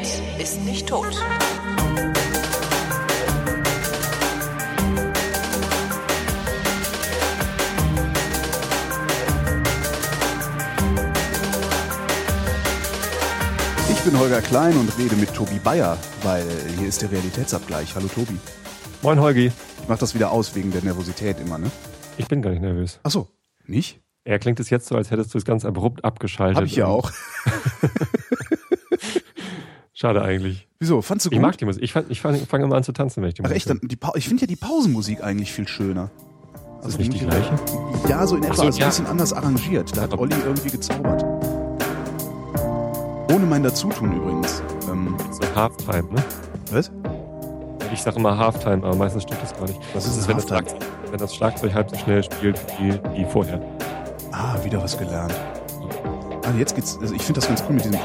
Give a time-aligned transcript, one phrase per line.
[0.00, 1.14] Realität ist nicht tot.
[13.90, 16.46] Ich bin Holger Klein und rede mit Tobi Bayer, weil
[16.78, 17.94] hier ist der Realitätsabgleich.
[17.94, 18.38] Hallo Tobi.
[19.02, 19.52] Moin Holgi.
[19.82, 21.70] Ich mach das wieder aus wegen der Nervosität immer, ne?
[22.16, 23.00] Ich bin gar nicht nervös.
[23.02, 23.28] Ach so,
[23.66, 24.00] nicht?
[24.24, 26.56] Er klingt es jetzt so, als hättest du es ganz abrupt abgeschaltet.
[26.56, 27.10] Hab ich ja auch.
[30.00, 30.66] Schade eigentlich.
[30.78, 31.02] Wieso?
[31.02, 31.36] Fandst du gut?
[31.36, 31.82] Ich mag die Musik.
[31.82, 33.68] Ich, fand- ich fange fang immer an zu tanzen, wenn ich die Ach Musik echt,
[33.68, 36.10] dann, die Pa- ich finde ja die Pausenmusik eigentlich viel schöner.
[36.78, 37.54] Ist das nicht die gleiche?
[38.08, 38.86] Ja, so in etwa, so, also ein ja.
[38.86, 39.94] bisschen anders arrangiert.
[39.94, 41.22] Da hat Olli irgendwie gezaubert.
[43.30, 44.62] Ohne mein Dazutun übrigens.
[44.90, 46.24] Ähm, So Halftime, ne?
[46.72, 46.90] was?
[47.92, 49.78] Ich sage immer Halftime, aber meistens stimmt das gar nicht.
[49.92, 50.46] Was Das ist ist, ein wenn das?
[50.46, 50.78] Schlagzeug,
[51.10, 53.60] wenn das Schlagzeug halb so schnell spielt wie, wie vorher.
[54.32, 55.34] Ah, wieder was gelernt.
[56.46, 57.98] Ah, jetzt geht's, also ich finde das ganz cool mit diesem.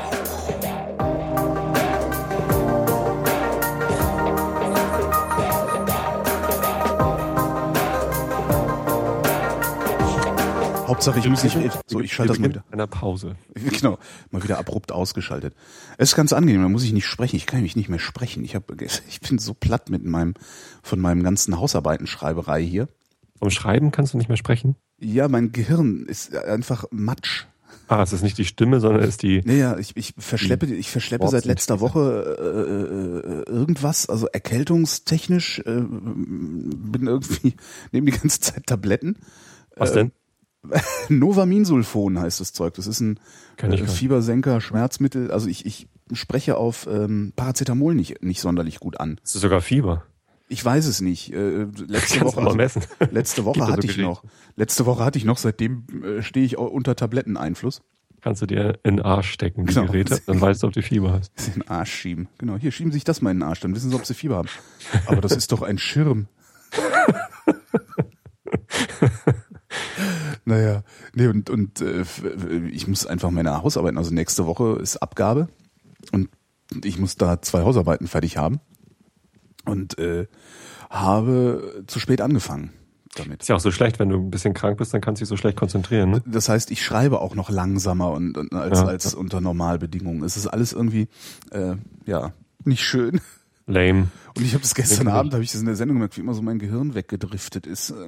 [11.05, 11.79] Hauptsache, ich muss nicht.
[11.87, 12.63] So, ich schalte das mal wieder.
[12.71, 13.35] Einer Pause.
[13.75, 13.99] Genau,
[14.31, 15.53] mal wieder abrupt ausgeschaltet.
[15.97, 17.35] Es ist ganz angenehm, da muss ich nicht sprechen.
[17.35, 18.43] Ich kann nämlich nicht mehr sprechen.
[18.43, 18.71] Ich, hab,
[19.07, 20.33] ich bin so platt mit meinem,
[20.81, 22.87] von meinem ganzen Hausarbeitenschreiberei hier.
[23.37, 24.75] Vom Schreiben kannst du nicht mehr sprechen?
[24.99, 27.45] Ja, mein Gehirn ist einfach Matsch.
[27.87, 29.41] Ah, es ist nicht die Stimme, sondern es ist die.
[29.45, 35.81] Naja, ich, ich verschleppe, ich verschleppe seit letzter Woche äh, äh, irgendwas, also erkältungstechnisch, äh,
[35.81, 37.53] bin irgendwie,
[37.91, 39.17] nehme die ganze Zeit Tabletten.
[39.75, 40.11] Was denn?
[41.09, 42.73] Novaminsulfon heißt das Zeug.
[42.75, 43.19] Das ist ein
[43.57, 43.87] äh.
[43.87, 45.31] Fiebersenker, Schmerzmittel.
[45.31, 49.19] Also ich, ich spreche auf ähm, Paracetamol nicht, nicht sonderlich gut an.
[49.23, 50.03] Es ist sogar Fieber.
[50.47, 51.33] Ich weiß es nicht.
[51.33, 52.79] Äh, letzte Woche, also,
[53.11, 54.23] letzte Woche ja so hatte ich noch.
[54.55, 55.37] Letzte Woche hatte ich noch.
[55.37, 57.81] Seitdem äh, stehe ich unter Tabletteneinfluss.
[58.21, 59.85] Kannst du dir in den Arsch stecken, die Genau.
[59.85, 61.31] Geräte, dann weißt du, ob du Fieber hast.
[61.47, 62.27] In den Arsch schieben.
[62.39, 64.15] Genau, hier schieben Sie sich das mal in den Arsch, dann wissen Sie, ob Sie
[64.15, 64.49] Fieber haben.
[65.05, 66.27] Aber das ist doch ein Schirm.
[70.45, 70.83] naja,
[71.15, 72.03] nee, und, und äh,
[72.71, 75.47] ich muss einfach meine Hausarbeiten, also nächste Woche ist Abgabe
[76.11, 76.29] und
[76.83, 78.59] ich muss da zwei Hausarbeiten fertig haben
[79.65, 80.27] und äh,
[80.89, 82.71] habe zu spät angefangen
[83.15, 83.41] damit.
[83.41, 85.29] Ist ja auch so schlecht, wenn du ein bisschen krank bist, dann kannst du dich
[85.29, 86.11] so schlecht konzentrieren.
[86.11, 86.23] Ne?
[86.25, 88.85] Das heißt, ich schreibe auch noch langsamer und, und als, Ja.
[88.85, 90.23] als unter Normalbedingungen.
[90.23, 91.07] Es ist alles irgendwie,
[91.51, 91.75] äh,
[92.05, 92.33] ja,
[92.63, 93.21] nicht schön.
[93.67, 94.09] Lame.
[94.37, 95.07] Und ich habe das gestern.
[95.07, 97.93] Abend, habe ich das in der Sendung gemerkt, wie immer so mein Gehirn weggedriftet ist.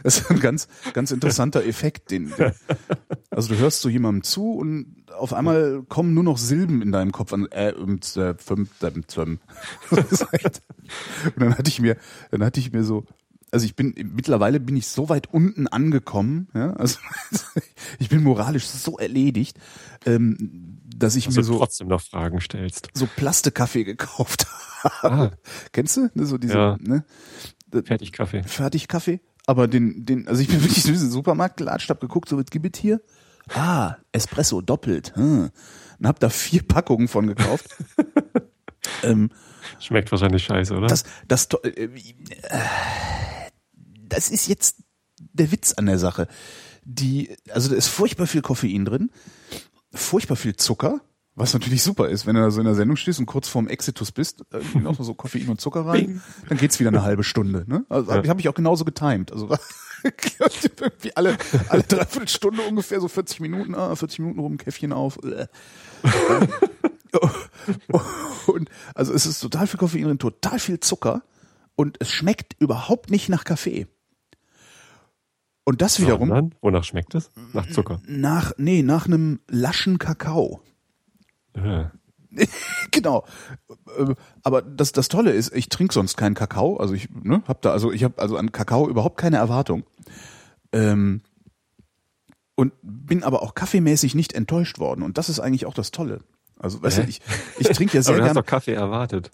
[0.04, 2.10] Das ist ein ganz, ganz interessanter Effekt.
[2.10, 2.52] Den, den,
[3.30, 7.12] also du hörst so jemandem zu und auf einmal kommen nur noch Silben in deinem
[7.12, 7.46] Kopf an.
[7.50, 7.74] Äh, äh,
[10.32, 10.62] echt-
[11.24, 11.96] Und dann hatte ich mir,
[12.30, 13.04] dann hatte ich mir so,
[13.50, 16.98] also ich bin, mittlerweile bin ich so weit unten angekommen, ja, also
[17.98, 19.58] ich bin moralisch so erledigt,
[20.06, 22.88] ähm, dass ich Dass mir so, trotzdem noch Fragen stellst.
[22.94, 24.46] so Plastikkaffee gekauft
[25.02, 25.14] habe.
[25.14, 25.30] Ah,
[25.72, 26.08] Kennst du?
[26.14, 26.76] Ne, So diese, Ja.
[26.80, 27.04] ne?
[27.84, 28.42] fertig Kaffee.
[28.44, 29.20] Fertigkaffee.
[29.50, 32.46] Aber den, den, also ich bin wirklich in diesen Supermarkt gelatscht, hab geguckt, so was
[32.46, 33.02] gibt es hier?
[33.52, 35.12] Ah, Espresso doppelt.
[35.16, 35.50] Hm.
[35.98, 37.76] Und hab da vier Packungen von gekauft.
[39.02, 39.30] ähm,
[39.80, 40.86] Schmeckt wahrscheinlich scheiße, oder?
[40.86, 41.88] das, das, äh,
[44.06, 44.84] das ist jetzt
[45.16, 46.28] der Witz an der Sache.
[46.84, 49.10] Die, also da ist furchtbar viel Koffein drin,
[49.92, 51.00] furchtbar viel Zucker,
[51.40, 53.66] was natürlich super ist, wenn du da so in der Sendung stehst und kurz vorm
[53.68, 57.64] Exitus bist, irgendwie noch so Koffein und Zucker rein, dann geht's wieder eine halbe Stunde.
[57.66, 57.84] Ne?
[57.88, 58.28] Also Ja.
[58.28, 59.32] habe ich auch genauso getimed.
[59.32, 59.48] Also
[60.80, 61.36] irgendwie alle,
[61.68, 65.18] alle dreiviertel Stunde ungefähr so 40 Minuten, ah, 40 Minuten rum, Käffchen auf.
[65.24, 65.46] Äh.
[68.46, 71.22] Und also es ist total viel Koffein drin, total viel Zucker
[71.76, 73.86] und es schmeckt überhaupt nicht nach Kaffee.
[75.64, 77.30] Und das wiederum Sondern, wonach schmeckt es?
[77.52, 78.00] Nach Zucker.
[78.06, 80.60] nach, nee, nach einem laschen Kakao.
[81.56, 81.90] Ja.
[82.90, 83.24] genau.
[83.98, 86.76] Äh, Aber das, das Tolle ist, ich trinke sonst keinen Kakao.
[86.76, 89.84] Also ich ne, hab da, also ich habe also an Kakao überhaupt keine Erwartung.
[90.72, 91.22] Ähm,
[92.54, 95.02] und bin aber auch kaffeemäßig nicht enttäuscht worden.
[95.02, 96.20] Und das ist eigentlich auch das Tolle.
[96.58, 97.02] Also, weißt Hä?
[97.04, 97.20] du, ich,
[97.58, 98.40] ich trinke ja Aber sehr du hast gerne.
[98.40, 99.30] doch Kaffee erwartet.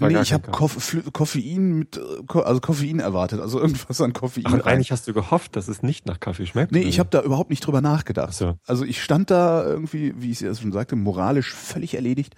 [0.00, 1.02] Nee, ich habe Kaffee.
[1.12, 4.44] Koffein mit, äh, also Koffein erwartet, also irgendwas an Koffein.
[4.46, 6.72] Ach, eigentlich hast du gehofft, dass es nicht nach Kaffee schmeckt?
[6.72, 8.28] Nee, ich habe da überhaupt nicht drüber nachgedacht.
[8.30, 8.58] Ach so.
[8.66, 12.34] Also ich stand da irgendwie, wie ich es schon sagte, moralisch völlig erledigt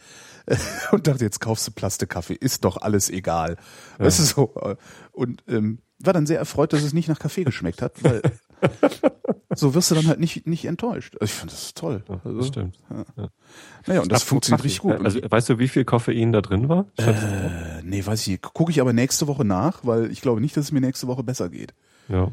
[0.92, 3.56] und dachte, jetzt kaufst du Plastikkaffee, ist doch alles egal.
[3.98, 4.54] Weißt du so.
[4.62, 4.76] äh,
[5.12, 8.22] Und ähm, war dann sehr erfreut, dass es nicht nach Kaffee geschmeckt hat, weil
[9.60, 11.14] so wirst du dann halt nicht, nicht enttäuscht.
[11.20, 12.02] Also ich fand das toll.
[12.08, 12.78] Ja, Also, das stimmt.
[12.88, 15.04] Naja, und das Apropos funktioniert richtig gut.
[15.04, 16.86] Also, weißt du, wie viel Koffein da drin war?
[16.96, 18.42] äh, nee, weiß ich nicht.
[18.42, 21.22] Gucke ich aber nächste Woche nach, weil ich glaube nicht, dass es mir nächste Woche
[21.22, 21.74] besser geht.
[22.08, 22.32] Ja.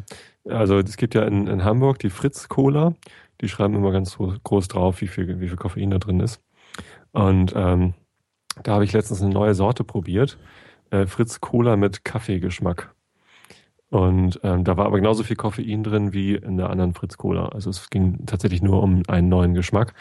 [0.49, 2.95] Also, es gibt ja in, in Hamburg die Fritz Cola.
[3.41, 6.41] Die schreiben immer ganz groß, groß drauf, wie viel, wie viel Koffein da drin ist.
[7.11, 7.93] Und ähm,
[8.63, 10.37] Da habe ich letztens eine neue Sorte probiert.
[10.89, 12.95] Äh, Fritz Cola mit Kaffeegeschmack.
[13.89, 17.47] Und ähm, da war aber genauso viel Koffein drin wie in der anderen Fritz Cola.
[17.49, 19.93] Also es ging tatsächlich nur um einen neuen Geschmack.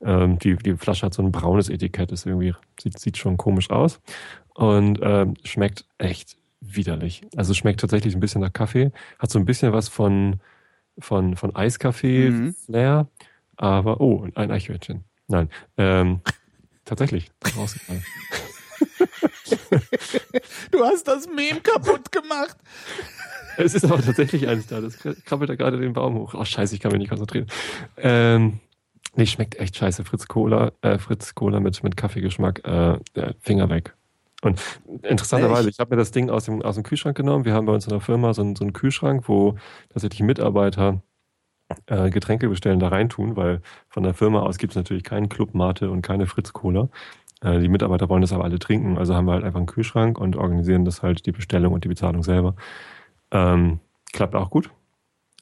[0.00, 3.70] Ähm, die, die Flasche hat so ein braunes Etikett, ist irgendwie, sieht, sieht schon komisch
[3.70, 4.00] aus.
[4.54, 7.22] Und ähm, schmeckt echt widerlich.
[7.36, 10.40] Also schmeckt tatsächlich ein bisschen nach Kaffee, hat so ein bisschen was von,
[10.98, 13.08] von, von Eiskaffee-Flair, mhm.
[13.56, 15.04] aber, oh, ein Eichhörnchen.
[15.26, 16.20] Nein, ähm,
[16.84, 18.04] tatsächlich, rausgefallen.
[20.70, 22.56] du hast das Mem kaputt gemacht.
[23.56, 24.80] Es ist aber tatsächlich eins da.
[24.80, 26.34] Das krabbelt da gerade den Baum hoch.
[26.34, 27.46] Oh, scheiße, ich kann mich nicht konzentrieren.
[27.96, 28.60] Ähm,
[29.14, 30.04] nee, schmeckt echt scheiße.
[30.04, 32.98] Fritz Cola, äh, Fritz Cola mit, mit Kaffeegeschmack, äh,
[33.40, 33.94] Finger weg.
[34.42, 34.60] Und
[35.02, 37.44] interessanterweise, ich habe mir das Ding aus dem, aus dem Kühlschrank genommen.
[37.46, 39.56] Wir haben bei uns in der Firma so einen, so einen Kühlschrank, wo
[39.88, 41.00] tatsächlich Mitarbeiter
[41.86, 45.54] äh, Getränke bestellen, da reintun, weil von der Firma aus gibt es natürlich keinen Club
[45.54, 46.88] Mate und keine Fritz Cola.
[47.40, 50.18] Äh, die Mitarbeiter wollen das aber alle trinken, also haben wir halt einfach einen Kühlschrank
[50.18, 52.54] und organisieren das halt die Bestellung und die Bezahlung selber.
[53.34, 53.80] Ähm,
[54.12, 54.70] klappt auch gut.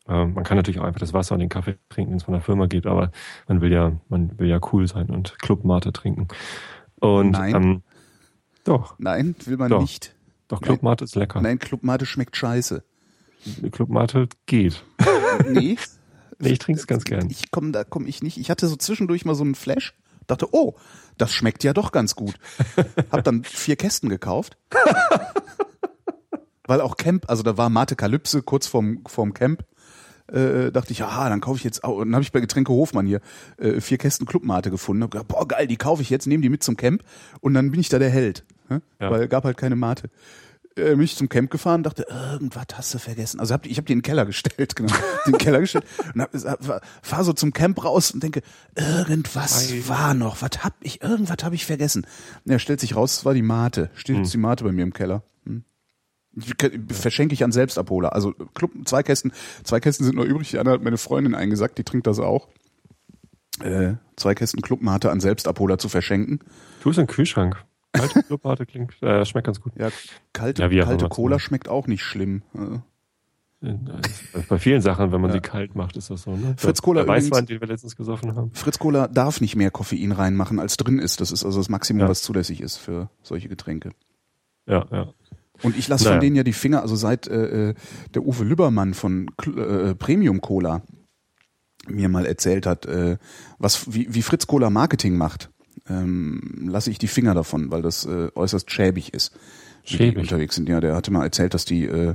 [0.09, 2.35] Ähm, man kann natürlich auch einfach das Wasser und den Kaffee trinken, wenn es von
[2.35, 3.13] der Firma geht, aber
[3.47, 6.27] man will ja, man will ja cool sein und Club Mate trinken.
[6.99, 7.55] Und Nein.
[7.55, 7.83] Ähm,
[8.65, 8.95] doch.
[8.99, 9.81] Nein, will man Doch.
[9.81, 10.15] nicht.
[10.49, 11.41] Doch, Club Mate ist lecker.
[11.41, 12.83] Nein, Club Mate schmeckt scheiße.
[13.71, 14.85] Club Mate geht.
[15.49, 15.77] Nee.
[16.39, 17.31] Nee, ich trinke es ganz gern.
[17.31, 18.37] Ich komm, da komme ich nicht.
[18.37, 19.95] Ich hatte so zwischendurch mal so einen Flash,
[20.27, 20.75] dachte, oh,
[21.17, 22.35] das schmeckt ja doch ganz gut.
[23.13, 24.59] Hab dann vier Kästen gekauft.
[26.73, 29.63] Weil auch Camp, also da war Mate Kalypse kurz vorm, vorm Camp.
[30.27, 31.97] Äh, dachte ich, aha, dann kaufe ich jetzt auch.
[31.97, 33.21] Und dann habe ich bei Getränke Hofmann hier
[33.59, 35.03] äh, vier Kästen Clubmate gefunden.
[35.03, 37.05] Hab gedacht, boah, geil, die kaufe ich jetzt, nehme die mit zum Camp
[37.43, 38.47] und dann bin ich da der Held.
[38.71, 38.81] Ne?
[39.03, 39.11] Ja.
[39.11, 40.09] Weil gab halt keine Mate.
[40.75, 43.39] Äh, bin ich zum Camp gefahren, dachte, irgendwas hast du vergessen.
[43.39, 44.95] Also hab, ich habe die in den Keller gestellt, genau.
[45.27, 45.85] Den Keller gestellt
[46.15, 48.41] und hab, fahr so zum Camp raus und denke,
[48.75, 49.83] irgendwas Ei.
[49.89, 50.41] war noch.
[50.41, 52.07] Was hab ich, irgendwas habe ich vergessen.
[52.47, 53.91] Ja, stellt sich raus, es war die Mate.
[53.93, 55.23] Steht jetzt die Mate bei mir im Keller.
[56.89, 58.15] Verschenke ich an Selbstabholer.
[58.15, 59.33] Also Club, zwei Kästen,
[59.65, 60.51] zwei Kästen sind noch übrig.
[60.51, 62.49] Die andere hat meine Freundin eingesackt, die trinkt das auch.
[63.61, 66.41] Äh, zwei Kästen Clubmate an Selbstabholer zu verschenken.
[66.83, 67.63] Tu es im Kühlschrank.
[67.93, 69.73] Kalte Club Mate klingt, äh, schmeckt ganz gut.
[69.77, 69.91] Ja,
[70.33, 71.09] kalte, Ja, kalte.
[71.09, 72.43] Cola schmeckt auch nicht schlimm.
[72.55, 72.79] Äh,
[73.65, 73.77] Äh,
[74.49, 75.35] Bei vielen Sachen, wenn man Ja.
[75.37, 76.35] sie kalt macht, ist das so.
[76.35, 76.55] Ne?
[76.57, 78.51] Fritz Cola Der Weißwein, den wir letztens gesoffen haben.
[78.55, 81.21] Fritz Cola darf nicht mehr Koffein reinmachen, als drin ist.
[81.21, 82.09] Das ist also das Maximum, Ja.
[82.09, 83.91] was zulässig ist für solche Getränke.
[84.67, 85.13] Ja, ja.
[85.63, 86.17] Und ich lasse Naja.
[86.17, 87.75] von denen ja die Finger, also seit äh, äh,
[88.15, 90.83] der Uwe Lübbermann von Kl- äh, Premium Cola
[91.89, 93.17] mir mal erzählt hat, äh,
[93.59, 95.51] was wie, wie Fritz Cola Marketing macht,
[95.89, 99.33] ähm, lasse ich die Finger davon, weil das äh, äußerst schäbig ist.
[99.85, 100.19] Schäbig.
[100.19, 100.69] unterwegs sind.
[100.69, 102.15] Ja, der hatte mal erzählt, dass die, äh,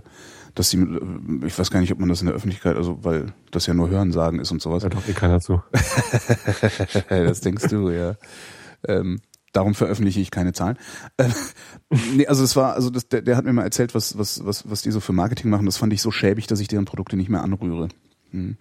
[0.55, 3.33] dass die, äh, ich weiß gar nicht, ob man das in der Öffentlichkeit, also weil
[3.51, 4.83] das ja nur Hörensagen ist und sowas.
[4.83, 5.61] Da hört eh keiner zu.
[7.09, 8.15] das denkst du, ja.
[8.87, 9.19] Ähm,
[9.53, 10.77] darum veröffentliche ich keine Zahlen.
[11.17, 11.29] Äh,
[12.15, 14.69] nee, also es war, also das, der, der hat mir mal erzählt, was, was, was,
[14.69, 15.65] was die so für Marketing machen.
[15.65, 17.89] Das fand ich so schäbig, dass ich deren Produkte nicht mehr anrühre.
[18.31, 18.57] Hm.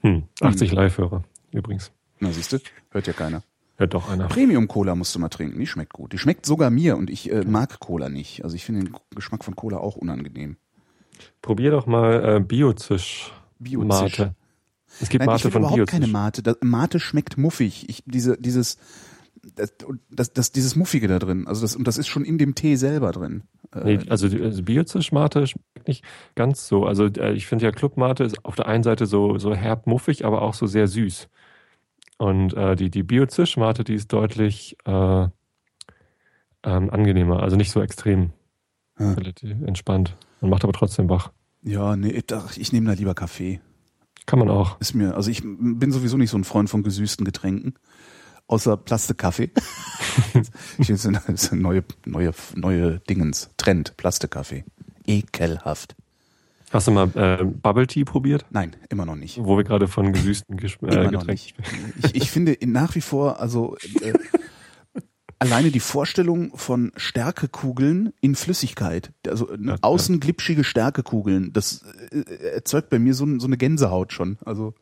[0.00, 1.90] Hm, 80 Live-Hörer übrigens.
[2.20, 2.58] Na, siehst du,
[2.90, 3.42] hört ja keiner.
[3.76, 4.28] Hört doch einer.
[4.28, 6.12] Premium Cola musst du mal trinken, die schmeckt gut.
[6.12, 8.44] Die schmeckt sogar mir und ich äh, mag Cola nicht.
[8.44, 10.56] Also ich finde den Geschmack von Cola auch unangenehm.
[11.42, 14.18] Probier doch mal äh, Biozisch Biozisch.
[14.18, 14.34] Mate.
[15.00, 15.92] Es gibt Nein, ich Mate will von überhaupt Biozisch.
[15.92, 16.42] keine Mate.
[16.42, 17.88] Das, Mate schmeckt muffig.
[17.88, 18.78] Ich, diese, dieses,
[19.54, 19.74] das,
[20.10, 21.46] das, das, dieses Muffige da drin.
[21.46, 23.42] Also das, und das ist schon in dem Tee selber drin.
[23.74, 26.84] Äh, Nee, also, die- also Biozisch Mate schmeckt nicht ganz so.
[26.86, 29.86] Also äh, ich finde ja Club Mate ist auf der einen Seite so, so herb
[29.86, 31.28] muffig, aber auch so sehr süß.
[32.18, 35.28] Und äh, die, die Biozisch Mate, die ist deutlich äh,
[36.62, 38.30] ähm, angenehmer, also nicht so extrem.
[38.98, 40.16] Relativ entspannt.
[40.40, 41.32] Man macht aber trotzdem wach.
[41.62, 43.60] Ja, nee, ach, ich nehme da lieber Kaffee.
[44.26, 44.80] Kann man auch.
[44.80, 47.74] Ist mir, also ich bin sowieso nicht so ein Freund von gesüßten Getränken.
[48.46, 49.50] Außer Plastikkaffee.
[50.78, 53.50] ich das ist eine neue, neue, neue Dingens.
[53.56, 54.64] Trend, Plastikkaffee.
[55.06, 55.96] Ekelhaft.
[56.70, 58.46] Hast du mal äh, Bubble Tea probiert?
[58.50, 59.38] Nein, immer noch nicht.
[59.38, 61.54] Wo wir gerade von gesüßten Gesch äh, Immer noch Getränken nicht.
[62.02, 64.12] Ich, ich finde nach wie vor, also äh,
[65.38, 72.90] alleine die Vorstellung von Stärkekugeln in Flüssigkeit, also Ja, außen glitschige Stärkekugeln, das äh, erzeugt
[72.90, 74.38] bei mir so, so eine Gänsehaut schon.
[74.44, 74.74] Also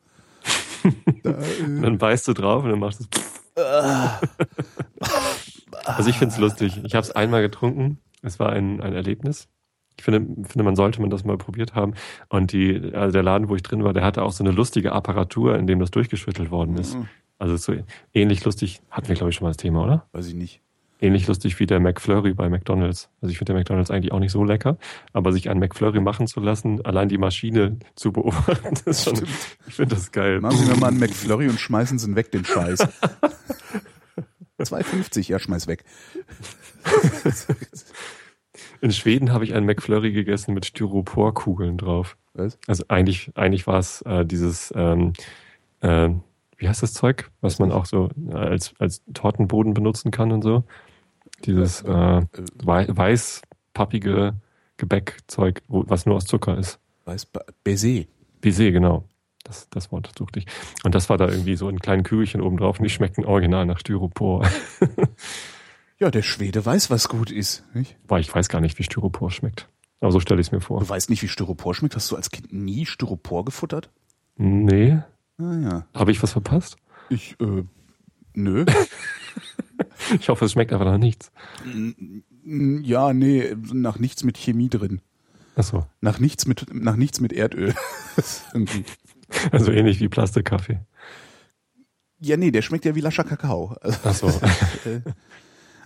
[1.22, 3.20] da, äh, Dann beißt du drauf und dann machst du
[5.84, 6.80] Also ich finde es lustig.
[6.84, 7.98] Ich habe es einmal getrunken.
[8.22, 9.48] Es war ein, ein Erlebnis.
[9.98, 11.94] Ich finde, finde, man sollte man das mal probiert haben.
[12.28, 14.92] Und die, also der Laden, wo ich drin war, der hatte auch so eine lustige
[14.92, 16.96] Apparatur, in dem das durchgeschüttelt worden ist.
[16.96, 17.08] Mhm.
[17.38, 17.74] Also so
[18.14, 20.06] ähnlich lustig, hatten wir, glaube ich, schon mal das Thema, oder?
[20.12, 20.61] weiß ich nicht.
[21.02, 23.10] Ähnlich lustig wie der McFlurry bei McDonalds.
[23.20, 24.78] Also ich finde der McDonalds eigentlich auch nicht so lecker,
[25.12, 29.16] aber sich einen McFlurry machen zu lassen, allein die Maschine zu beobachten, das ist schon,
[29.16, 29.30] Stimmt.
[29.66, 30.40] ich finde das geil.
[30.40, 32.86] Machen Sie mir mal einen McFlurry und schmeißen Sie ihn weg, den Scheiß.
[34.60, 35.84] 2,50, ja, schmeiß weg.
[38.80, 42.16] In Schweden habe ich einen McFlurry gegessen mit Styroporkugeln drauf.
[42.34, 42.60] Was?
[42.68, 45.14] Also eigentlich, eigentlich war es äh, dieses, ähm,
[45.80, 46.10] äh,
[46.58, 50.62] wie heißt das Zeug, was man auch so als, als Tortenboden benutzen kann und so.
[51.44, 52.22] Dieses äh,
[52.62, 54.34] wei weißpappige
[54.76, 56.78] Gebäckzeug, was nur aus Zucker ist.
[57.04, 57.26] Weiß,
[57.64, 58.04] Baiser.
[58.40, 59.04] Baiser, genau.
[59.44, 60.46] Das, das Wort suchte ich.
[60.84, 63.66] Und das war da irgendwie so in kleinen Kügelchen oben drauf und die schmeckten original
[63.66, 64.48] nach Styropor.
[66.02, 67.62] Ja, der Schwede weiß, was gut ist.
[67.74, 67.96] Nicht?
[68.08, 69.68] Weil ich weiß gar nicht, wie Styropor schmeckt.
[70.00, 70.80] Aber so stelle ich es mir vor.
[70.80, 71.94] Du weißt nicht, wie Styropor schmeckt?
[71.94, 73.88] Hast du als Kind nie Styropor gefuttert?
[74.36, 74.98] Nee.
[75.38, 75.86] Ah ja.
[75.94, 76.76] Habe ich was verpasst?
[77.08, 77.62] Ich, äh,
[78.34, 78.66] nö.
[80.20, 81.32] ich hoffe, es schmeckt einfach nach nichts.
[82.44, 85.00] Ja, nee, nach nichts mit Chemie drin.
[85.56, 85.86] Ach so.
[86.00, 87.74] Nach nichts mit, nach nichts mit Erdöl.
[89.50, 90.80] Also ähnlich wie Plastikkaffee.
[92.20, 93.74] Ja, nee, der schmeckt ja wie lascher Kakao.
[93.82, 94.30] Ach so.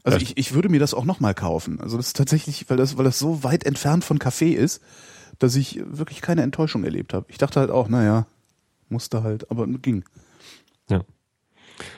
[0.02, 1.80] Also ich, ich würde mir das auch nochmal kaufen.
[1.80, 4.80] Also das ist tatsächlich, weil das, weil das so weit entfernt von Kaffee ist,
[5.40, 7.26] dass ich wirklich keine Enttäuschung erlebt habe.
[7.28, 8.26] Ich dachte halt auch, naja,
[8.88, 10.04] musste halt, aber ging.
[10.88, 11.02] Ja.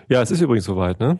[0.08, 1.18] Ja, es ist übrigens soweit, ne?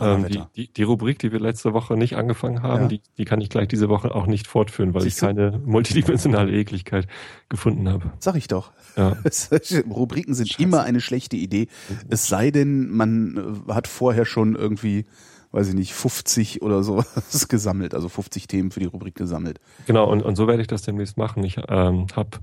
[0.00, 2.88] Ähm, die, die, die Rubrik, die wir letzte Woche nicht angefangen haben, Ja.
[2.88, 5.26] die, die kann ich gleich diese Woche auch nicht fortführen, weil Siehst ich du?
[5.26, 7.08] keine multidimensionale Ekligkeit
[7.48, 8.12] gefunden habe.
[8.20, 8.72] Sag ich doch.
[8.96, 9.16] Ja.
[9.90, 10.62] Rubriken sind Scheiße.
[10.62, 11.66] immer eine schlechte Idee.
[12.08, 15.06] Es sei denn, man äh, hat vorher schon irgendwie,
[15.50, 19.58] weiß ich nicht, 50 oder sowas gesammelt, also 50 Themen für die Rubrik gesammelt.
[19.86, 21.42] Genau, und, und so werde ich das demnächst machen.
[21.42, 22.38] Ich ähm, habe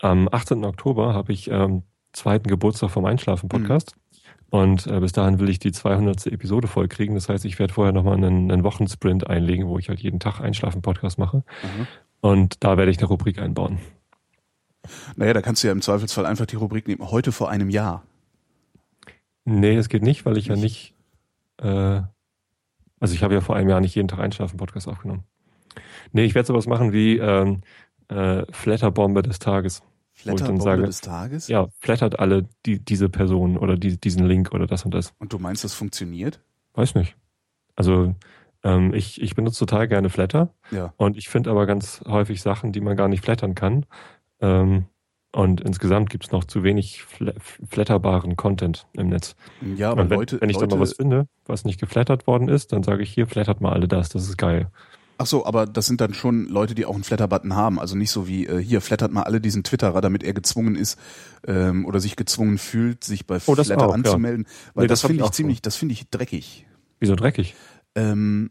[0.00, 0.64] am 18.
[0.64, 3.94] Oktober habe ich ähm, zweiten Geburtstag vom Einschlafen-Podcast.
[4.50, 6.26] Und äh, bis dahin will ich die 200.
[6.26, 7.14] Episode vollkriegen.
[7.14, 10.40] Das heißt, ich werde vorher nochmal einen, einen Wochensprint einlegen, wo ich halt jeden Tag
[10.40, 11.44] Einschlafen-Podcast mache.
[11.62, 11.86] Mhm.
[12.20, 13.78] Und da werde ich eine Rubrik einbauen.
[15.16, 17.10] Naja, da kannst du ja im Zweifelsfall einfach die Rubrik nehmen.
[17.10, 18.04] Heute vor einem Jahr.
[19.44, 20.94] Nee, es geht nicht, weil ich ja nicht,
[21.58, 22.02] äh,
[23.00, 25.24] also ich habe ja vor einem Jahr nicht jeden Tag Einschlafen-Podcast aufgenommen.
[26.12, 27.60] Nee, ich werde sowas machen wie ähm,
[28.08, 29.82] äh, Flatterbombe des Tages.
[30.24, 31.48] Wo sage, des Tages.
[31.48, 35.14] Ja, flattert alle die, diese Person oder die, diesen Link oder das und das.
[35.18, 36.40] Und du meinst, das funktioniert?
[36.74, 37.16] Weiß nicht.
[37.76, 38.14] Also
[38.64, 40.92] ähm, ich, ich benutze total gerne Flatter Ja.
[40.96, 43.86] und ich finde aber ganz häufig Sachen, die man gar nicht flattern kann.
[44.40, 44.86] Ähm,
[45.30, 49.36] und insgesamt gibt es noch zu wenig fla flatterbaren Content im Netz.
[49.76, 52.26] Ja, aber Und wenn, Leute, wenn ich Leute, da mal was finde, was nicht geflattert
[52.26, 54.70] worden ist, dann sage ich hier, flattert mal alle das, das ist geil.
[55.20, 57.80] Ach so, aber das sind dann schon Leute, die auch einen Flatter-Button haben.
[57.80, 60.96] Also nicht so wie äh, hier flattert mal alle diesen Twitterer, damit er gezwungen ist
[61.46, 63.94] ähm, oder sich gezwungen fühlt, sich bei Oh, Flatter auch, ja.
[63.94, 64.46] anzumelden.
[64.74, 66.66] Weil Nee, das, das finde ich ziemlich, das finde ich dreckig.
[67.00, 67.56] Wieso dreckig?
[67.96, 68.50] Ähm,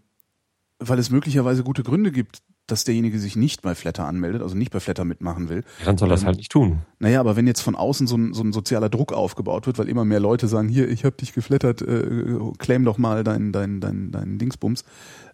[0.79, 4.71] weil es möglicherweise gute Gründe gibt, dass derjenige sich nicht bei Flatter anmeldet, also nicht
[4.71, 5.63] bei Flatter mitmachen will.
[5.79, 6.79] Ja, dann soll das Ähm, halt nicht tun.
[7.00, 9.88] Naja, aber wenn jetzt von außen so ein, so ein sozialer Druck aufgebaut wird, weil
[9.89, 13.79] immer mehr Leute sagen, hier, ich habe dich geflattert, äh, claim doch mal deinen dein,
[13.81, 14.83] dein, dein Dingsbums,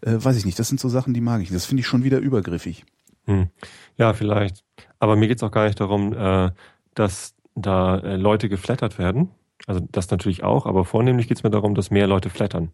[0.01, 1.55] äh, weiß ich nicht, das sind so Sachen, die mag ich nicht.
[1.55, 2.85] Das finde ich schon wieder übergriffig.
[3.25, 3.47] Hm.
[3.97, 4.63] Ja, vielleicht.
[4.99, 6.51] Aber mir geht's auch gar nicht darum, äh,
[6.93, 9.29] dass da äh, Leute geflattert werden.
[9.65, 12.71] Also das natürlich auch, aber vornehmlich geht's mir darum, dass mehr Leute flattern.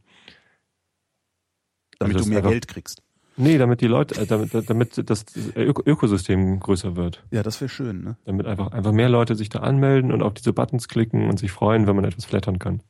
[1.99, 3.01] Damit Also du mehr einfach- Geld kriegst.
[3.41, 7.23] Nee, damit die Leute, äh, damit, damit das Ök Ökosystem größer wird.
[7.31, 8.17] Ja, das wäre schön, ne?
[8.25, 11.51] Damit einfach, einfach mehr Leute sich da anmelden und auf diese Buttons klicken und sich
[11.51, 12.83] freuen, wenn man etwas flattern kann.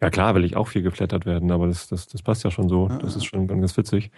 [0.00, 2.68] Ja klar, will ich auch viel geflattert werden, aber das, das, das passt ja schon
[2.68, 2.88] so.
[2.88, 3.18] Ja, Das ja.
[3.18, 4.10] ist schon ganz witzig.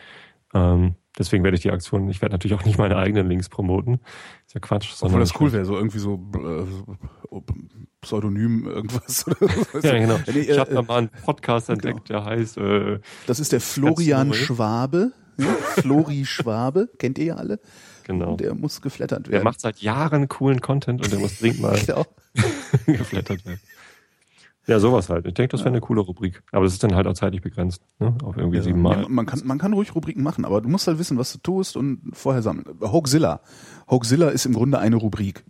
[0.55, 4.01] Ähm, deswegen werde ich die Aktion, ich werde natürlich auch nicht meine eigenen Links promoten.
[4.47, 4.91] Ist ja Quatsch.
[5.03, 7.45] Obwohl das cool wäre, so irgendwie so äh, so
[8.05, 9.27] Pseudonym irgendwas.
[9.27, 9.37] Oder
[9.73, 9.79] so.
[9.83, 10.19] Ja, genau.
[10.33, 13.61] Nee, Ich habe äh, da mal einen Podcast entdeckt, der heißt äh, das ist der
[13.61, 14.33] Florian.
[14.33, 15.13] Schwabe.
[15.39, 15.47] Ja?
[15.83, 17.59] Flori Schwabe, kennt ihr ja alle?
[18.05, 18.37] genau.
[18.37, 19.43] Der, Der muss geflattert werden.
[19.45, 22.05] macht seit Jahren coolen Content und der muss dringend mal Genau.
[22.87, 23.61] geflattert werden.
[24.67, 25.27] Ja, sowas halt.
[25.27, 26.43] Ich denke, das wäre eine coole Rubrik.
[26.51, 28.17] Aber das ist dann halt auch zeitlich begrenzt, ne?
[28.23, 29.03] Auf irgendwie Ja, siebenmal.
[29.03, 31.39] ja, man, kann, man kann ruhig Rubriken machen, aber du musst halt wissen, was du
[31.39, 32.65] tust und vorher sammeln.
[32.81, 33.41] Hoaxilla.
[33.91, 35.45] Hoaxilla ist im Grunde eine Rubrik.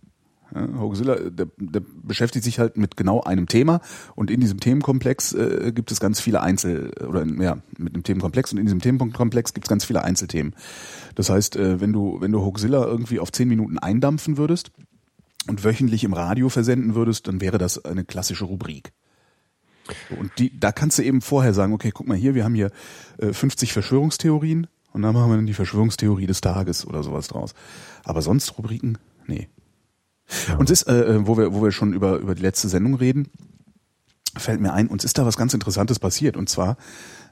[0.52, 3.80] Hoaxilla, der, der beschäftigt sich halt mit genau einem Thema
[4.14, 8.52] und in diesem Themenkomplex äh, gibt es ganz viele Einzel- oder ja, mit einem Themenkomplex
[8.52, 10.54] und in diesem Themenkomplex gibt es ganz viele Einzelthemen.
[11.14, 14.70] Das heißt, äh, wenn du, wenn du Hoaxilla irgendwie auf zehn Minuten eindampfen würdest
[15.48, 18.92] und wöchentlich im Radio versenden würdest, dann wäre das eine klassische Rubrik.
[20.18, 22.70] Und die, da kannst du eben vorher sagen, okay, guck mal hier, wir haben hier
[23.18, 27.54] äh, 50 Verschwörungstheorien und dann machen wir dann die Verschwörungstheorie des Tages oder sowas draus.
[28.04, 29.48] Aber sonst Rubriken, nee.
[30.58, 33.28] Uns ist, äh, wo wir, wo wir schon über, über die letzte Sendung reden,
[34.36, 36.36] fällt mir ein, uns ist da was ganz Interessantes passiert.
[36.36, 36.76] Und zwar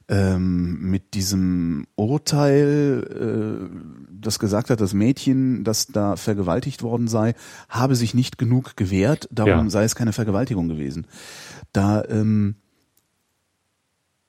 [0.08, 7.34] ähm, mit diesem Urteil, äh, das gesagt hat, das Mädchen, das da vergewaltigt worden sei,
[7.68, 9.70] habe sich nicht genug gewehrt, darum Ja.
[9.70, 11.06] sei es keine Vergewaltigung gewesen.
[11.72, 12.56] Da ähm,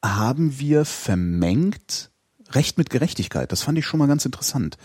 [0.04, 2.12] haben wir vermengt
[2.52, 3.52] Recht mit Gerechtigkeit.
[3.52, 4.78] Das fand ich schon mal ganz interessant.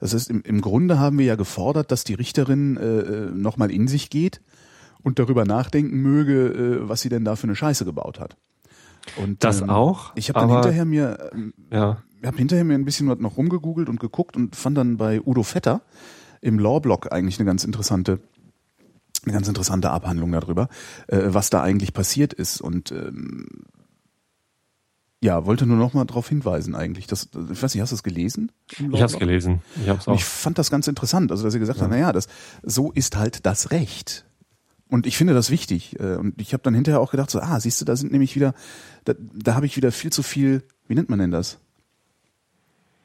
[0.00, 3.88] Das heißt, im, im Grunde haben wir ja gefordert, dass die Richterin äh, nochmal in
[3.88, 4.40] sich geht
[5.02, 8.36] und darüber nachdenken möge, äh, was sie denn da für eine Scheiße gebaut hat.
[9.16, 10.12] Und das ähm, auch.
[10.16, 12.02] Ich habe dann hinterher mir, ähm, ja.
[12.24, 15.82] habe hinterher mir ein bisschen noch rumgegoogelt und geguckt und fand dann bei Udo Vetter
[16.40, 18.20] im Lawblog eigentlich eine ganz interessante
[19.24, 20.68] eine ganz interessante Abhandlung darüber,
[21.08, 22.60] äh, was da eigentlich passiert ist.
[22.60, 23.46] Und ähm,
[25.22, 27.06] ja, wollte nur noch mal darauf hinweisen eigentlich.
[27.06, 28.52] Das, ich weiß nicht, hast du es gelesen?
[28.70, 29.62] Ich habe es gelesen.
[29.82, 30.14] Ich, hab's auch.
[30.14, 31.84] ich fand das ganz interessant, also dass er gesagt ja.
[31.84, 32.28] hat, naja, das,
[32.62, 34.26] so ist halt das Recht.
[34.88, 35.98] Und ich finde das wichtig.
[35.98, 38.36] Äh, und ich habe dann hinterher auch gedacht, so, ah, siehst du, da sind nämlich
[38.36, 38.54] wieder,
[39.04, 41.58] da, da habe ich wieder viel zu viel, wie nennt man denn das?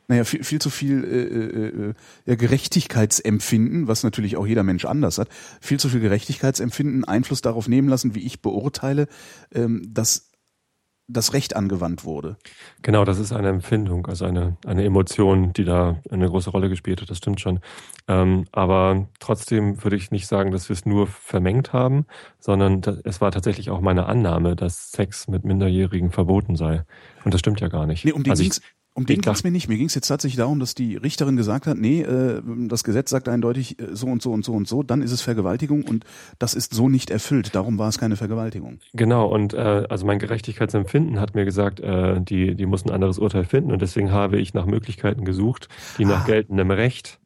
[0.08, 1.94] Naja, viel, viel zu viel äh, äh, äh,
[2.25, 5.30] ja, Gerechtigkeitsempfinden, was natürlich auch jeder Mensch anders hat,
[5.62, 9.08] viel zu viel Gerechtigkeitsempfinden Einfluss darauf nehmen lassen, wie ich beurteile,
[9.53, 10.30] ähm, dass
[11.08, 12.38] das Recht angewandt wurde.
[12.81, 17.01] Genau, das ist eine Empfindung, also eine, eine Emotion, die da eine große Rolle gespielt
[17.01, 17.60] hat, das stimmt schon.
[18.08, 22.05] Ähm, aber trotzdem würde ich nicht sagen, dass wir es nur vermengt haben,
[22.39, 26.84] sondern es war tatsächlich auch meine Annahme, dass Sex mit Minderjährigen verboten sei.
[27.25, 28.05] Und das stimmt ja gar nicht.
[28.05, 28.62] Nee, um den also ging's,
[28.93, 29.69] um den ging es mir nicht.
[29.69, 33.10] Mir ging es jetzt tatsächlich darum, dass die Richterin gesagt hat, nee, äh, das Gesetz
[33.10, 36.03] sagt eindeutig äh, so und so und so und so, dann ist es Vergewaltigung und
[36.39, 37.55] das ist so nicht erfüllt.
[37.55, 38.79] Darum war es keine Vergewaltigung.
[38.93, 43.17] Genau, und äh, also mein Gerechtigkeitsempfinden hat mir gesagt, äh, die, die muss ein anderes
[43.17, 46.27] Urteil finden und deswegen habe ich nach Möglichkeiten gesucht, die nach ah.
[46.27, 47.19] geltendem Recht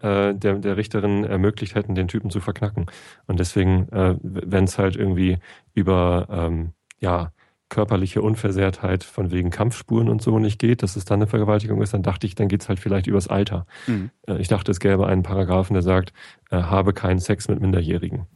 [0.00, 2.86] äh, der, der Richterin ermöglicht hätten, den Typen zu verknacken.
[3.26, 5.38] Und deswegen, äh, wenn es halt irgendwie
[5.74, 7.32] über ähm, ja,
[7.72, 11.94] körperliche Unversehrtheit von wegen Kampfspuren und so nicht geht, dass es dann eine Vergewaltigung ist,
[11.94, 13.66] dann dachte ich, dann geht's halt vielleicht übers Alter.
[13.86, 14.10] Mhm.
[14.28, 16.12] Äh, ich dachte, es gäbe einen Paragraphen, der sagt,
[16.50, 18.26] äh, habe keinen Sex mit Minderjährigen.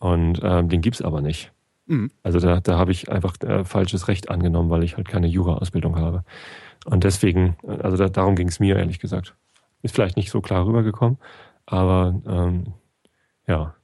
[0.00, 1.52] Und ähm, den gibt's aber nicht.
[1.86, 2.10] Mhm.
[2.24, 5.96] Also da, da habe ich einfach äh, falsches Recht angenommen, weil ich halt keine Jura-Ausbildung
[5.96, 6.24] habe.
[6.84, 9.36] Und deswegen, äh, also da, darum ging's mir ehrlich gesagt.
[9.82, 11.18] Ist vielleicht nicht so klar rübergekommen,
[11.66, 12.74] aber ähm,
[13.46, 13.74] ja,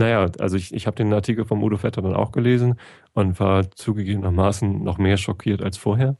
[0.00, 2.76] naja, also ich, ich habe den Artikel vom Udo Vetter dann auch gelesen
[3.12, 6.16] und war zugegebenermaßen noch mehr schockiert als vorher.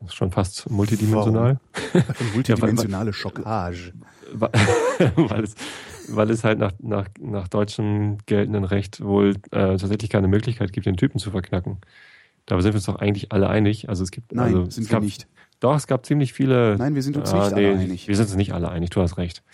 [0.00, 1.60] Das ist schon fast multidimensional.
[2.34, 3.92] Multidimensionale Schockage.
[4.34, 5.54] weil, es,
[6.08, 10.86] weil es halt nach, nach, nach deutschem geltenden Recht wohl äh, tatsächlich keine Möglichkeit gibt,
[10.86, 11.78] den Typen zu verknacken.
[12.46, 13.88] Da sind wir uns doch eigentlich alle einig.
[13.88, 15.28] Also es gibt Nein, also, sind wir gab, nicht.
[15.60, 16.76] Doch, es gab ziemlich viele.
[16.76, 18.08] Nein, wir sind uns äh, nicht nee, alle einig.
[18.08, 19.44] Wir sind uns nicht alle einig, du hast recht.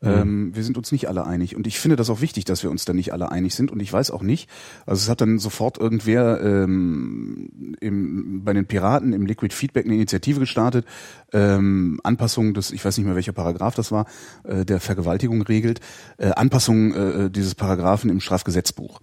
[0.00, 0.08] Mhm.
[0.08, 1.56] Ähm, wir sind uns nicht alle einig.
[1.56, 3.72] Und ich finde das auch wichtig, dass wir uns da nicht alle einig sind.
[3.72, 4.48] Und ich weiß auch nicht,
[4.86, 9.94] also es hat dann sofort irgendwer ähm, im, bei den Piraten im Liquid Feedback eine
[9.94, 10.86] Initiative gestartet,
[11.32, 14.06] ähm, Anpassung des, ich weiß nicht mehr welcher Paragraph das war,
[14.44, 15.80] äh, der Vergewaltigung regelt,
[16.18, 19.00] äh, Anpassung äh, dieses Paragraphen im Strafgesetzbuch.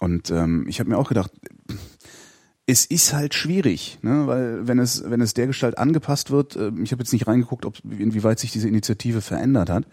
[0.00, 1.32] Und ähm, ich habe mir auch gedacht,
[2.66, 4.26] es ist halt schwierig, ne?
[4.26, 7.64] weil wenn es wenn es der Gestalt angepasst wird, äh, ich habe jetzt nicht reingeguckt,
[7.64, 9.84] ob inwieweit sich diese Initiative verändert hat,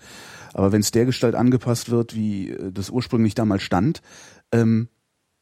[0.53, 4.01] aber wenn es der Gestalt angepasst wird, wie äh, das ursprünglich damals stand,
[4.51, 4.87] ähm,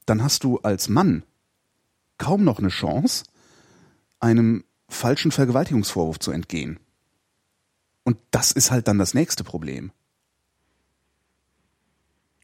[0.06, 1.24] dann hast du als Mann
[2.18, 3.26] kaum noch eine Chance,
[4.20, 6.80] einem falschen Vergewaltigungsvorwurf zu entgehen.
[8.04, 9.92] Und das ist halt dann das nächste Problem.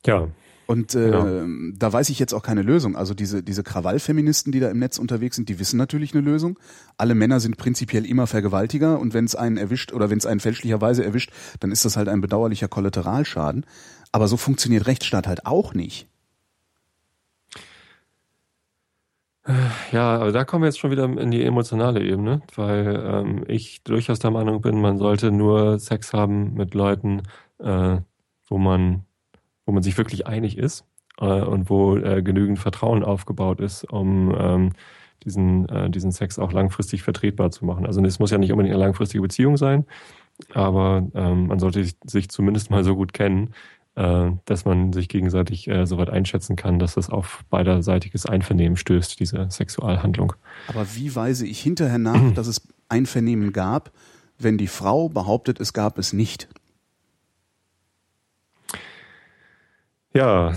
[0.06, 0.30] Ja.
[0.68, 1.46] Und äh, ja.
[1.78, 2.98] da weiß ich jetzt auch keine Lösung.
[2.98, 6.60] Also diese, diese Krawallfeministen, die da im Netz unterwegs sind, die wissen natürlich eine Lösung.
[6.98, 10.42] Alle Männer sind prinzipiell immer Vergewaltiger und wenn es einen erwischt oder wenn es einen
[10.42, 13.66] fälschlicherweise erwischt, dann ist das halt ein bedauerlicher Kollateralschaden.
[14.12, 16.08] Aber so funktioniert Rechtsstaat halt auch nicht.
[19.94, 23.82] Ja, aber da kommen wir jetzt schon wieder in die emotionale Ebene, weil ähm, ich
[23.84, 27.24] durchaus der Meinung bin, man sollte nur Sex haben mit Leuten,
[27.60, 28.00] äh,
[28.50, 29.06] wo man
[29.68, 30.86] wo man sich wirklich einig ist
[31.20, 34.72] äh, und wo äh, genügend Vertrauen aufgebaut ist, um ähm,
[35.24, 37.86] diesen, äh, diesen Sex auch langfristig vertretbar zu machen.
[37.86, 39.86] Also es muss ja nicht unbedingt eine langfristige Beziehung sein,
[40.54, 43.54] aber ähm, man sollte sich zumindest mal so gut kennen,
[43.96, 48.78] äh, dass man sich gegenseitig äh, so weit einschätzen kann, dass das auf beiderseitiges Einvernehmen
[48.78, 50.34] stößt, diese Sexualhandlung.
[50.68, 53.92] Aber wie weise ich hinterher nach, dass es Einvernehmen gab,
[54.40, 56.48] wenn die Frau behauptet, es gab es nicht?
[60.18, 60.54] Ja,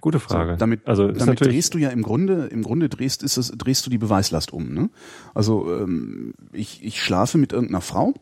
[0.00, 0.52] gute Frage.
[0.52, 3.84] So, damit also damit drehst du ja im Grunde, im Grunde drehst, ist es, drehst
[3.84, 4.72] du die Beweislast um.
[4.72, 4.90] Ne?
[5.34, 8.14] Also ähm, ich, ich schlafe mit irgendeiner Frau,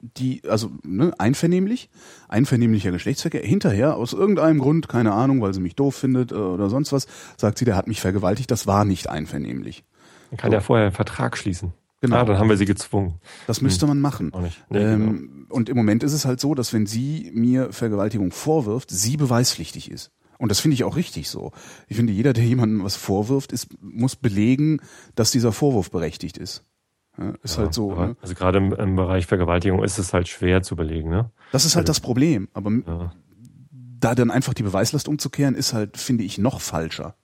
[0.00, 1.90] die, also ne, einvernehmlich,
[2.28, 6.70] einvernehmlicher Geschlechtsverkehr, hinterher aus irgendeinem Grund, keine Ahnung, weil sie mich doof findet äh, oder
[6.70, 9.84] sonst was, sagt sie, der hat mich vergewaltigt, das war nicht einvernehmlich.
[10.30, 10.54] Man kann so.
[10.54, 11.72] ja vorher einen Vertrag schließen.
[12.00, 12.16] Genau.
[12.16, 13.20] Ah, dann haben wir sie gezwungen.
[13.46, 14.32] Das müsste man machen.
[14.32, 14.64] Auch nicht.
[14.70, 15.54] Nee, ähm, genau.
[15.54, 19.90] Und im Moment ist es halt so, dass wenn sie mir Vergewaltigung vorwirft, sie beweispflichtig
[19.90, 20.10] ist.
[20.38, 21.52] Und das finde ich auch richtig so.
[21.88, 24.80] Ich finde, jeder, der jemandem was vorwirft, ist, muss belegen,
[25.14, 26.64] dass dieser Vorwurf berechtigt ist.
[27.18, 27.94] Ja, ist ja, halt so.
[27.94, 28.16] Ne?
[28.22, 31.30] Also gerade im, im, Bereich Vergewaltigung ist es halt schwer zu belegen, ne?
[31.52, 32.48] Das ist halt also, das Problem.
[32.54, 33.12] Aber ja.
[33.98, 37.16] da dann einfach die Beweislast umzukehren, ist halt, finde ich, noch falscher.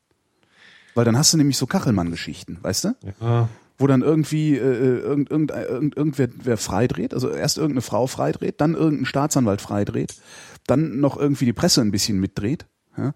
[0.94, 2.94] Weil dann hast du nämlich so Kachelmann-Geschichten, weißt du?
[3.20, 3.48] Ja.
[3.78, 8.06] Wo dann irgendwie äh, äh irgend, irgend, irgend, irgendwer wer freidreht, also erst irgendeine Frau
[8.06, 10.14] freidreht, dann irgendein Staatsanwalt freidreht,
[10.66, 12.66] dann noch irgendwie die Presse ein bisschen mitdreht.
[12.96, 13.12] Ja?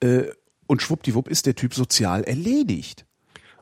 [0.00, 0.24] Äh,
[0.66, 3.06] und schwuppdiwupp ist der Typ sozial erledigt.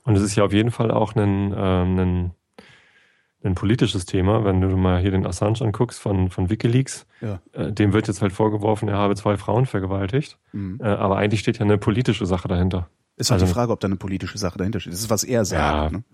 [0.04, 2.30] Und es ist ja auf jeden Fall auch ein, ähm, ein,
[3.42, 7.06] ein politisches Thema, wenn du mal hier den Assange anguckst von, von Wikileaks.
[7.20, 7.40] Ja.
[7.52, 10.38] Äh, dem wird jetzt halt vorgeworfen, er habe zwei Frauen vergewaltigt.
[10.52, 10.78] Mhm.
[10.80, 12.88] Äh, aber eigentlich steht ja eine politische Sache dahinter.
[13.20, 14.94] Ist halt also, die Frage, ob da eine politische Sache dahinter steht.
[14.94, 15.92] Das ist, was er sagt.
[15.92, 15.98] Ja.
[15.98, 16.04] Ne?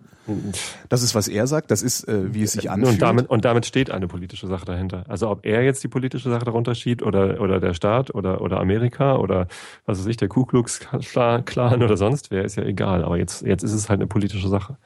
[0.88, 2.94] Das ist, was er sagt, das ist, äh, wie es sich anfühlt.
[2.94, 5.04] Und damit, und damit steht eine politische Sache dahinter.
[5.06, 8.58] Also ob er jetzt die politische Sache darunter schiebt oder, oder der Staat oder, oder
[8.58, 9.46] Amerika oder
[9.84, 13.04] was weiß ich, der Ku Klux Klan oder sonst wer, ist ja egal.
[13.04, 14.76] Aber jetzt, jetzt ist es halt eine politische Sache.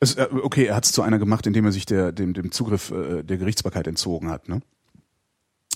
[0.00, 2.50] Es, äh, okay, er hat es zu einer gemacht, indem er sich der, dem, dem
[2.50, 4.62] Zugriff äh, der Gerichtsbarkeit entzogen hat, ne?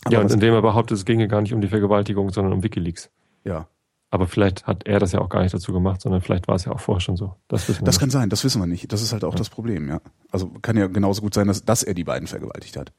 [0.05, 2.63] Aber ja, und indem er behauptet, es ginge gar nicht um die Vergewaltigung, sondern um
[2.63, 3.11] Wikileaks.
[3.45, 3.69] Ja.
[4.11, 6.65] Aber vielleicht hat er das ja auch gar nicht dazu gemacht, sondern vielleicht war es
[6.65, 7.37] ja auch vorher schon so.
[7.47, 8.01] Das, wissen wir das nicht.
[8.01, 8.91] kann sein, das wissen wir nicht.
[8.93, 9.39] Das ist halt auch ja.
[9.39, 10.01] das Problem, ja.
[10.31, 12.93] Also kann ja genauso gut sein, dass, dass er die beiden vergewaltigt hat.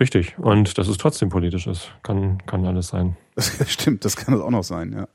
[0.00, 0.36] Richtig.
[0.38, 1.92] Und dass es trotzdem politisch ist.
[2.02, 3.16] Kann, kann alles sein.
[3.34, 5.08] Das stimmt, das kann es auch noch sein, ja.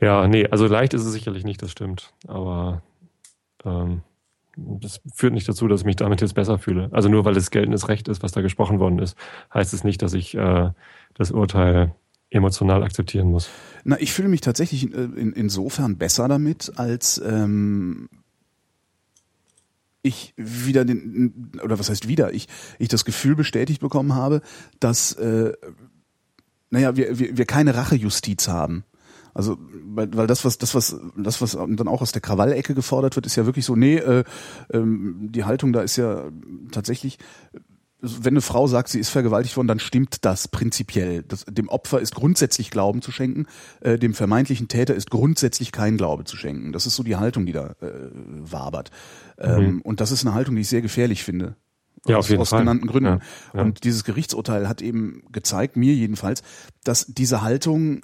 [0.00, 2.14] Ja, nee, also leicht ist es sicherlich nicht, das stimmt.
[2.26, 2.82] Aber
[3.64, 4.00] ähm,
[4.56, 6.88] das führt nicht dazu, dass ich mich damit jetzt besser fühle.
[6.92, 9.16] Also nur weil es geltendes Recht ist, was da gesprochen worden ist,
[9.52, 10.70] heißt es nicht, dass ich äh,
[11.14, 11.94] das Urteil
[12.30, 13.48] emotional akzeptieren muss.
[13.84, 18.08] Na, ich fühle mich tatsächlich in, in, insofern besser damit, als ähm,
[20.02, 24.40] ich wieder den, oder was heißt wieder, ich, ich das Gefühl bestätigt bekommen habe,
[24.78, 25.52] dass, äh,
[26.70, 28.84] naja, wir, wir, wir keine Rachejustiz haben.
[29.32, 33.14] Also, weil, weil das, was, das, was, das, was dann auch aus der Krawallecke gefordert
[33.14, 34.24] wird, ist ja wirklich so, nee, äh,
[34.72, 36.30] ähm, die Haltung da ist ja
[36.72, 37.18] tatsächlich,
[38.02, 41.22] wenn eine Frau sagt, sie ist vergewaltigt worden, dann stimmt das prinzipiell.
[41.22, 43.46] Das, dem Opfer ist grundsätzlich Glauben zu schenken,
[43.80, 46.72] äh, dem vermeintlichen Täter ist grundsätzlich kein Glaube zu schenken.
[46.72, 48.90] Das ist so die Haltung, die da äh, wabert.
[49.38, 49.80] Ähm, mhm.
[49.82, 51.56] Und das ist eine Haltung, die ich sehr gefährlich finde.
[52.06, 52.60] Ja, aus, auf jeden aus Fall.
[52.60, 53.20] genannten Gründen.
[53.20, 53.20] Ja,
[53.54, 53.62] ja.
[53.62, 56.42] Und dieses Gerichtsurteil hat eben gezeigt, mir jedenfalls,
[56.84, 58.02] dass diese Haltung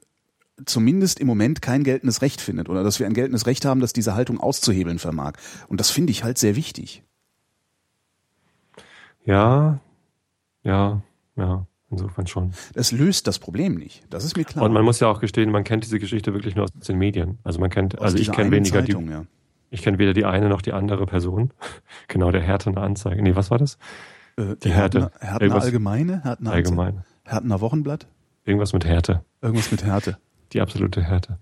[0.65, 3.93] zumindest im Moment kein geltendes Recht findet oder dass wir ein geltendes Recht haben, dass
[3.93, 5.35] diese Haltung auszuhebeln vermag.
[5.69, 7.03] Und das finde ich halt sehr wichtig.
[9.25, 9.81] Ja,
[10.67, 11.01] ja,
[11.37, 12.53] ja, insofern schon.
[12.75, 14.05] Das löst das Problem nicht.
[14.11, 14.65] Das ist mir klar.
[14.65, 17.39] Und man muss ja auch gestehen, man kennt diese Geschichte wirklich nur aus den Medien.
[17.45, 19.25] Also man kennt, aus also ich kenne weniger Zeitung, die, ja.
[19.71, 21.53] ich kenne weder die eine noch die andere Person.
[22.09, 23.23] genau, der Härtener Anzeige.
[23.23, 23.79] Nee, was war das?
[24.37, 25.13] Äh, die Härte.
[25.21, 26.23] Härtener Allgemeine?
[26.25, 27.05] Härtener Allgemeine.
[27.25, 28.07] Härtener Wochenblatt?
[28.45, 29.25] Irgendwas mit Härte.
[29.41, 30.19] Irgendwas mit Härte.
[30.53, 31.39] Die absolute Härte.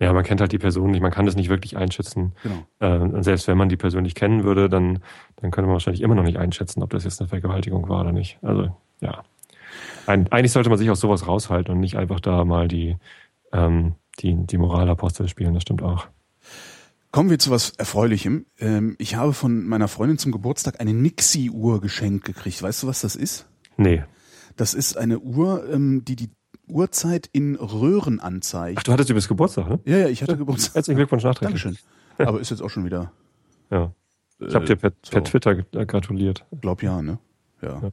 [0.00, 2.32] Ja, man kennt halt die Person nicht, man kann das nicht wirklich einschätzen.
[2.42, 2.66] Genau.
[2.80, 5.00] Äh, und selbst wenn man die Person nicht kennen würde, dann,
[5.36, 8.12] dann könnte man wahrscheinlich immer noch nicht einschätzen, ob das jetzt eine Vergewaltigung war oder
[8.12, 8.38] nicht.
[8.40, 9.22] Also, ja.
[10.06, 12.96] Ein, eigentlich sollte man sich aus sowas raushalten und nicht einfach da mal die,
[13.52, 16.06] ähm, die, die Moralapostel spielen, das stimmt auch.
[17.12, 18.46] Kommen wir zu was Erfreulichem.
[18.58, 22.62] Ähm, ich habe von meiner Freundin zum Geburtstag eine Nixie-Uhr geschenkt gekriegt.
[22.62, 23.48] Weißt du, was das ist?
[23.76, 24.02] Nee.
[24.56, 26.30] Das ist eine Uhr, ähm, die die
[26.70, 28.78] Uhrzeit in Röhren anzeigt.
[28.78, 29.80] Ach, du hattest übrigens Geburtstag, ne?
[29.84, 30.74] Ja, ja, ich hatte Geburtstag.
[30.76, 31.62] Herzlichen Glückwunsch nachträglich.
[31.62, 32.26] Dankeschön.
[32.26, 33.12] Aber ist jetzt auch schon wieder.
[33.70, 33.92] Ja.
[34.38, 35.10] Ich habe dir per, so.
[35.12, 36.46] per, Twitter gratuliert.
[36.60, 37.18] Glaub ja, ne?
[37.62, 37.80] Ja.
[37.82, 37.90] ja.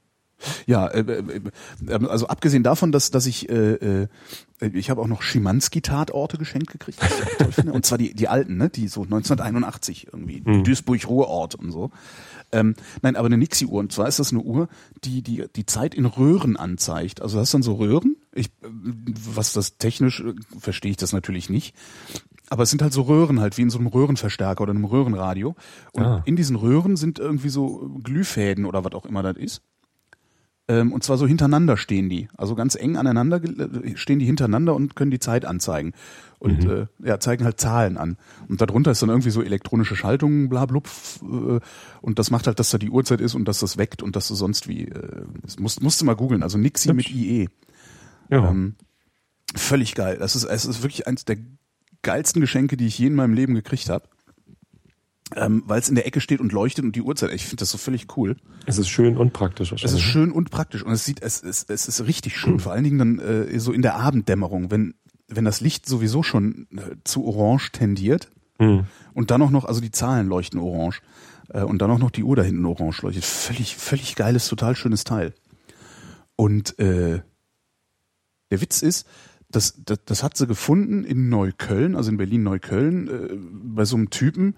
[0.67, 1.41] Ja, äh, äh,
[1.87, 4.07] äh, also abgesehen davon, dass dass ich äh, äh,
[4.59, 7.73] ich habe auch noch Schimanski-Tatorte geschenkt gekriegt, was ich toll finde.
[7.73, 10.63] und zwar die die alten, ne, die so 1981 irgendwie mhm.
[10.63, 11.91] Duisburg-Ruhrort und so.
[12.51, 13.79] Ähm, nein, aber eine Nixie-Uhr.
[13.79, 14.69] Und zwar ist das eine Uhr,
[15.03, 17.21] die die die Zeit in Röhren anzeigt.
[17.21, 18.15] Also das dann so Röhren.
[18.33, 20.23] Ich, was das technisch
[20.57, 21.75] verstehe ich das natürlich nicht.
[22.49, 25.55] Aber es sind halt so Röhren halt, wie in so einem Röhrenverstärker oder einem Röhrenradio.
[25.91, 26.21] Und ah.
[26.25, 29.61] in diesen Röhren sind irgendwie so Glühfäden oder was auch immer das ist.
[30.69, 32.27] Ähm, und zwar so hintereinander stehen die.
[32.37, 33.41] Also ganz eng aneinander
[33.95, 35.93] stehen die hintereinander und können die Zeit anzeigen.
[36.39, 36.87] Und mhm.
[37.01, 38.17] äh, ja, zeigen halt Zahlen an.
[38.47, 40.87] Und darunter ist dann irgendwie so elektronische Schaltung, bla blub.
[41.21, 41.59] Äh,
[42.01, 44.27] und das macht halt, dass da die Uhrzeit ist und dass das weckt und dass
[44.27, 44.85] du sonst wie.
[44.85, 46.43] Äh, das musst, musst du mal googeln.
[46.43, 47.49] Also Nixie mit IE.
[48.29, 48.49] Ja.
[48.49, 48.75] Ähm,
[49.55, 50.17] völlig geil.
[50.19, 51.37] Das ist, es ist wirklich eins der
[52.03, 54.07] geilsten Geschenke, die ich je in meinem Leben gekriegt habe
[55.35, 57.33] ähm, weil es in der Ecke steht und leuchtet und die Uhrzeit.
[57.33, 58.37] Ich finde das so völlig cool.
[58.65, 59.71] Es ist schön und praktisch.
[59.73, 59.99] Es ist ne?
[59.99, 62.53] schön und praktisch und es sieht, es, es, es ist richtig schön.
[62.53, 62.59] Mhm.
[62.59, 64.93] Vor allen Dingen dann äh, so in der Abenddämmerung, wenn
[65.27, 68.85] wenn das Licht sowieso schon äh, zu orange tendiert mhm.
[69.13, 71.01] und dann auch noch, also die Zahlen leuchten orange
[71.49, 73.25] äh, und dann auch noch die Uhr da hinten orange leuchtet.
[73.25, 75.33] Völlig, völlig geiles, total schönes Teil.
[76.35, 77.21] Und äh,
[78.51, 79.07] Der Witz ist,
[79.49, 83.37] das, das, das hat sie gefunden in Neukölln, also in Berlin-Neukölln, äh,
[83.75, 84.55] bei so einem Typen,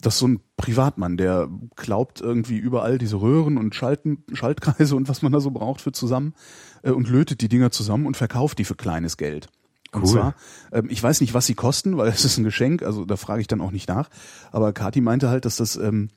[0.00, 5.08] das ist so ein Privatmann, der klaubt irgendwie überall diese Röhren und Schalten, Schaltkreise und
[5.08, 6.34] was man da so braucht für zusammen
[6.82, 9.48] äh, und lötet die Dinger zusammen und verkauft die für kleines Geld.
[9.92, 10.08] Und Cool.
[10.10, 10.34] zwar,
[10.72, 13.40] ähm, ich weiß nicht, was sie kosten, weil es ist ein Geschenk, also da frage
[13.40, 14.08] ich dann auch nicht nach.
[14.52, 16.10] Aber Kati meinte halt, dass das, ähm,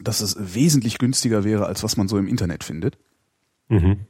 [0.00, 2.98] dass das wesentlich günstiger wäre, als was man so im Internet findet.
[3.68, 4.00] Mhm.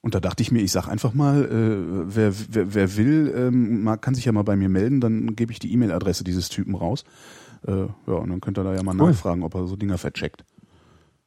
[0.00, 3.98] Und da dachte ich mir, ich sag einfach mal, äh, wer, wer, wer will, ähm,
[4.00, 7.04] kann sich ja mal bei mir melden, dann gebe ich die E-Mail-Adresse dieses Typen raus.
[7.66, 9.10] Äh, ja, und dann könnt ihr da ja mal Cool.
[9.10, 10.44] nachfragen, ob er so Dinger vercheckt.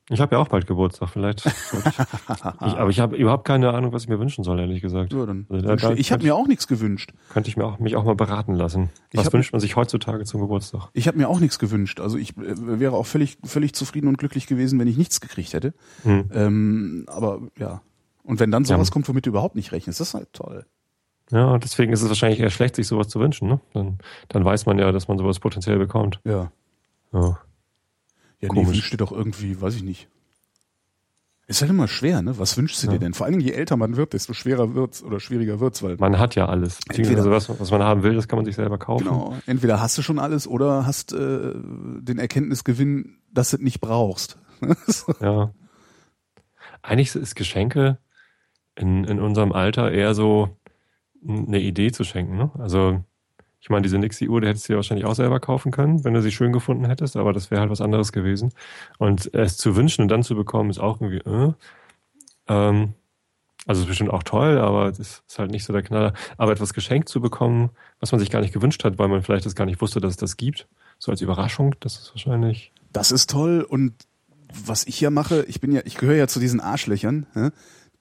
[0.09, 1.45] Ich habe ja auch bald Geburtstag, vielleicht.
[1.91, 5.11] ich, aber ich habe überhaupt keine Ahnung, was ich mir wünschen soll, ehrlich gesagt.
[5.11, 7.11] Ja, dann Also da- ich habe mir auch nichts gewünscht.
[7.29, 8.89] Könnte ich mir auch, mich auch mal beraten lassen.
[9.13, 10.89] Was hab- wünscht man sich heutzutage zum Geburtstag?
[10.93, 11.99] Ich habe mir auch nichts gewünscht.
[11.99, 15.51] Also ich äh, wäre auch völlig, völlig zufrieden und glücklich gewesen, wenn ich nichts gekriegt
[15.53, 15.73] hätte.
[16.03, 16.29] Hm.
[16.33, 17.81] Ähm, aber ja.
[18.23, 18.75] Und wenn dann Ja.
[18.75, 20.65] sowas kommt, womit du überhaupt nicht rechnest, das ist halt toll.
[21.31, 23.49] Ja, deswegen ist es wahrscheinlich eher schlecht, sich sowas zu wünschen.
[23.49, 23.59] Ne?
[23.73, 23.97] Dann,
[24.29, 26.21] dann weiß man ja, dass man sowas potenziell bekommt.
[26.23, 26.49] Ja.
[27.11, 27.39] Ja.
[28.39, 30.07] Ja, nee, wünscht dir doch irgendwie, weiß ich nicht.
[31.47, 32.37] Ist halt immer schwer, ne?
[32.37, 32.93] Was wünschst du Ja.
[32.93, 33.13] dir denn?
[33.13, 36.19] Vor allen Dingen, je älter man wird, desto schwerer wird's oder schwieriger wird's, weil Man
[36.19, 36.79] hat ja alles.
[36.85, 39.05] Beziehungsweise Entweder- was, was man haben will, das kann man sich selber kaufen.
[39.05, 43.79] genau, entweder hast du schon alles oder hast äh, den Erkenntnisgewinn, dass du es nicht
[43.81, 44.37] brauchst.
[45.21, 45.53] Ja.
[46.81, 47.97] Eigentlich ist Geschenke
[48.75, 50.49] in, in unserem Alter eher so
[51.27, 52.37] eine Idee zu schenken.
[52.37, 52.51] Ne?
[52.59, 53.03] Also,
[53.59, 56.21] ich meine, diese Nixie-Uhr, die hättest du dir wahrscheinlich auch selber kaufen können, wenn du
[56.21, 58.53] sie schön gefunden hättest, aber das wäre halt was anderes gewesen.
[58.97, 61.53] Und es zu wünschen und dann zu bekommen, ist auch irgendwie, äh,
[62.47, 62.93] ähm,
[63.65, 66.13] also ist bestimmt auch toll, aber es ist halt nicht so der Knaller.
[66.37, 69.45] Aber etwas geschenkt zu bekommen, was man sich gar nicht gewünscht hat, weil man vielleicht
[69.45, 70.67] das gar nicht wusste, dass es das gibt,
[70.99, 72.71] so als Überraschung, das ist wahrscheinlich.
[72.93, 73.93] Das ist toll und
[74.65, 77.25] was ich ja mache, ich bin ja, ich gehöre ja zu diesen Arschlöchern,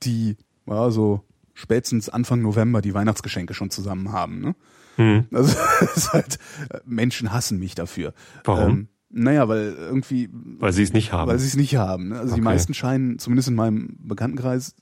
[0.04, 1.22] die ja, so
[1.54, 4.40] spätestens Anfang November die Weihnachtsgeschenke schon zusammen haben.
[4.40, 4.54] Ne?
[4.96, 5.26] Hm.
[5.32, 6.38] Also es ist halt,
[6.70, 8.12] äh, Menschen hassen mich dafür.
[8.44, 8.70] Warum?
[8.70, 11.30] Ähm, naja, weil irgendwie, Weil sie es nicht haben.
[11.30, 12.08] weil sie es nicht haben.
[12.08, 12.18] Ne?
[12.18, 12.50] Also die Okay.
[12.50, 14.74] meisten scheinen, zumindest in meinem Bekanntenkreis,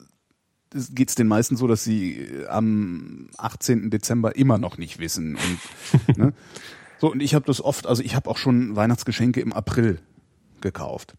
[0.90, 3.90] geht es den meisten so, dass sie äh, am 18.
[3.90, 5.37] Dezember immer noch nicht wissen.
[5.37, 6.33] Und, ne?
[6.98, 10.00] So, und ich habe das oft, also ich habe auch schon Weihnachtsgeschenke im April
[10.61, 11.14] gekauft.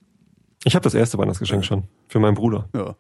[0.63, 2.67] Ich habe das erste Weihnachtsgeschenk schon für meinen Bruder.
[2.75, 2.95] Ja.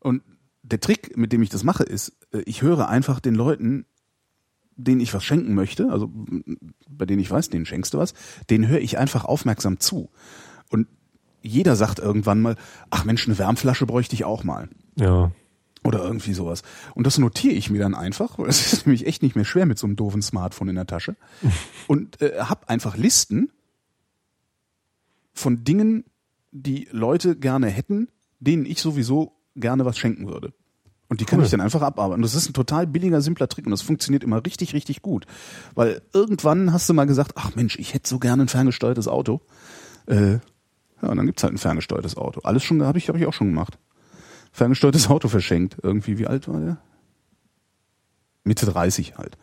[0.00, 0.22] Und
[0.62, 3.86] der Trick, mit dem ich das mache, ist, äh, ich höre einfach den Leuten,
[4.76, 6.10] denen ich was schenken möchte, also
[6.88, 8.14] bei denen ich weiß, denen schenkst du was,
[8.50, 10.10] denen höre ich einfach aufmerksam zu.
[10.70, 10.86] Und
[11.42, 12.56] jeder sagt irgendwann mal,
[12.90, 14.68] ach Mensch, eine Wärmflasche bräuchte ich auch mal.
[14.96, 15.32] Ja.
[15.84, 16.62] Oder irgendwie sowas.
[16.94, 19.66] Und das notiere ich mir dann einfach, weil es ist nämlich echt nicht mehr schwer
[19.66, 21.16] mit so einem doofen Smartphone in der Tasche.
[21.86, 23.50] Und äh, hab einfach Listen
[25.32, 26.04] von Dingen,
[26.50, 28.08] die Leute gerne hätten,
[28.38, 30.52] denen ich sowieso gerne was schenken würde.
[31.12, 31.44] Und die kann Cool.
[31.44, 32.22] ich dann einfach abarbeiten.
[32.22, 35.26] Das ist ein total billiger, simpler Trick und das funktioniert immer richtig, richtig gut.
[35.74, 39.42] Weil irgendwann hast du mal gesagt, ach Mensch, ich hätte so gerne ein ferngesteuertes Auto.
[40.06, 40.40] Äh, ja,
[41.02, 42.40] und dann gibt's halt ein ferngesteuertes Auto.
[42.44, 43.78] Alles schon, habe ich, hab ich auch schon gemacht.
[44.52, 45.76] Ferngesteuertes Auto verschenkt.
[45.82, 46.78] Irgendwie, wie alt war der?
[48.44, 49.36] Mitte 30 halt.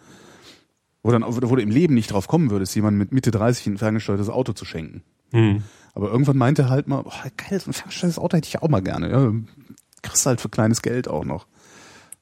[1.03, 3.77] Wo dann, wo du im Leben nicht drauf kommen würdest, jemand mit Mitte 30 ein
[3.77, 5.03] ferngesteuertes Auto zu schenken.
[5.33, 5.61] Hm.
[5.93, 8.69] Aber irgendwann meinte er halt mal, boah, geil, so ein ferngesteuertes Auto hätte ich auch
[8.69, 9.11] mal gerne.
[9.11, 9.31] Ja,
[10.01, 11.45] kriegst halt für kleines Geld auch noch.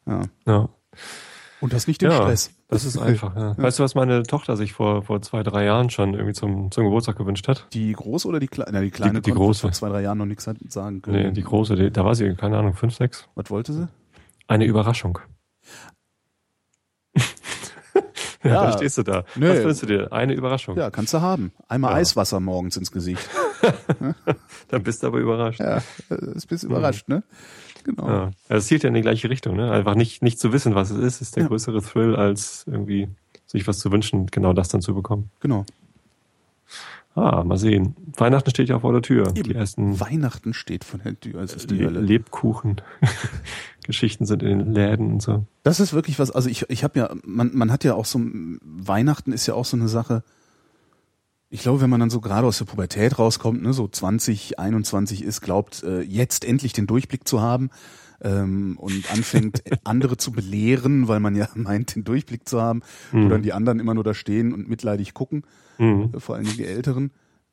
[0.07, 0.21] Ja.
[0.45, 0.69] Ja.
[1.59, 2.51] Und hast nicht den ja, Stress.
[2.67, 3.35] das ist einfach.
[3.35, 3.57] Ja.
[3.57, 6.83] Weißt du, was meine Tochter sich vor, vor zwei, drei Jahren schon irgendwie zum, zum
[6.83, 7.67] Geburtstag gewünscht hat?
[7.73, 8.71] Die große oder die kleine?
[8.73, 9.61] Na, die kleine die konnte große.
[9.61, 11.17] vor zwei, drei Jahren noch nichts sagen können.
[11.17, 13.27] Nee, die große, die, da war sie, keine Ahnung, fünf, sechs.
[13.33, 13.87] Was wollte sie?
[14.47, 15.17] Eine Überraschung.
[18.43, 18.63] ja, Ja.
[18.67, 19.23] da stehst du da.
[19.35, 19.49] Nee.
[19.49, 20.13] Was wünschst du dir?
[20.13, 20.77] Eine Überraschung.
[20.77, 21.51] Ja, kannst du haben.
[21.67, 21.97] Einmal Ja.
[21.97, 23.27] Eiswasser morgens ins Gesicht.
[24.69, 25.59] Dann bist du aber überrascht.
[25.59, 27.23] Ja, ist bist überrascht, ne?
[27.83, 28.07] Genau.
[28.07, 28.13] Ja.
[28.25, 29.55] Ja, Das zielt ja in die gleiche Richtung.
[29.55, 29.71] Ne?
[29.71, 31.49] Einfach nicht, nicht zu wissen, was es ist, ist der Ja.
[31.49, 33.07] größere Thrill, als irgendwie
[33.45, 35.29] sich was zu wünschen, genau das dann zu bekommen.
[35.39, 35.65] Genau.
[37.15, 37.95] Ah, mal sehen.
[38.17, 39.31] Weihnachten steht ja auch vor der Tür.
[39.31, 41.99] Die ersten Weihnachten steht von der Tür, es ist die Le Hölle.
[42.01, 45.43] Lebkuchen-Geschichten sind in den Läden und so.
[45.63, 48.21] Das ist wirklich was, also ich, ich habe ja, man, man hat ja auch so,
[48.61, 50.21] Weihnachten ist ja auch so eine Sache,
[51.49, 55.23] ich glaube, wenn man dann so gerade aus der Pubertät rauskommt, ne, so 20, 21
[55.23, 57.69] ist, glaubt, äh, jetzt endlich den Durchblick zu haben
[58.21, 62.81] ähm, und anfängt, andere zu belehren, weil man ja meint, den Durchblick zu haben,
[63.11, 63.29] wo Mhm.
[63.29, 65.43] dann die anderen immer nur da stehen und mitleidig gucken,
[65.77, 66.11] Mhm.
[66.15, 67.11] äh, vor allen Dingen die Älteren.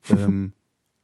[0.09, 0.53] ähm,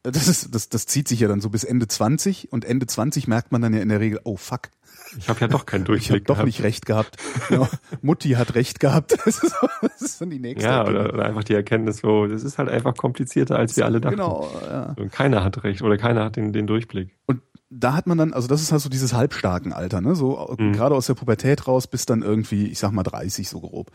[0.02, 3.28] das, ist, das, das zieht sich ja dann so bis Ende 20 und Ende 20
[3.28, 4.70] merkt man dann ja in der Regel, oh fuck,
[5.16, 7.16] Ich habe ja doch keinen ich habe Durchblick doch nicht recht gehabt.
[7.50, 7.68] Ja,
[8.00, 9.16] Mutti hat recht gehabt.
[9.24, 10.68] Das ist, das ist dann die nächste.
[10.68, 14.00] Ja, oder, oder einfach die Erkenntnis, so, das ist halt einfach komplizierter, als wir alle
[14.00, 14.16] dachten.
[14.16, 14.94] Genau, ja.
[14.98, 17.16] Und keiner hat recht oder keiner hat den, den Durchblick.
[17.26, 20.14] Und da hat man dann, also das ist halt so dieses halbstarken Alter, ne?
[20.14, 20.72] So mhm.
[20.72, 23.90] gerade aus der Pubertät raus bis dann irgendwie, ich sag mal 30 so grob.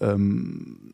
[0.00, 0.91] Ähm,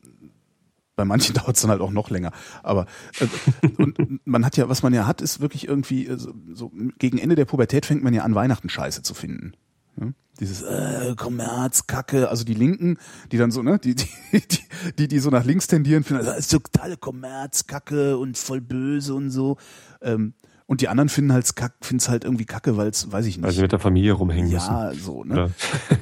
[0.99, 2.33] bei manchen dauert es dann halt auch noch länger.
[2.61, 2.85] Aber
[3.21, 6.73] äh, und man hat ja, was man ja hat, ist wirklich irgendwie äh, so, so
[6.97, 9.53] gegen Ende der Pubertät fängt man ja an Weihnachten Scheiße zu finden.
[9.95, 10.07] Ja?
[10.41, 12.97] Dieses äh, Kommerz, Kacke, also die Linken,
[13.31, 14.59] die dann so, ne, die, die, die,
[14.97, 19.13] die, die so nach links tendieren, finden, das ist totale Kommerz, Kacke und voll böse
[19.13, 19.55] und so.
[20.01, 20.33] Ähm,
[20.65, 21.47] und die anderen finden halt
[21.81, 23.45] finden es halt irgendwie kacke, weil es, weiß ich nicht.
[23.45, 24.73] Weil sie mit der Familie rumhängen ja, müssen.
[24.73, 25.51] Ja, so, ne?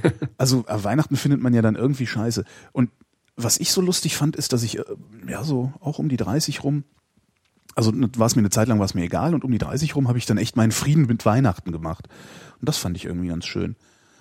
[0.03, 0.11] Ja.
[0.37, 2.43] also äh, Weihnachten findet man ja dann irgendwie scheiße.
[2.73, 2.89] Und
[3.37, 4.83] was ich so lustig fand, ist, dass ich, äh,
[5.27, 6.83] ja, so auch um die 30 rum,
[7.75, 9.95] also war es mir eine Zeit lang war es mir egal und um die 30
[9.95, 12.07] rum habe ich dann echt meinen Frieden mit Weihnachten gemacht.
[12.59, 13.75] Und das fand ich irgendwie ganz schön.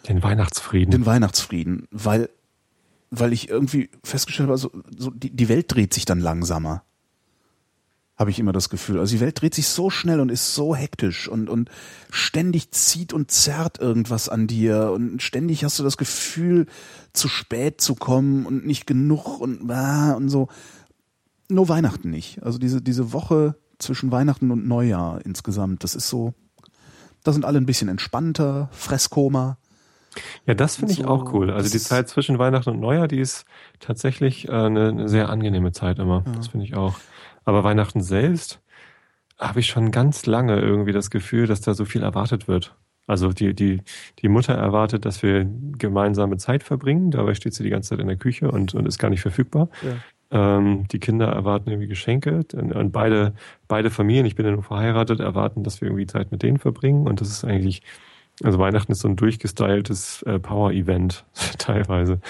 [0.07, 0.91] Den Weihnachtsfrieden.
[0.91, 2.29] Den Weihnachtsfrieden, weil
[3.11, 6.83] weil ich irgendwie festgestellt habe, so, so die, die Welt dreht sich dann langsamer
[8.17, 8.99] habe ich immer das Gefühl.
[8.99, 11.71] Also die Welt dreht sich so schnell und ist so hektisch und, und
[12.11, 16.67] ständig zieht und zerrt irgendwas an dir und ständig hast du das Gefühl,
[17.13, 20.49] zu spät zu kommen und nicht genug und, ah, und so.
[21.49, 22.43] Nur Weihnachten nicht.
[22.43, 26.33] Also diese, diese Woche zwischen Weihnachten und Neujahr insgesamt, das ist so,
[27.23, 29.59] da sind alle ein bisschen entspannter, Fresskoma.
[30.47, 31.51] Ja, das finde so, ich auch cool.
[31.51, 33.45] Also die Zeit zwischen Weihnachten und Neujahr, die ist
[33.79, 36.25] tatsächlich äh, eine, eine sehr angenehme Zeit immer.
[36.25, 36.33] Ja.
[36.33, 36.95] Das finde ich auch.
[37.47, 38.61] Aber Weihnachten selbst
[39.39, 42.77] habe ich schon ganz lange irgendwie das Gefühl, dass da so viel erwartet wird.
[43.07, 43.83] Also die, die,
[44.19, 45.47] die Mutter erwartet, dass wir
[45.79, 48.99] gemeinsame Zeit verbringen, dabei steht sie die ganze Zeit in der Küche und, und ist
[48.99, 49.69] gar nicht verfügbar.
[49.83, 50.59] Ja.
[50.59, 53.35] Ähm, die Kinder erwarten irgendwie Geschenke und, und beide,
[53.69, 57.07] beide Familien, ich bin ja nur verheiratet, erwarten, dass wir irgendwie Zeit mit denen verbringen
[57.07, 57.83] und das ist eigentlich
[58.43, 61.25] also Weihnachten ist so ein durchgestyltes äh, Power-Event
[61.59, 62.21] teilweise.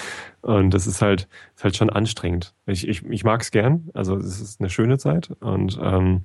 [0.42, 2.54] Und das ist halt, ist halt schon anstrengend.
[2.66, 3.90] Ich, ich, ich mag es gern.
[3.94, 5.30] Also es ist eine schöne Zeit.
[5.40, 6.24] Und ähm,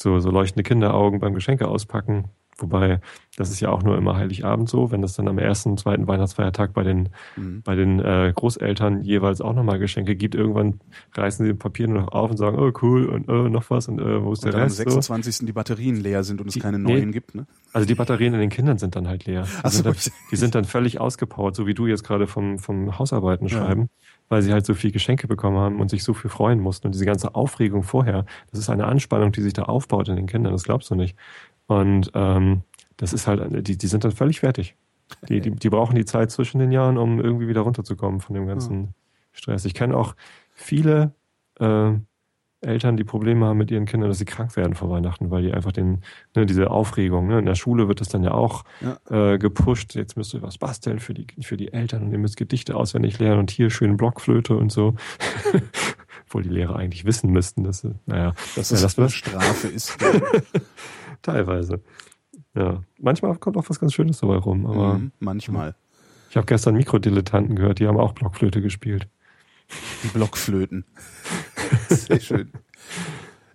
[0.00, 2.28] so, so leuchtende Kinderaugen beim Geschenke auspacken,
[2.62, 3.00] Wobei,
[3.36, 6.72] das ist ja auch nur immer Heiligabend so, wenn es dann am ersten, zweiten Weihnachtsfeiertag
[6.72, 7.62] bei den, mhm.
[7.62, 10.34] bei den äh, Großeltern jeweils auch nochmal Geschenke gibt.
[10.34, 10.80] Irgendwann
[11.14, 13.88] reißen sie den Papier nur noch auf und sagen, oh cool, und oh, noch was
[13.88, 14.80] und äh, wo ist und der Rest?
[14.80, 15.36] am 26.
[15.36, 15.46] So.
[15.46, 17.46] die Batterien leer sind und es die, keine neuen nee, gibt, ne?
[17.72, 19.42] Also die Batterien in den Kindern sind dann halt leer.
[19.42, 19.96] Die, so, sind, dann,
[20.30, 23.58] die sind dann völlig ausgepowert, so wie du jetzt gerade vom, vom Hausarbeiten ja.
[23.58, 23.88] schreiben
[24.32, 26.86] weil sie halt so viel Geschenke bekommen haben und sich so viel freuen mussten.
[26.86, 30.26] Und diese ganze Aufregung vorher, das ist eine Anspannung, die sich da aufbaut in den
[30.26, 31.18] Kindern, das glaubst du nicht.
[31.66, 32.62] Und ähm,
[32.96, 34.76] das ist halt, die, die sind dann völlig fertig.
[35.28, 38.46] Die, die, die brauchen die Zeit zwischen den Jahren, um irgendwie wieder runterzukommen von dem
[38.46, 38.88] ganzen ja.
[39.32, 39.64] Stress.
[39.64, 40.14] Ich kenne auch
[40.54, 41.14] viele
[41.60, 41.92] äh,
[42.62, 45.52] Eltern, die Probleme haben mit ihren Kindern, dass sie krank werden vor Weihnachten, weil die
[45.52, 46.02] einfach den,
[46.36, 49.32] ne, diese Aufregung, ne, in der Schule wird das dann ja auch ja.
[49.32, 52.36] Äh, gepusht, jetzt müsst ihr was basteln für die, für die Eltern und ihr müsst
[52.36, 54.94] Gedichte auswendig lernen und hier schön Blockflöte und so.
[56.26, 59.98] Obwohl die Lehrer eigentlich wissen müssten, dass, naja, dass das, ja, das eine Strafe ist.
[61.22, 61.80] Teilweise.
[62.54, 62.82] Ja.
[62.98, 64.98] Manchmal kommt auch was ganz Schönes dabei rum, aber.
[64.98, 65.74] Mhm, manchmal.
[66.30, 69.06] Ich habe gestern Mikrodilettanten gehört, die haben auch Blockflöte gespielt.
[70.02, 70.84] Die Blockflöten.
[71.88, 72.52] Sehr schön.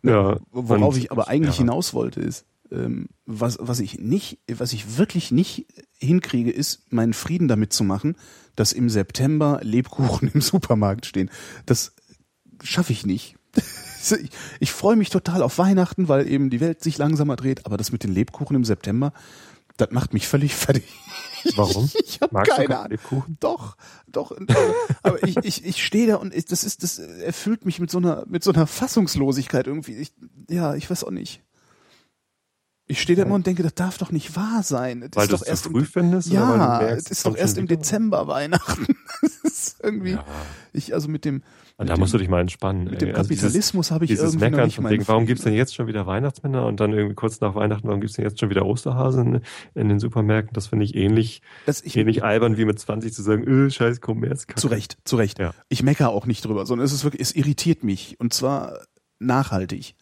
[0.04, 0.38] Ja.
[0.52, 1.64] Worauf und, ich aber eigentlich ja.
[1.64, 5.66] hinaus wollte, ist, ähm, was, was ich nicht, was ich wirklich nicht
[5.98, 8.16] hinkriege, ist, meinen Frieden damit zu machen,
[8.56, 11.30] dass im September Lebkuchen im Supermarkt stehen.
[11.66, 11.96] Das
[12.64, 13.36] schaffe ich nicht.
[14.16, 17.78] Ich, ich freue mich total auf Weihnachten, weil eben die Welt sich langsamer dreht, aber
[17.78, 19.14] das mit den Lebkuchen im September,
[19.78, 20.84] das macht mich völlig fertig.
[21.56, 21.90] Warum?
[22.04, 22.92] Ich habe keine Ahnung.
[22.92, 23.38] Lebkuchen?
[23.40, 24.36] Doch, doch.
[25.04, 28.00] Aber ich, ich, ich stehe da und ich, das ist, das erfüllt mich mit so
[28.00, 29.96] einer, mit so einer Fassungslosigkeit irgendwie.
[29.96, 30.14] Ich,
[30.50, 31.44] ja, ich weiß auch nicht.
[32.90, 35.02] Ich stehe da immer und denke, das darf doch nicht wahr sein.
[35.02, 36.30] Das weil ist du doch erst zu früh findest?
[36.30, 38.88] Ja, es ist doch erst im Dezember Weihnachten.
[39.22, 40.26] das ist irgendwie, ja.
[40.72, 41.44] ich, also mit dem,
[41.80, 42.86] und da musst du dich mal entspannen.
[42.86, 43.00] Mit ey.
[43.00, 45.54] dem also Kapitalismus also habe ich dieses irgendwie Meckern noch nicht wegen, Warum gibt's denn
[45.54, 48.50] jetzt schon wieder Weihnachtsmänner und dann irgendwie kurz nach Weihnachten, warum gibt's denn jetzt schon
[48.50, 49.42] wieder Osterhasen
[49.76, 50.54] in den Supermärkten?
[50.54, 54.02] Das finde ich ähnlich, das ich, ähnlich albern wie mit 20 zu sagen, öh, scheiß
[54.02, 54.48] Kommerz.
[54.56, 55.38] Zu Recht, zu Recht.
[55.38, 55.54] Ja.
[55.70, 58.80] Ich meckere auch nicht drüber, sondern es ist wirklich, es irritiert mich und zwar
[59.20, 59.94] nachhaltig.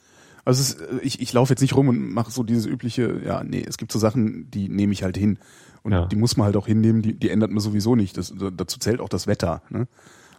[0.46, 3.44] Also es ist, ich, ich laufe jetzt nicht rum und mache so dieses übliche, ja,
[3.44, 5.40] nee, es gibt so Sachen, die nehme ich halt hin.
[5.84, 6.06] Und ja.
[6.06, 8.18] die muss man halt auch hinnehmen, die, die ändert man sowieso nicht.
[8.18, 9.62] Das, dazu zählt auch das Wetter.
[9.70, 9.88] Ne?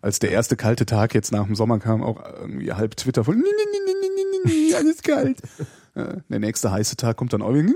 [0.06, 3.42] Als der erste kalte Tag jetzt nach dem Sommer kam, auch irgendwie halb Twitter von
[4.76, 5.38] alles kalt.
[5.96, 7.72] Der nächste heiße Tag kommt dann auch wieder,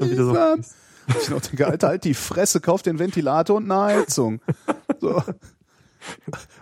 [0.00, 1.18] wieder so.
[1.20, 4.40] Ich noch denke, Alter, halt die Fresse, kauf den Ventilator und eine Heizung.
[5.00, 5.20] So.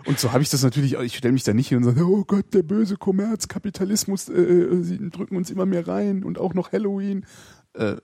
[0.05, 2.23] Und so habe ich das natürlich, ich stelle mich da nicht hin und sage, oh
[2.25, 7.25] Gott, der böse Kommerzkapitalismus, äh, sie drücken uns immer mehr rein und auch noch Halloween.
[7.73, 7.97] Äh,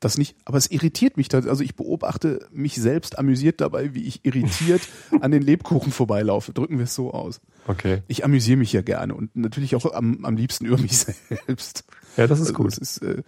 [0.00, 1.32] das nicht, aber es irritiert mich.
[1.34, 4.82] Also ich beobachte mich selbst amüsiert dabei, wie ich irritiert
[5.20, 6.52] an den Lebkuchen vorbeilaufe.
[6.52, 7.40] Drücken wir es so aus.
[7.66, 8.02] Okay.
[8.06, 10.96] Ich amüsiere mich ja gerne und natürlich auch am, am liebsten über mich
[11.28, 11.84] selbst.
[12.16, 12.66] Ja, das ist also gut.
[12.68, 13.22] Das ist, äh,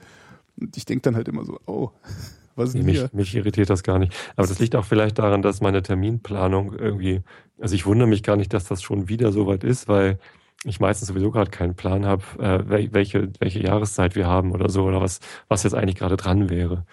[0.61, 1.91] Und ich denke dann halt immer so, oh,
[2.55, 3.11] was ist Nee, mich, hier?
[3.13, 4.13] mich irritiert das gar nicht.
[4.37, 7.23] Aber das liegt auch vielleicht daran, dass meine Terminplanung irgendwie,
[7.61, 10.19] also ich wundere mich gar nicht, dass das schon wieder so weit ist, weil
[10.65, 14.69] ich meistens sowieso gerade keinen Plan habe, äh, wel- welche, welche Jahreszeit wir haben oder
[14.69, 16.85] so, oder was, was jetzt eigentlich gerade dran wäre.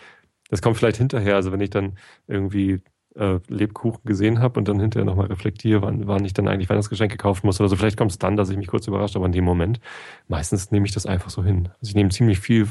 [0.49, 1.97] Das kommt vielleicht hinterher, also wenn ich dann
[2.27, 2.81] irgendwie
[3.15, 7.17] äh, Lebkuchen gesehen habe und dann hinterher nochmal reflektiere, wann, wann ich dann eigentlich Weihnachtsgeschenke
[7.17, 7.75] kaufen muss oder so.
[7.75, 9.79] Vielleicht kommt es dann, dass ich mich kurz überrascht, aber in dem Moment,
[10.27, 11.69] meistens nehme ich das einfach so hin.
[11.79, 12.67] Also ich nehme ziemlich viel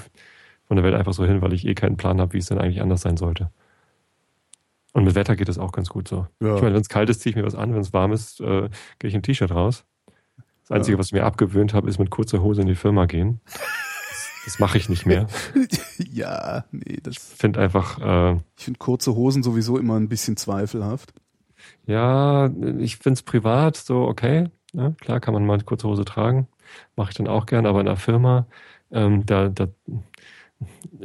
[0.64, 2.58] von der Welt einfach so hin, weil ich eh keinen Plan habe, wie es dann
[2.58, 3.50] eigentlich anders sein sollte.
[4.94, 6.26] Und mit Wetter geht es auch ganz gut so.
[6.40, 6.56] Ja.
[6.56, 8.40] Ich meine, wenn es kalt ist, ziehe ich mir was an, wenn es warm ist,
[8.40, 9.84] äh, gehe ich in ein T-Shirt raus.
[10.68, 10.98] Das Einzige, Ja.
[10.98, 13.40] was ich mir abgewöhnt habe, ist mit kurzer Hose in die Firma gehen.
[14.44, 15.26] Das, mache ich nicht mehr.
[15.98, 20.36] ja, nee, das, Ich finde einfach, äh, ich finde kurze Hosen sowieso immer ein bisschen
[20.36, 21.12] zweifelhaft.
[21.86, 22.48] ja,
[22.78, 24.48] ich finde es privat so okay.
[24.72, 24.94] Ne?
[25.00, 26.48] Klar kann man mal eine kurze Hose tragen.
[26.96, 28.46] Mache ich dann auch gern, aber in der Firma,
[28.90, 29.68] ähm, da, da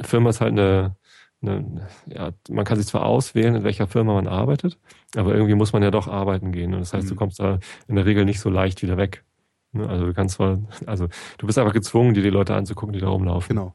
[0.02, 0.96] Firma ist halt eine,
[1.42, 4.78] eine, ja, man kann sich zwar auswählen, in welcher Firma man arbeitet,
[5.16, 6.74] aber irgendwie muss man ja doch arbeiten gehen.
[6.74, 7.18] Und das heißt, du Mhm.
[7.18, 7.58] kommst da
[7.88, 9.24] in der Regel nicht so leicht wieder weg.
[9.72, 9.88] Ne?
[9.88, 11.08] Also du kannst zwar, also
[11.38, 13.56] du bist einfach gezwungen, dir die Leute anzugucken, die da rumlaufen.
[13.56, 13.74] Genau.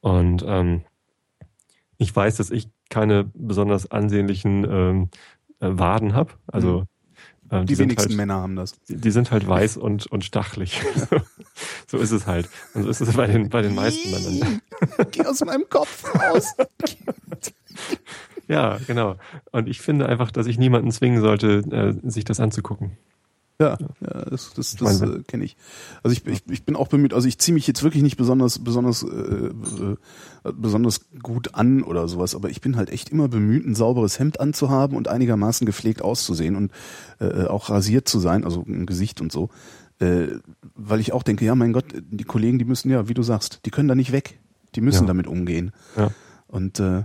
[0.00, 0.82] Und ähm,
[1.98, 5.10] ich weiß, dass ich keine besonders ansehnlichen ähm,
[5.60, 6.32] äh, Waden habe.
[6.46, 6.86] Also ähm,
[7.52, 7.66] Mhm.
[7.66, 8.80] Die, sind wenigsten halt, Männer haben das.
[8.88, 10.80] die, die sind halt weiß und, und stachlich.
[11.86, 12.48] so ist es halt.
[12.74, 14.60] Und so ist es bei den, bei den meisten Männern.
[15.10, 16.54] Geh aus meinem Kopf raus.
[18.48, 19.16] Ja, genau.
[19.52, 22.98] Und ich finde einfach, dass ich niemanden zwingen sollte, äh, sich das anzugucken.
[23.62, 25.56] Ja, ja, das, das, das äh, kenne ich.
[26.02, 28.58] Also ich, ich, ich bin auch bemüht, also ich ziehe mich jetzt wirklich nicht besonders,
[28.58, 29.96] besonders, äh, äh,
[30.52, 34.40] besonders gut an oder sowas, aber ich bin halt echt immer bemüht, ein sauberes Hemd
[34.40, 36.72] anzuhaben und einigermaßen gepflegt auszusehen und
[37.20, 39.48] äh, auch rasiert zu sein, also im Gesicht und so.
[40.00, 40.38] Äh,
[40.74, 43.60] weil ich auch denke, ja, mein Gott, die Kollegen, die müssen ja, wie du sagst,
[43.66, 44.38] die können da nicht weg.
[44.74, 45.08] Die müssen Ja.
[45.08, 45.70] damit umgehen.
[45.96, 46.10] Ja.
[46.48, 47.02] Und äh,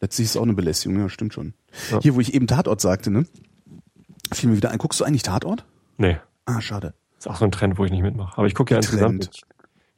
[0.00, 1.52] letztlich ist es auch eine Belästigung, ja, stimmt schon.
[1.90, 2.00] Ja.
[2.00, 3.26] Hier, wo ich eben Tatort sagte, ne?
[4.32, 4.78] Fiel mir wieder ein.
[4.78, 5.64] Guckst du eigentlich Tatort?
[5.98, 6.94] Nee, Ah, schade.
[7.18, 8.36] ist auch so ein Trend, wo ich nicht mitmache.
[8.38, 9.30] Aber ich gucke ja insgesamt.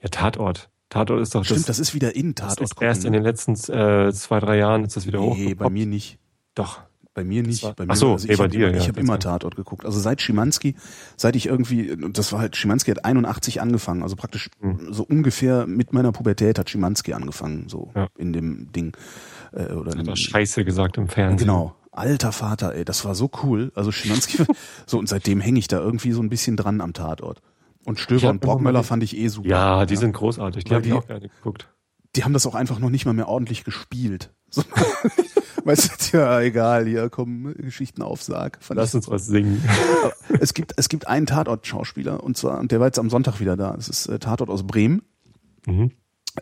[0.00, 0.70] Ja, Tatort.
[0.90, 2.70] Tatort ist doch Stimmt, das, das ist wieder in das Tatort.
[2.72, 5.84] ist erst in den letzten äh, zwei, drei Jahren ist das wieder Nee, bei mir
[5.86, 6.18] nicht.
[6.54, 6.80] Doch.
[7.14, 7.62] Bei mir nicht.
[7.62, 9.18] Bei Ach mir, so, also ich bei habe dir, immer, ja, ich hab ganz immer.
[9.18, 9.84] Tatort geguckt.
[9.84, 10.76] Also seit Schimanski,
[11.16, 14.92] seit ich irgendwie, das war halt, Schimanski hat 81 angefangen, also praktisch Hm.
[14.92, 18.06] so ungefähr mit meiner Pubertät hat Schimanski angefangen, so Ja.
[18.16, 18.96] in dem Ding.
[19.52, 21.38] Äh, oder Hat er Scheiße gesagt im Fernsehen.
[21.48, 21.74] Genau.
[21.92, 23.72] Alter Vater, ey, das war so cool.
[23.74, 24.44] Also Schimanski,
[24.86, 27.40] so und seitdem hänge ich da irgendwie so ein bisschen dran am Tatort.
[27.84, 29.48] Und Stöber und Brockmöller fand ich eh super.
[29.48, 30.64] Ja, die sind großartig.
[30.64, 31.68] Die habe ich auch gerne geguckt.
[32.16, 34.30] die haben das auch einfach noch nicht mal mehr ordentlich gespielt.
[34.50, 34.62] So,
[35.64, 38.58] weißt du, ja, egal, hier kommen Geschichten auf Sarg.
[38.70, 39.62] Lass ich, uns was singen.
[40.40, 43.56] es gibt, es gibt einen Tatort-Schauspieler und zwar, und der war jetzt am Sonntag wieder
[43.56, 43.72] da.
[43.72, 45.02] Das ist äh, Tatort aus Bremen.
[45.66, 45.92] mhm.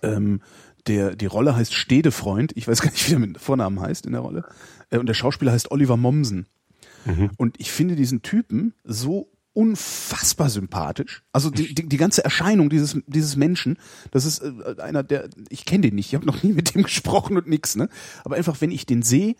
[0.02, 0.40] Ähm,
[0.86, 2.52] der, die Rolle heißt Stedefreund.
[2.54, 4.44] Ich weiß gar nicht, wie der mit Vornamen heißt in der Rolle.
[4.90, 6.46] Äh, und der Schauspieler heißt Oliver Mommsen.
[7.04, 7.30] Mhm.
[7.36, 11.22] Und ich finde diesen Typen so unfassbar sympathisch.
[11.32, 13.78] Also die, die, die ganze Erscheinung dieses, dieses Menschen,
[14.10, 16.82] das ist äh, einer der, ich kenne den nicht, ich habe noch nie mit dem
[16.84, 17.88] gesprochen und nix, ne?
[18.24, 19.34] Aber einfach, wenn ich den sehe,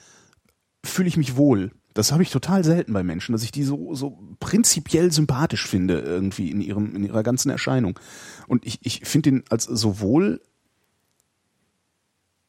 [0.83, 1.71] fühle ich mich wohl.
[1.93, 6.01] Das habe ich total selten bei Menschen, dass ich die so, so prinzipiell sympathisch finde,
[6.01, 7.99] irgendwie in ihrem, in ihrer ganzen Erscheinung.
[8.47, 10.41] Und ich, ich finde den als sowohl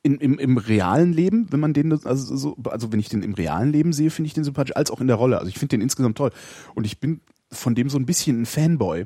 [0.07, 3.33] in, im, im realen Leben, wenn man den, also, so, also wenn ich den im
[3.33, 5.37] realen Leben sehe, finde ich den sympathisch, als auch in der Rolle.
[5.37, 6.31] Also ich finde den insgesamt toll.
[6.75, 7.19] Und ich bin
[7.51, 9.05] von dem so ein bisschen ein Fanboy.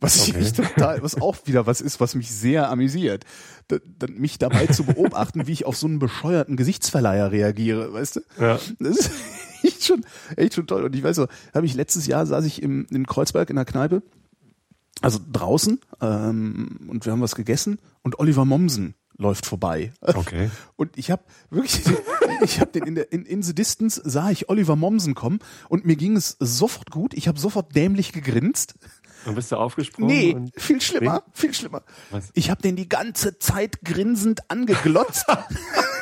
[0.00, 0.40] Was Okay.
[0.40, 3.24] ich total, was auch wieder was ist, was mich sehr amüsiert.
[3.68, 8.16] Da, da, mich dabei zu beobachten, wie ich auf so einen bescheuerten Gesichtsverleiher reagiere, weißt
[8.16, 8.20] du?
[8.40, 8.58] Ja.
[8.80, 9.10] Das ist
[9.62, 10.04] echt schon,
[10.34, 10.84] echt schon toll.
[10.84, 13.64] Und ich weiß so, habe ich letztes Jahr saß ich im, in Kreuzberg in der
[13.64, 14.02] Kneipe,
[15.02, 19.92] also draußen, ähm, und wir haben was gegessen und Oliver Mommsen läuft vorbei.
[20.00, 20.50] Okay.
[20.76, 21.82] Und ich habe wirklich,
[22.42, 25.38] ich habe den in der in, in the Distance sah ich Oliver Mommsen kommen
[25.68, 27.14] und mir ging es sofort gut.
[27.14, 28.74] Ich habe sofort dämlich gegrinst.
[29.24, 30.08] Und bist du aufgesprungen?
[30.08, 31.82] Nee, viel schlimmer, viel schlimmer.
[32.10, 32.30] Was?
[32.34, 35.26] Ich habe den die ganze Zeit grinsend angeglotzt.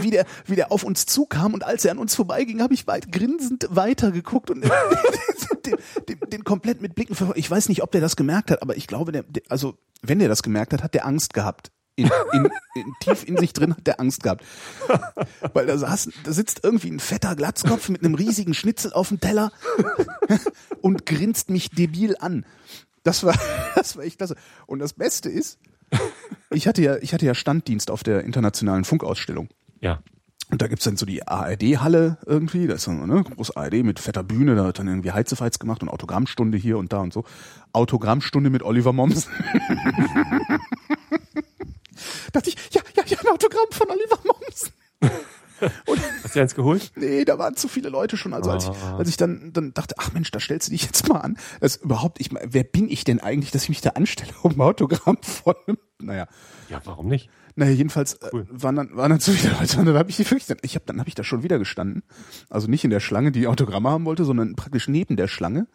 [0.00, 2.86] wie der, wie der auf uns zukam und als er an uns vorbeiging, habe ich
[2.86, 4.64] weit grinsend weitergeguckt und
[5.66, 5.76] den,
[6.08, 7.38] den, den komplett mit Blicken verfolgt.
[7.38, 10.18] Ich weiß nicht, ob der das gemerkt hat, aber ich glaube, der, der also wenn
[10.18, 11.70] der das gemerkt hat, hat der Angst gehabt.
[11.96, 14.42] In, in, in, tief in sich drin hat der Angst gehabt.
[15.52, 19.20] Weil da saß, da sitzt irgendwie ein fetter Glatzkopf mit einem riesigen Schnitzel auf dem
[19.20, 19.52] Teller
[20.80, 22.46] und grinst mich debil an.
[23.02, 23.38] Das war,
[23.74, 24.36] das war echt klasse.
[24.66, 25.58] Und das Beste ist,
[26.50, 29.48] ich hatte ja, ich hatte ja Standdienst auf der internationalen Funkausstellung.
[29.80, 30.02] ja.
[30.50, 34.00] Und da gibt's dann so die ARD-Halle irgendwie, da ist dann ne, groß ARD mit
[34.00, 37.24] fetter Bühne, da wird dann irgendwie Heizefeiz gemacht und Autogrammstunde hier und da und so.
[37.72, 39.30] Autogrammstunde mit Oliver Mommsen.
[42.32, 44.72] dachte ich, ja, ja, ja, ein Autogramm von Oliver Mommsen.
[45.86, 46.92] Und, Hast du eins geholt?
[46.96, 48.34] Nee, da waren zu viele Leute schon.
[48.34, 48.96] Also als, ich, ah.
[48.96, 51.36] als ich dann, dann dachte, ach Mensch, da stellst du dich jetzt mal an.
[51.60, 54.60] Das überhaupt, ich, wer bin ich denn eigentlich, dass ich mich da anstelle, um ein
[54.60, 56.26] Autogramm von einem, naja.
[56.68, 57.30] Ja, warum nicht?
[57.56, 58.46] Naja, jedenfalls äh, cool.
[58.50, 60.84] waren dann waren dann zu viele Leute und dann habe ich die wirklich, ich habe
[60.86, 62.02] dann habe ich da schon wieder gestanden,
[62.48, 65.66] also nicht in der Schlange, die Autogramme haben wollte, sondern praktisch neben der Schlange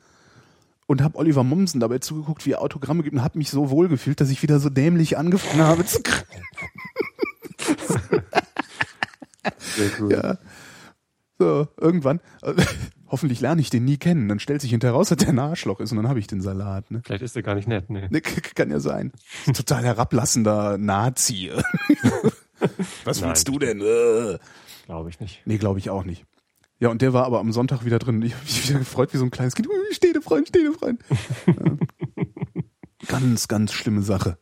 [0.88, 3.88] und habe Oliver Mommsen dabei zugeguckt, wie er Autogramme gibt und habe mich so wohl
[3.88, 6.00] gefühlt, dass ich wieder so dämlich angefangen habe zu
[9.58, 10.12] Sehr cool.
[10.12, 10.38] Ja.
[11.38, 12.22] So, irgendwann,
[13.08, 14.30] hoffentlich lerne ich den nie kennen.
[14.30, 16.42] Dann stellt sich hinterher raus, dass der ein Arschloch ist und dann habe ich den
[16.42, 16.90] Salat.
[16.92, 17.02] Ne?
[17.04, 18.08] Vielleicht ist er gar nicht nett, ne?
[18.10, 19.12] ne kann ja sein.
[19.54, 21.52] Total herablassender Nazi.
[23.04, 23.82] Was Nein, willst du denn?
[23.82, 24.40] Äh.
[24.86, 25.42] Glaube ich nicht.
[25.46, 26.26] Nee, glaube ich auch nicht.
[26.80, 28.22] Ja, und der war aber am Sonntag wieder drin.
[28.22, 29.68] Ich habe mich wieder gefreut wie so ein kleines Kind.
[29.92, 31.02] Stehde Freund, stehde Freund.
[31.48, 31.54] Ja.
[33.08, 34.38] Ganz, ganz schlimme Sache.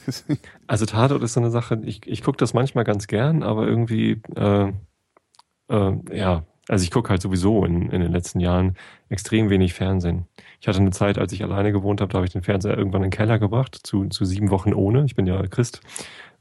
[0.66, 4.22] also Tatort ist so eine Sache, ich, ich gucke das manchmal ganz gern, aber irgendwie,
[4.36, 4.72] äh,
[5.68, 8.76] äh, ja, also ich gucke halt sowieso in, in den letzten Jahren
[9.08, 10.26] extrem wenig Fernsehen.
[10.60, 13.02] Ich hatte eine Zeit, als ich alleine gewohnt habe, da habe ich den Fernseher irgendwann
[13.02, 15.04] in den Keller gebracht, zu, zu sieben Wochen ohne.
[15.04, 15.80] Ich bin ja Christ.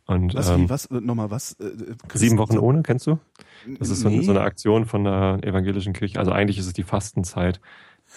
[0.06, 1.54] Und, was, ähm, wie, was, nochmal was?
[1.60, 3.20] Äh, sieben Wochen ohne, kennst du?
[3.80, 4.22] Das ist so, nee.
[4.22, 6.20] so eine Aktion von der evangelischen Kirche.
[6.20, 7.62] Also eigentlich ist es die Fastenzeit.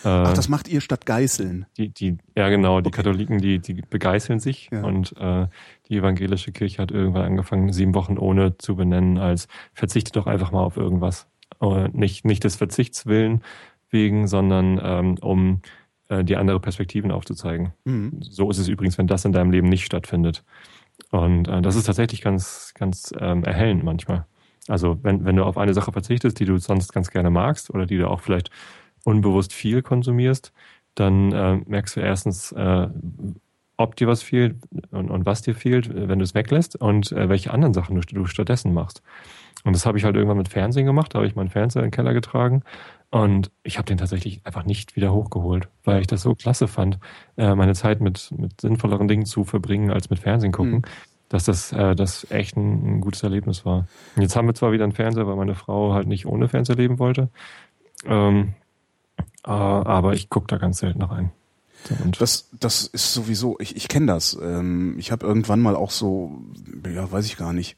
[0.05, 1.67] Ach, das macht ihr statt Geißeln.
[1.77, 2.97] Die, die, ja genau, die okay.
[2.97, 4.83] Katholiken, die, die begeißeln sich ja.
[4.83, 5.47] und äh,
[5.89, 10.53] die evangelische Kirche hat irgendwann angefangen, sieben Wochen ohne zu benennen, als verzichte doch einfach
[10.53, 11.29] mal auf irgendwas.
[11.61, 13.43] Äh, nicht, nicht des Verzichts willen
[13.91, 15.63] wegen, sondern ähm, um
[16.09, 17.73] äh, die andere Perspektiven aufzuzeigen.
[17.85, 18.19] Mhm.
[18.21, 20.45] So ist es übrigens, wenn das in deinem Leben nicht stattfindet.
[21.11, 24.27] Und äh, das ist tatsächlich ganz, ganz ähm, erhellend manchmal.
[24.69, 27.87] Also wenn, wenn du auf eine Sache verzichtest, die du sonst ganz gerne magst oder
[27.87, 28.51] die du auch vielleicht
[29.07, 30.53] unbewusst viel konsumierst,
[30.95, 32.89] dann äh, merkst du erstens, äh,
[33.77, 34.57] ob dir was fehlt
[34.91, 38.01] und, und was dir fehlt, wenn du es weglässt und äh, welche anderen Sachen du,
[38.01, 39.03] du stattdessen machst.
[39.65, 41.89] Und das habe ich halt irgendwann mit Fernsehen gemacht, da habe ich meinen Fernseher in
[41.89, 42.63] den Keller getragen
[43.11, 46.99] und ich habe den tatsächlich einfach nicht wieder hochgeholt, weil ich das so klasse fand,
[47.37, 50.77] äh, meine Zeit mit, mit sinnvolleren Dingen zu verbringen als mit Fernsehen gucken.
[50.77, 50.83] Mhm
[51.29, 53.89] dass das, äh, das echt ein, ein, gutes Erlebnis war.
[54.15, 56.77] Und jetzt haben wir zwar wieder einen Fernseher, weil meine Frau halt nicht ohne Fernseher
[56.77, 57.31] leben wollte.
[58.05, 58.55] Ähm,
[59.45, 61.33] äh, aber ich gucke da ganz selten rein.
[62.19, 64.37] Das, das ist sowieso, ich, ich kenne das.
[64.41, 66.43] Ähm, ich habe irgendwann mal auch so,
[66.93, 67.77] ja, weiß ich gar nicht,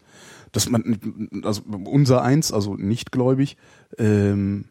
[0.53, 3.57] dass man, also unser eins, also nicht gläubig,
[3.99, 4.67] ähm,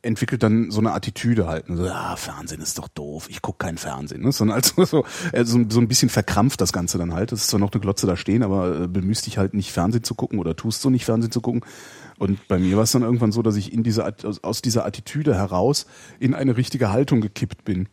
[0.00, 1.66] entwickelt dann so eine Attitüde halt.
[1.68, 4.22] So, ja, Fernsehen ist doch doof, ich guck kein Fernsehen.
[4.22, 4.32] Ne?
[4.32, 7.32] Sondern also so, äh, so, so ein bisschen verkrampft das Ganze dann halt.
[7.32, 10.02] Das ist zwar noch eine Glotze da stehen, aber äh, bemühst dich halt nicht Fernsehen
[10.02, 11.62] zu gucken oder tust so nicht Fernsehen zu gucken.
[12.18, 15.34] Und bei mir war es dann irgendwann so, dass ich in dieser, aus dieser Attitüde
[15.34, 15.86] heraus
[16.20, 17.88] in eine richtige Haltung gekippt bin.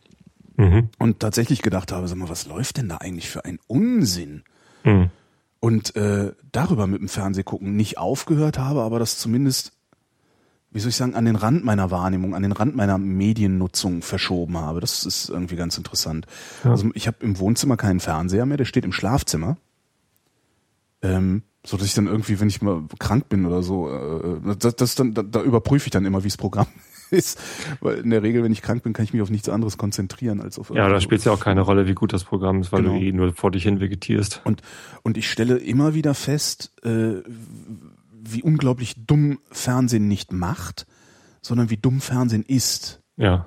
[0.56, 0.90] Mhm.
[0.98, 4.42] Und tatsächlich gedacht habe, sag mal, was läuft denn da eigentlich für ein Unsinn?
[4.84, 5.10] Mhm.
[5.58, 9.72] Und äh, darüber mit dem Fernsehgucken nicht aufgehört habe, aber das zumindest,
[10.70, 14.58] wie soll ich sagen, an den Rand meiner Wahrnehmung, an den Rand meiner Mediennutzung verschoben
[14.58, 14.80] habe.
[14.80, 16.26] Das ist irgendwie ganz interessant.
[16.64, 16.70] Ja.
[16.70, 19.56] Also ich habe im Wohnzimmer keinen Fernseher mehr, der steht im Schlafzimmer.
[21.02, 24.76] Ähm, so dass ich dann irgendwie, wenn ich mal krank bin oder so, äh, das,
[24.76, 26.66] das dann, da, da überprüfe ich dann immer, wie das Programm
[27.10, 27.38] ist.
[27.80, 30.40] Weil in der Regel, wenn ich krank bin, kann ich mich auf nichts anderes konzentrieren
[30.40, 32.72] als auf Ja, da spielt es ja auch keine Rolle, wie gut das Programm ist,
[32.72, 32.94] weil genau.
[32.94, 34.40] du eh nur vor dich hin vegetierst.
[34.44, 34.62] Und,
[35.02, 37.22] und ich stelle immer wieder fest, äh,
[38.22, 40.86] wie unglaublich dumm Fernsehen nicht macht,
[41.42, 43.02] sondern wie dumm Fernsehen ist.
[43.16, 43.46] Ja.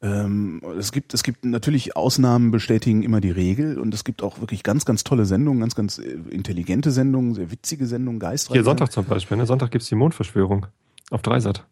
[0.00, 4.40] Ähm, es gibt, es gibt natürlich Ausnahmen bestätigen immer die Regel und es gibt auch
[4.40, 8.54] wirklich ganz, ganz tolle Sendungen, ganz, ganz äh, intelligente Sendungen, sehr witzige Sendungen, geistreich.
[8.54, 9.46] Hier Sonntag zum Beispiel, ne?
[9.46, 10.66] Sonntag gibt's die Mondverschwörung
[11.10, 11.66] auf Dreisat.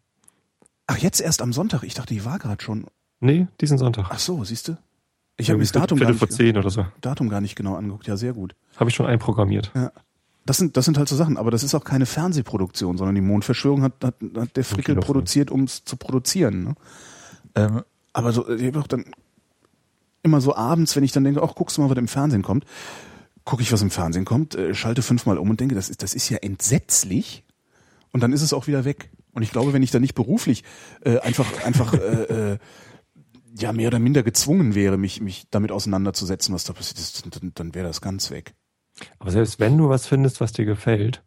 [0.89, 1.85] Ach, jetzt erst am Sonntag?
[1.85, 2.87] Ich dachte, die war gerade schon.
[3.20, 4.07] Nee, diesen Sonntag.
[4.11, 4.77] Ach so, siehst du?
[5.37, 6.87] Ich habe das Datum gar nicht, vor zehn oder so.
[7.01, 8.07] Datum gar nicht genau angeguckt.
[8.07, 8.57] Ja, sehr gut.
[8.77, 9.70] Habe ich schon einprogrammiert.
[9.74, 9.93] Ja.
[10.47, 13.20] Das sind, das sind halt so Sachen, aber das ist auch keine Fernsehproduktion, sondern die
[13.20, 16.64] Mondverschwörung hat, hat, hat der Frickel produziert, um es zu produzieren.
[16.64, 16.74] Ne?
[17.57, 17.83] Ähm,
[18.16, 19.04] aber so, ich habe auch dann
[20.22, 22.64] immer so abends, wenn ich dann denke, ach, guckst du mal, was im Fernsehen kommt,
[23.44, 26.14] gucke ich, was im Fernsehen kommt, äh, schalte fünfmal um und denke, das ist, das
[26.14, 27.44] ist ja entsetzlich.
[28.12, 29.10] Und dann ist es auch wieder weg.
[29.32, 30.64] Und ich glaube, wenn ich da nicht beruflich
[31.04, 32.58] äh, einfach, einfach äh, äh,
[33.58, 37.52] ja mehr oder minder gezwungen wäre, mich, mich damit auseinanderzusetzen, was da passiert ist, dann,
[37.54, 38.54] dann wäre das ganz weg.
[39.18, 41.22] Aber selbst wenn du was findest, was dir gefällt,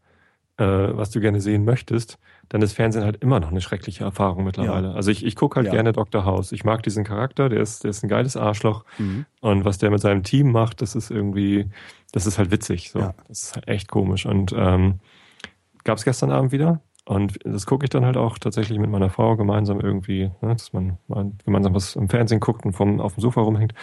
[0.57, 2.17] äh, was du gerne sehen möchtest,
[2.49, 4.89] dann ist Fernsehen halt immer noch eine schreckliche Erfahrung mittlerweile.
[4.89, 4.93] Ja.
[4.95, 5.73] Also ich, ich gucke halt ja.
[5.73, 6.25] gerne Dr.
[6.25, 6.51] House.
[6.51, 8.85] Ich mag diesen Charakter, der ist, der ist ein geiles Arschloch.
[8.97, 9.25] Mhm.
[9.39, 11.69] Und was der mit seinem Team macht, das ist irgendwie,
[12.11, 12.89] das ist halt witzig.
[12.89, 12.99] So.
[12.99, 13.13] Ja.
[13.27, 14.25] Das ist halt echt komisch.
[14.25, 14.99] Und ähm,
[15.83, 16.81] gab es gestern Abend wieder.
[17.05, 20.73] Und das gucke ich dann halt auch tatsächlich mit meiner Frau gemeinsam irgendwie, ne, dass
[20.73, 23.73] man mal gemeinsam was im Fernsehen guckt und vom, auf dem Sofa rumhängt.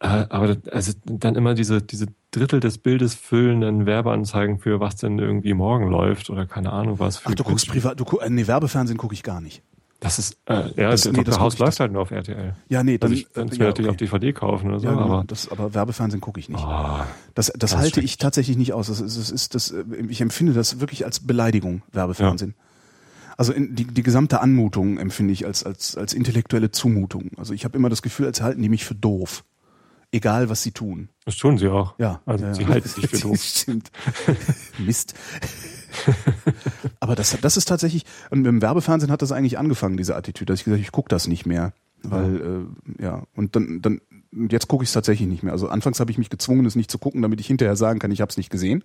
[0.00, 5.18] Äh, aber also dann immer diese, diese Drittel des Bildes füllenden Werbeanzeigen für was denn
[5.18, 7.22] irgendwie morgen läuft oder keine Ahnung was.
[7.24, 9.62] Ach, du guckst privat, du guck, äh, nee, Werbefernsehen gucke ich gar nicht.
[10.00, 11.40] Das ist, äh, ja, Das- das, nee, das.
[11.40, 12.54] Haus läuft halt nur auf RTL.
[12.68, 14.04] Ja, nee, dann, Also ich kann es ja, natürlich okay.
[14.04, 16.62] auf DVD kaufen oder so, ja, genau, aber das, aber Werbefernsehen gucke ich nicht.
[16.64, 17.00] oh,
[17.34, 18.86] Das, das halte ich tatsächlich nicht aus.
[18.86, 22.54] Das das ist, das, äh, ich empfinde das wirklich als Beleidigung, Werbefernsehen.
[23.36, 27.30] Also in, die, die gesamte Anmutung empfinde ich als, als, als intellektuelle Zumutung.
[27.36, 29.42] Also ich habe immer das Gefühl, als halten die mich für doof.
[30.10, 31.10] Egal, was sie tun.
[31.26, 31.98] das tun sie auch.
[31.98, 32.22] Ja.
[32.24, 32.68] Also ja, sie ja.
[32.68, 33.42] halten sich für doof.
[33.42, 33.90] Stimmt.
[34.78, 35.14] Mist.
[37.00, 40.52] Aber das, das ist tatsächlich, und mit dem Werbefernsehen hat das eigentlich angefangen, diese Attitüde,
[40.52, 41.72] dass ich gesagt habe, ich gucke das nicht mehr.
[42.02, 44.00] Weil, äh, ja, und dann, dann
[44.30, 45.52] jetzt gucke ich es tatsächlich nicht mehr.
[45.52, 48.10] Also anfangs habe ich mich gezwungen, es nicht zu gucken, damit ich hinterher sagen kann,
[48.10, 48.84] ich habe es nicht gesehen.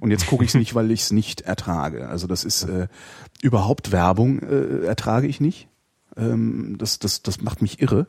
[0.00, 2.08] Und jetzt gucke ich es nicht, weil ich es nicht ertrage.
[2.08, 2.88] Also das ist äh,
[3.42, 5.68] überhaupt Werbung äh, ertrage ich nicht.
[6.16, 8.06] Ähm, das, das, das macht mich irre.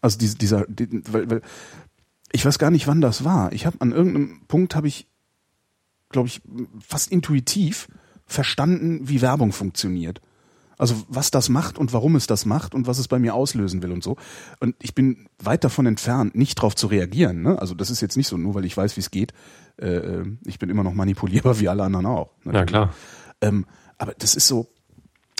[0.00, 1.42] Also diese, dieser, die, weil, weil
[2.32, 3.52] ich weiß gar nicht, wann das war.
[3.52, 5.06] Ich habe an irgendeinem Punkt habe ich,
[6.10, 6.40] glaube ich,
[6.80, 7.88] fast intuitiv
[8.26, 10.20] verstanden, wie Werbung funktioniert.
[10.76, 13.82] Also was das macht und warum es das macht und was es bei mir auslösen
[13.82, 14.16] will und so.
[14.60, 17.42] Und ich bin weit davon entfernt, nicht darauf zu reagieren.
[17.42, 17.58] Ne?
[17.58, 19.32] Also das ist jetzt nicht so, nur weil ich weiß, wie es geht.
[19.80, 22.30] Äh, äh, ich bin immer noch manipulierbar wie alle anderen auch.
[22.44, 22.94] Ja, klar.
[23.40, 23.66] Ähm,
[23.96, 24.68] aber das ist so,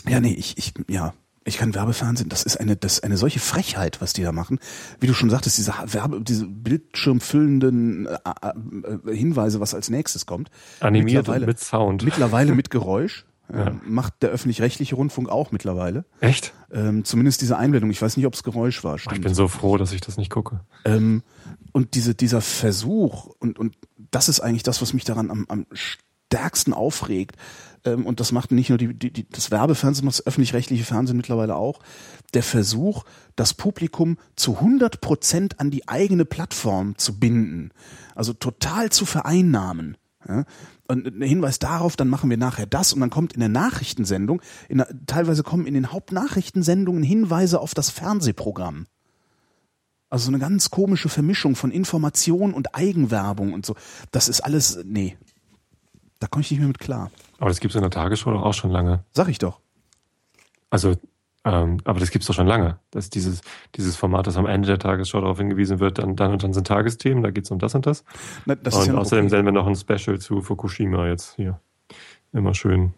[0.07, 1.13] ja, nee, ich, ich, ja,
[1.49, 4.59] ich kann Werbefernsehen, das ist eine, das ist eine solche Frechheit, was die da machen.
[4.99, 10.49] Wie du schon sagtest, diese Werbe, diese bildschirmfüllenden äh, äh, Hinweise, was als nächstes kommt.
[10.79, 12.03] Animiert mit Sound.
[12.03, 13.25] Mittlerweile mit Geräusch.
[13.51, 13.65] Ja.
[13.65, 16.05] Ähm, macht der öffentlich-rechtliche Rundfunk auch mittlerweile.
[16.19, 16.53] Echt?
[16.71, 17.89] Ähm, zumindest diese Einblendung.
[17.89, 18.97] Ich weiß nicht, ob es Geräusch war.
[18.97, 19.23] Ich Stimmt.
[19.23, 20.59] bin so froh, dass ich das nicht gucke.
[20.85, 21.23] Ähm,
[21.71, 23.75] und diese, dieser Versuch, und, und
[24.11, 25.65] das ist eigentlich das, was mich daran am, am
[26.29, 27.37] stärksten aufregt,
[27.85, 31.55] ähm, und das macht nicht nur die, die, die, das Werbefernsehen, das öffentlich-rechtliche Fernsehen mittlerweile
[31.55, 31.79] auch,
[32.33, 33.05] der Versuch,
[33.35, 37.71] das Publikum zu 100 Prozent an die eigene Plattform zu binden,
[38.15, 39.97] also total zu vereinnahmen.
[40.27, 40.45] Ja?
[40.87, 44.41] Und ein Hinweis darauf, dann machen wir nachher das und dann kommt in der Nachrichtensendung,
[44.67, 48.87] in teilweise kommen in den Hauptnachrichtensendungen Hinweise auf das Fernsehprogramm.
[50.09, 53.75] Also so eine ganz komische Vermischung von Information und Eigenwerbung und so.
[54.11, 55.17] Das ist alles, nee.
[56.19, 57.11] Da komme ich nicht mehr mit klar.
[57.39, 59.03] Aber das gibt's in der Tagesschau doch auch schon lange.
[59.13, 59.59] Sag ich doch.
[60.69, 60.95] Also,
[61.45, 62.79] ähm, aber das gibt's doch schon lange.
[62.91, 63.41] Dass dieses,
[63.75, 66.67] dieses Format, das am Ende der Tagesschau darauf hingewiesen wird, dann, dann und dann sind
[66.67, 68.03] Tagesthemen, da geht's um das und das.
[68.45, 69.29] Na, das und ja außerdem okay.
[69.29, 71.59] senden wir noch ein Special zu Fukushima jetzt hier.
[72.33, 72.93] Immer schön.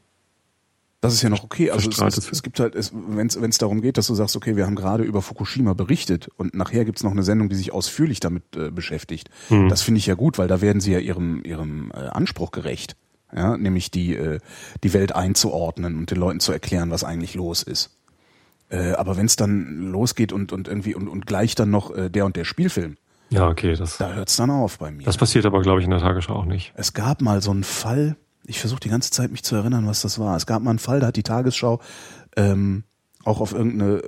[1.02, 1.72] Das ist ja noch okay.
[1.72, 4.68] Also es, es, es gibt halt, wenn es darum geht, dass du sagst, okay, wir
[4.68, 8.44] haben gerade über Fukushima berichtet und nachher gibt's noch eine Sendung, die sich ausführlich damit
[8.56, 9.30] äh, beschäftigt.
[9.48, 9.68] Hm.
[9.68, 12.96] Das finde ich ja gut, weil da werden sie ja ihrem, ihrem äh, Anspruch gerecht.
[13.36, 14.40] Ja, nämlich die, äh,
[14.84, 17.98] die Welt einzuordnen und den Leuten zu erklären, was eigentlich los ist.
[18.70, 22.10] Äh, aber wenn es dann losgeht und, und irgendwie und, und gleich dann noch äh,
[22.10, 22.98] der und der Spielfilm,
[23.30, 25.04] Ja, okay, das, da hört's dann auf bei mir.
[25.04, 26.74] das passiert aber, glaube ich, in der Tagesschau auch nicht.
[26.76, 28.16] Es gab mal so einen Fall,
[28.46, 30.36] ich versuche die ganze Zeit mich zu erinnern, was das war.
[30.36, 31.80] Es gab mal einen Fall, da hat die Tagesschau
[32.38, 32.84] ähm,
[33.24, 34.02] auch auf irgendeine,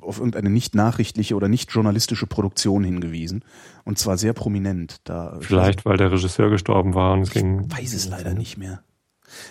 [0.00, 3.44] auf irgendeine nicht nachrichtliche oder nicht journalistische Produktion hingewiesen.
[3.84, 5.00] Und zwar sehr prominent.
[5.04, 7.66] Da Vielleicht, weil der Regisseur gestorben war und es ging.
[7.66, 8.82] ich weiß es leider nicht mehr.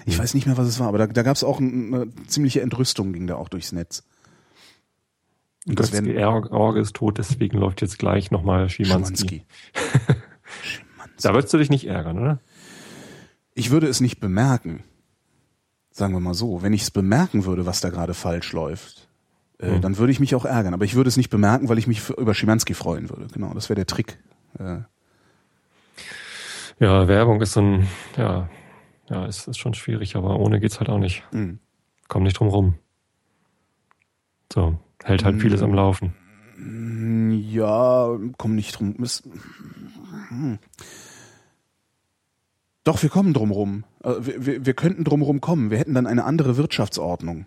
[0.05, 2.25] Ich weiß nicht mehr, was es war, aber da, da gab es auch ein, eine
[2.27, 4.03] ziemliche Entrüstung, ging da auch durchs Netz.
[5.65, 6.17] Und das werden
[6.51, 9.45] Orge ist tot, deswegen läuft jetzt gleich nochmal Schimanski.
[9.73, 10.15] Schimanski.
[11.21, 12.39] Da würdest du dich nicht ärgern, oder?
[13.53, 14.83] Ich würde es nicht bemerken.
[15.91, 16.61] Sagen wir mal so.
[16.61, 18.98] Wenn ich es bemerken würde, was da gerade falsch läuft,
[19.59, 19.81] äh, Hm.
[19.81, 20.73] dann würde ich mich auch ärgern.
[20.73, 23.27] Aber ich würde es nicht bemerken, weil ich mich für, über Schimanski freuen würde.
[23.33, 24.17] Genau, das wäre der Trick.
[24.57, 24.79] Äh,
[26.79, 27.87] Ja, Werbung ist so ein,
[28.17, 28.49] ja,
[29.09, 31.23] ja, ist, ist schon schwierig, aber ohne geht's halt auch nicht.
[31.31, 31.55] mh.
[32.07, 32.75] Komm nicht drum rum.
[34.51, 36.13] So, hält halt vieles am Laufen.
[36.57, 38.95] Mm, Ja, komm nicht drum.
[39.03, 39.21] Es,
[40.29, 40.57] hm.
[42.83, 43.83] Doch, wir kommen drum rum.
[44.03, 45.69] Äh, Wir, wir, wir könnten drum rum kommen.
[45.69, 47.45] Wir hätten dann eine andere Wirtschaftsordnung.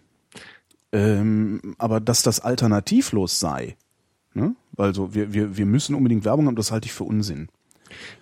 [0.93, 3.77] Ähm, aber dass das alternativlos sei,
[4.35, 4.55] ne?
[4.77, 7.49] Also wir, wir, wir müssen unbedingt Werbung haben, das halte ich für Unsinn.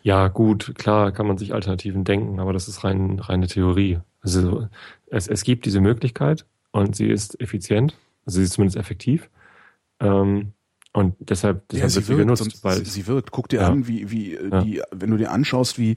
[0.03, 3.99] Ja, gut, klar kann man sich Alternativen denken, aber das ist rein, reine Theorie.
[4.21, 4.69] Also
[5.07, 7.97] es, es gibt diese Möglichkeit und sie ist effizient,
[8.27, 9.31] also sie ist zumindest effektiv.
[10.01, 10.53] Ähm,
[10.93, 13.31] und deshalb, deshalb wird sie genutzt, sonst- weil sie, sie wirkt.
[13.31, 13.69] Guck dir Ja.
[13.69, 14.61] an, wie, wie äh, Ja.
[14.63, 15.97] die, wenn du dir anschaust, wie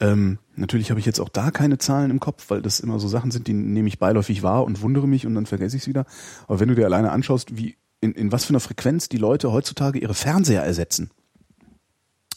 [0.00, 3.06] ähm, natürlich habe ich jetzt auch da keine Zahlen im Kopf, weil das immer so
[3.08, 5.88] Sachen sind, die nehme ich beiläufig wahr und wundere mich und dann vergesse ich es
[5.88, 6.06] wieder.
[6.48, 9.52] Aber wenn du dir alleine anschaust, wie in, in was für einer Frequenz die Leute
[9.52, 11.10] heutzutage ihre Fernseher ersetzen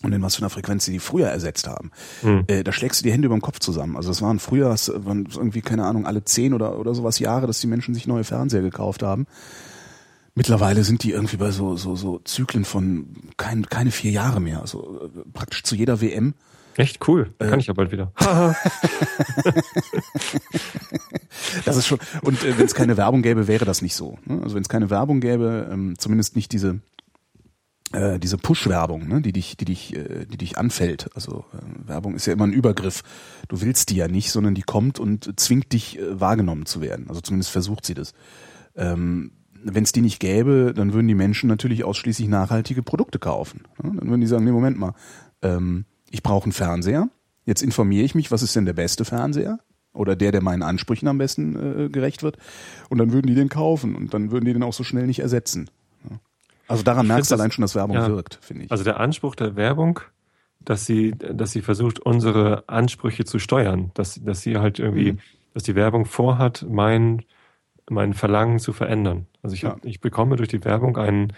[0.01, 1.91] und in was für einer Frequenz sie die früher ersetzt haben,
[2.21, 2.43] Hm.
[2.47, 3.95] äh, da schlägst du die Hände über den Kopf zusammen.
[3.95, 7.47] Also es waren früher, es waren irgendwie, keine Ahnung, alle zehn oder, oder sowas Jahre,
[7.47, 9.25] dass die Menschen sich neue Fernseher gekauft haben.
[10.35, 14.61] Mittlerweile sind die irgendwie bei so, so, so Zyklen von kein, keine vier Jahre mehr.
[14.61, 16.33] Also äh, praktisch zu jeder WM.
[16.75, 17.31] Echt cool.
[17.37, 18.11] Da kann ich ja bald wieder.
[21.65, 21.99] Das ist schon.
[22.21, 24.17] Und äh, wenn es keine Werbung gäbe, wäre das nicht so.
[24.25, 24.41] Ne?
[24.43, 26.79] Also wenn es keine Werbung gäbe, ähm, zumindest nicht diese
[27.91, 29.21] äh, diese Push-Werbung, ne?
[29.21, 31.09] die dich, die dich, äh, die dich anfällt.
[31.15, 33.03] Also äh, Werbung ist ja immer ein Übergriff.
[33.47, 37.07] Du willst die ja nicht, sondern die kommt und zwingt dich äh, wahrgenommen zu werden.
[37.07, 38.13] Also zumindest versucht sie das.
[38.75, 39.31] Ähm,
[39.63, 43.61] wenn es die nicht gäbe, dann würden die Menschen natürlich ausschließlich nachhaltige Produkte kaufen.
[43.81, 44.93] Dann würden die sagen, nee, Moment mal,
[45.41, 47.09] ähm, ich brauche einen Fernseher.
[47.45, 49.59] Jetzt informiere ich mich, was ist denn der beste Fernseher?
[49.93, 52.37] Oder der, der meinen Ansprüchen am besten äh, gerecht wird.
[52.89, 55.19] Und dann würden die den kaufen und dann würden die den auch so schnell nicht
[55.19, 55.69] ersetzen.
[56.67, 58.07] Also daran merkst du allein schon, dass Werbung ja.
[58.07, 58.71] wirkt, finde ich.
[58.71, 59.99] Also der Anspruch der Werbung,
[60.61, 65.19] dass sie, dass sie versucht, unsere Ansprüche zu steuern, dass, dass sie halt irgendwie, Mhm.
[65.53, 67.23] dass die Werbung vorhat, mein,
[67.93, 69.27] mein Verlangen zu verändern.
[69.41, 69.89] Also ich, hab, Ja.
[69.89, 71.33] ich bekomme durch die Werbung einen,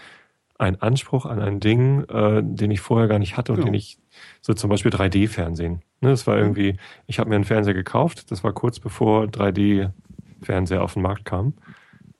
[0.58, 3.66] einen Anspruch an ein Ding, äh, den ich vorher gar nicht hatte und Genau.
[3.66, 3.98] den ich,
[4.40, 5.82] so zum Beispiel 3D-Fernsehen.
[6.00, 6.76] Ne, das war irgendwie,
[7.06, 11.54] ich habe mir einen Fernseher gekauft, das war kurz bevor 3D-Fernseher auf den Markt kam.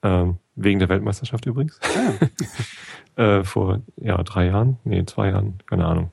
[0.03, 1.79] Ähm, wegen der Weltmeisterschaft übrigens.
[3.17, 6.13] äh, vor ja, drei Jahren, nee, zwei Jahren, keine Ahnung.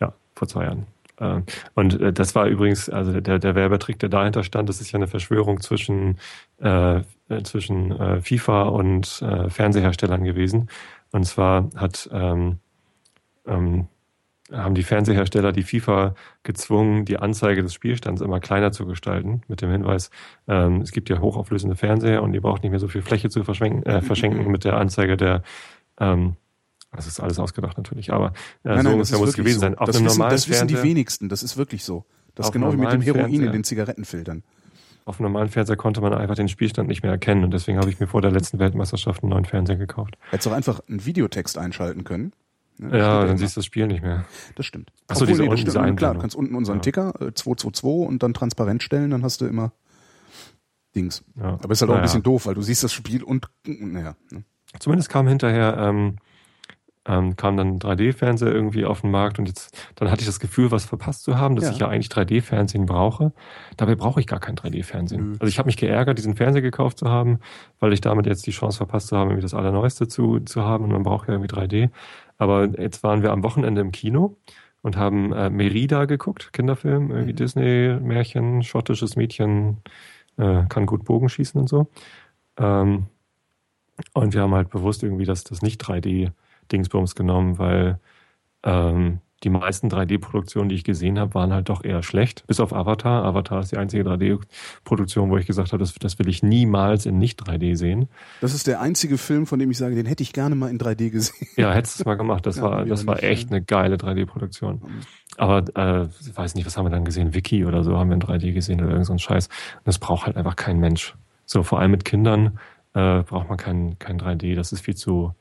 [0.00, 0.86] Ja, vor zwei Jahren.
[1.20, 1.42] Äh,
[1.74, 4.96] und äh, das war übrigens, also der, der Werbetrick, der dahinter stand, das ist ja
[4.96, 6.18] eine Verschwörung zwischen,
[6.60, 7.02] äh, äh,
[7.44, 10.68] zwischen äh, FIFA und äh, Fernseherstellern gewesen.
[11.12, 12.58] Und zwar hat ähm,
[13.46, 13.88] ähm,
[14.52, 19.62] haben die Fernsehersteller die FIFA gezwungen, die Anzeige des Spielstands immer kleiner zu gestalten, mit
[19.62, 20.10] dem Hinweis,
[20.48, 23.44] ähm, es gibt ja hochauflösende Fernseher und ihr braucht nicht mehr so viel Fläche zu
[23.44, 25.42] verschenken, äh, verschenken mit der Anzeige der
[26.00, 26.36] ähm,
[26.92, 28.32] das ist alles ausgedacht natürlich, aber
[28.64, 29.60] äh, so ungefähr muss es gewesen so.
[29.60, 29.78] sein.
[29.78, 32.04] Auf das einem wissen, normalen das wissen die wenigsten, das ist wirklich so.
[32.34, 33.52] Das ist genau wie mit dem Heroin in Fernseher.
[33.52, 34.42] den Zigarettenfiltern.
[35.04, 37.90] Auf einem normalen Fernseher konnte man einfach den Spielstand nicht mehr erkennen und deswegen habe
[37.90, 40.16] ich mir vor der letzten Weltmeisterschaft einen neuen Fernseher gekauft.
[40.30, 42.32] Hättest auch einfach einen Videotext einschalten können.
[42.78, 44.24] Ne, Ja, dann siehst du das Spiel nicht mehr.
[44.54, 44.90] Das stimmt.
[45.08, 46.82] Ach so, Obwohl, diese nee, unten, diese Klar, du kannst unten unseren Ja.
[46.82, 49.72] Ticker äh, 222 und dann transparent stellen, dann hast du immer
[50.94, 51.22] Dings.
[51.38, 51.58] Ja.
[51.62, 54.16] Aber ist halt auch ein bisschen doof, weil du siehst das Spiel und naja.
[54.30, 54.44] ne.
[54.78, 56.16] Zumindest kam hinterher, ähm,
[57.10, 60.38] ähm, kam dann ein 3D-Fernseher irgendwie auf den Markt und jetzt, dann hatte ich das
[60.38, 61.70] Gefühl, was verpasst zu haben, dass Ja.
[61.72, 63.32] ich ja eigentlich 3D-Fernsehen brauche.
[63.76, 65.32] Dabei brauche ich gar kein 3D-Fernsehen.
[65.32, 65.36] Nö.
[65.40, 67.40] Also ich habe mich geärgert, diesen Fernseher gekauft zu haben,
[67.80, 70.84] weil ich damit jetzt die Chance verpasst zu haben, irgendwie das Allerneueste zu, zu haben
[70.84, 71.90] und man braucht ja irgendwie 3D.
[72.38, 74.36] Aber jetzt waren wir am Wochenende im Kino
[74.82, 77.36] und haben äh, Merida geguckt, Kinderfilm, irgendwie Mhm.
[77.36, 79.78] Disney-Märchen, schottisches Mädchen,
[80.38, 81.88] äh, kann gut Bogen schießen und so.
[82.56, 83.06] Ähm,
[84.14, 85.80] und wir haben halt bewusst irgendwie das, das nicht
[86.70, 87.98] 3D-Dingsbums genommen, weil
[88.62, 92.46] ähm, die meisten 3D-Produktionen, die ich gesehen habe, waren halt doch eher schlecht.
[92.46, 93.24] Bis auf Avatar.
[93.24, 97.16] Avatar ist die einzige 3D-Produktion, wo ich gesagt habe, das, das will ich niemals in
[97.16, 98.08] nicht 3D sehen.
[98.42, 100.78] Das ist der einzige Film, von dem ich sage, den hätte ich gerne mal in
[100.78, 101.48] 3D gesehen.
[101.56, 102.44] Ja, hättest du es mal gemacht.
[102.44, 104.82] Das Ja, war, das war echt eine geile 3D-Produktion.
[105.38, 107.32] Aber äh, ich weiß nicht, was haben wir dann gesehen?
[107.32, 109.46] Wiki oder so haben wir in 3D gesehen oder irgend so ein Scheiß.
[109.46, 111.16] Und das braucht halt einfach kein Mensch.
[111.46, 112.58] So, vor allem mit Kindern
[112.92, 114.54] äh, braucht man kein, kein 3D.
[114.54, 115.34] Das ist viel zu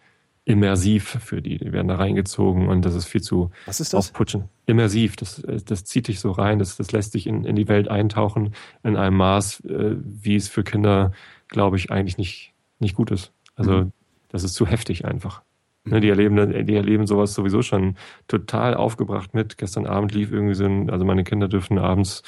[0.46, 1.58] immersiv für die.
[1.58, 4.08] Die werden da reingezogen und das ist viel zu Was ist das?
[4.08, 4.46] aufputschen.
[4.66, 7.88] Immersiv, das, das zieht dich so rein, das, das lässt dich in, in die Welt
[7.88, 11.12] eintauchen in einem Maß, äh, wie es für Kinder,
[11.48, 13.32] glaube ich, eigentlich nicht, nicht gut ist.
[13.56, 13.92] Also Mhm.
[14.30, 15.42] das ist zu heftig einfach.
[15.86, 17.96] Ne, die erleben, die erleben sowas sowieso schon
[18.28, 19.58] total aufgebracht mit.
[19.58, 22.22] Gestern Abend lief irgendwie so ein, also meine Kinder dürfen abends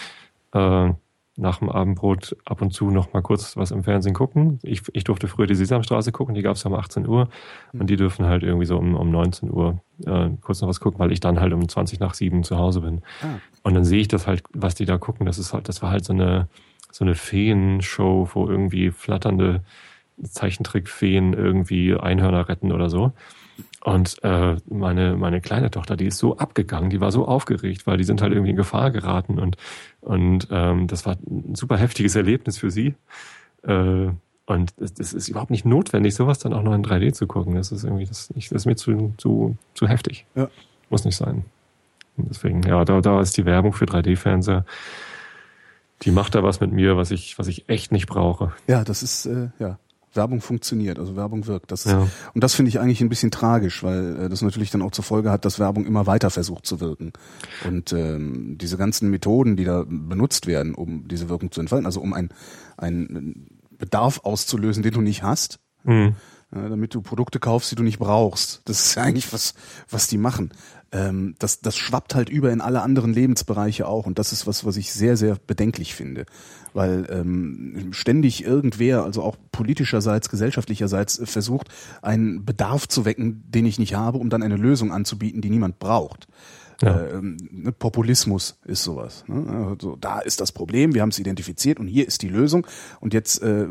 [0.54, 0.92] äh,
[1.38, 4.60] nach dem Abendbrot ab und zu noch mal kurz was im Fernsehen gucken.
[4.64, 7.30] Ich, ich durfte früher die Sesamstraße gucken, die gab es ja um 18 Uhr.
[7.74, 11.00] Und die dürfen halt irgendwie so um, um 19 Uhr äh, kurz noch was gucken,
[11.00, 13.02] weil ich dann halt um 20 nach 7 zu Hause bin.
[13.22, 13.40] Ah.
[13.64, 15.26] Und dann sehe ich das halt, was die da gucken.
[15.26, 16.50] Das ist halt, das war halt so eine,
[16.92, 19.64] so eine Feenshow, wo irgendwie flatternde
[20.22, 23.14] Zeichentrickfeen irgendwie Einhörner retten oder so.
[23.84, 27.98] Und äh, meine, meine kleine Tochter, die ist so abgegangen, die war so aufgeregt, weil
[27.98, 29.58] die sind halt irgendwie in Gefahr geraten und,
[30.02, 32.96] und ähm, das war ein super heftiges Erlebnis für sie.
[33.64, 34.10] Äh,
[34.46, 37.56] und das, das ist überhaupt nicht notwendig, sowas dann auch noch in 3D zu gucken.
[37.56, 40.26] Das ist irgendwie, das, ich, das ist mir zu, zu, zu heftig.
[40.36, 40.50] Ja.
[40.90, 41.46] Muss nicht sein.
[42.18, 44.66] Und deswegen, ja, da, da ist die Werbung für 3D-Fernseher.
[46.02, 48.52] Die macht da was mit mir, was ich, was ich echt nicht brauche.
[48.68, 49.78] Ja, das ist, äh, ja.
[50.14, 51.72] Werbung funktioniert, also Werbung wirkt.
[51.72, 52.08] Das ist, Ja.
[52.34, 55.04] Und das finde ich eigentlich ein bisschen tragisch, weil äh, das natürlich dann auch zur
[55.04, 57.14] Folge hat, dass Werbung immer weiter versucht zu wirken.
[57.66, 62.02] Und ähm, diese ganzen Methoden, die da benutzt werden, um diese Wirkung zu entfalten, also
[62.02, 62.30] um ein,
[62.78, 63.48] einen
[63.78, 66.16] Bedarf auszulösen, den du nicht hast, Mhm.
[66.52, 68.62] Damit du Produkte kaufst, die du nicht brauchst.
[68.66, 69.54] Das ist ja eigentlich was,
[69.90, 70.52] was die machen.
[70.92, 74.66] Ähm, das, das schwappt halt über in alle anderen Lebensbereiche auch und das ist was,
[74.66, 76.26] was ich sehr, sehr bedenklich finde,
[76.74, 81.70] weil ähm, ständig irgendwer, also auch politischerseits, gesellschaftlicherseits, versucht,
[82.02, 85.80] einen Bedarf zu wecken, den ich nicht habe, um dann eine Lösung anzubieten, die niemand
[85.80, 86.28] braucht.
[86.82, 87.08] Ja.
[87.08, 89.24] Ähm, ne, Populismus ist sowas.
[89.28, 89.68] Ne?
[89.70, 92.68] Also, da ist das Problem, wir haben es identifiziert und hier ist die Lösung.
[93.00, 93.68] Und jetzt äh,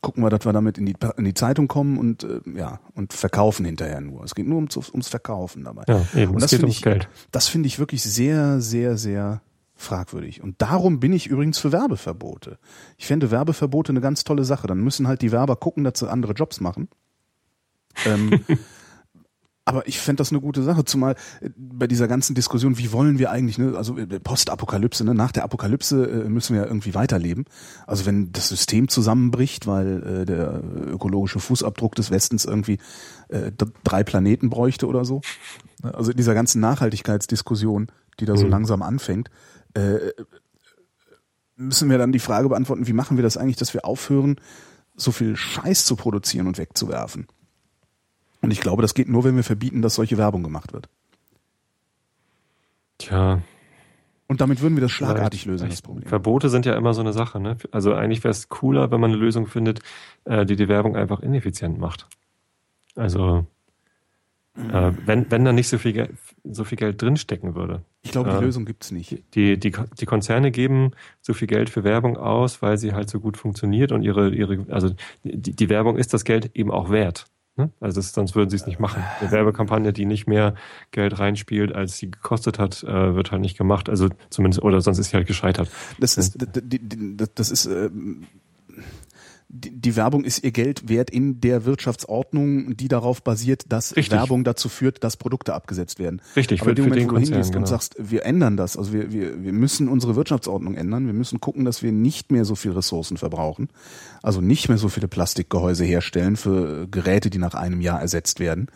[0.00, 3.12] gucken wir, dass wir damit in die, in die Zeitung kommen und äh, ja und
[3.12, 4.24] verkaufen hinterher nur.
[4.24, 5.84] Es geht nur ums, ums Verkaufen dabei.
[5.88, 7.08] Ja, eben, und das ums ich, Geld.
[7.32, 9.42] Das finde ich wirklich sehr, sehr, sehr
[9.76, 10.42] fragwürdig.
[10.42, 12.58] Und darum bin ich übrigens für Werbeverbote.
[12.96, 14.66] Ich fände Werbeverbote eine ganz tolle Sache.
[14.66, 16.88] Dann müssen halt die Werber gucken, dass sie andere Jobs machen.
[18.04, 18.40] Ähm,
[19.68, 23.18] Aber ich fände das eine gute Sache, zumal äh, bei dieser ganzen Diskussion, wie wollen
[23.18, 26.94] wir eigentlich, ne, also äh, Postapokalypse, ne, nach der Apokalypse äh, müssen wir ja irgendwie
[26.94, 27.46] weiterleben.
[27.84, 32.78] Also wenn das System zusammenbricht, weil äh, der ökologische Fußabdruck des Westens irgendwie
[33.28, 33.50] äh,
[33.82, 35.20] drei Planeten bräuchte oder so.
[35.82, 37.88] Also in dieser ganzen Nachhaltigkeitsdiskussion,
[38.20, 38.38] die da mhm.
[38.38, 39.30] so langsam anfängt,
[39.74, 39.98] äh,
[41.56, 44.36] müssen wir dann die Frage beantworten, wie machen wir das eigentlich, dass wir aufhören,
[44.94, 47.26] so viel Scheiß zu produzieren und wegzuwerfen.
[48.46, 50.88] Und ich glaube, das geht nur, wenn wir verbieten, dass solche Werbung gemacht wird.
[52.98, 53.42] Tja.
[54.28, 56.06] Und damit würden wir das schlagartig lösen, das Problem.
[56.06, 57.40] Verbote sind ja immer so eine Sache.
[57.40, 57.56] Ne?
[57.72, 59.80] Also eigentlich wäre es cooler, wenn man eine Lösung findet,
[60.26, 62.06] äh, die die Werbung einfach ineffizient macht.
[62.94, 63.44] Also
[64.54, 66.12] äh, wenn, wenn da nicht so viel, Geld,
[66.44, 67.82] so viel Geld drinstecken würde.
[68.02, 69.24] Ich glaube, die äh, Lösung gibt's nicht.
[69.34, 73.18] Die, die, die Konzerne geben so viel Geld für Werbung aus, weil sie halt so
[73.18, 74.90] gut funktioniert und ihre, ihre also
[75.24, 77.26] die, die Werbung ist das Geld eben auch wert.
[77.56, 77.70] Ne?
[77.80, 79.02] Also das, sonst würden sie es nicht machen.
[79.20, 80.54] Eine Werbekampagne, die nicht mehr
[80.90, 83.88] Geld reinspielt, als sie gekostet hat, äh, wird halt nicht gemacht.
[83.88, 85.70] Also zumindest, oder sonst ist sie halt gescheitert.
[85.98, 86.36] Das ist,
[87.34, 87.90] das ist, äh,
[89.60, 94.18] die Werbung ist ihr Geld wert in der Wirtschaftsordnung, die darauf basiert, dass Richtig.
[94.18, 96.20] Werbung dazu führt, dass Produkte abgesetzt werden.
[96.34, 97.62] Richtig, Aber für, wenn du Moment, wo du hingehst genau.
[97.62, 101.40] und sagst, wir ändern das, also wir, wir, wir müssen unsere Wirtschaftsordnung ändern, wir müssen
[101.40, 103.68] gucken, dass wir nicht mehr so viel Ressourcen verbrauchen,
[104.22, 108.68] also nicht mehr so viele Plastikgehäuse herstellen für Geräte, die nach einem Jahr ersetzt werden.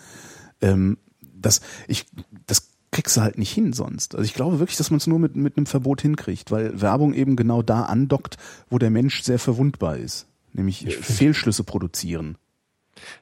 [0.60, 0.98] Ähm,
[1.34, 2.06] das, ich,
[2.46, 4.14] das kriegst du halt nicht hin sonst.
[4.14, 7.14] Also ich glaube wirklich, dass man es nur mit, mit einem Verbot hinkriegt, weil Werbung
[7.14, 8.36] eben genau da andockt,
[8.68, 12.36] wo der Mensch sehr verwundbar ist nämlich ich Fehlschlüsse produzieren.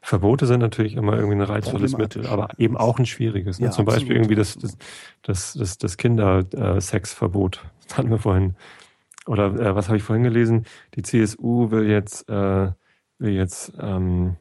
[0.01, 3.59] Verbote sind natürlich immer irgendwie ein reizvolles Mittel, aber eben auch ein schwieriges.
[3.59, 3.67] Ne?
[3.67, 4.01] Ja, Zum absolut.
[4.01, 4.77] Beispiel irgendwie das, das,
[5.23, 7.65] das, das, das Kindersexverbot.
[7.87, 8.55] Das hatten wir vorhin.
[9.27, 10.65] Oder äh, was habe ich vorhin gelesen?
[10.95, 12.71] Die CSU will jetzt, äh,
[13.19, 14.37] will jetzt, ähm,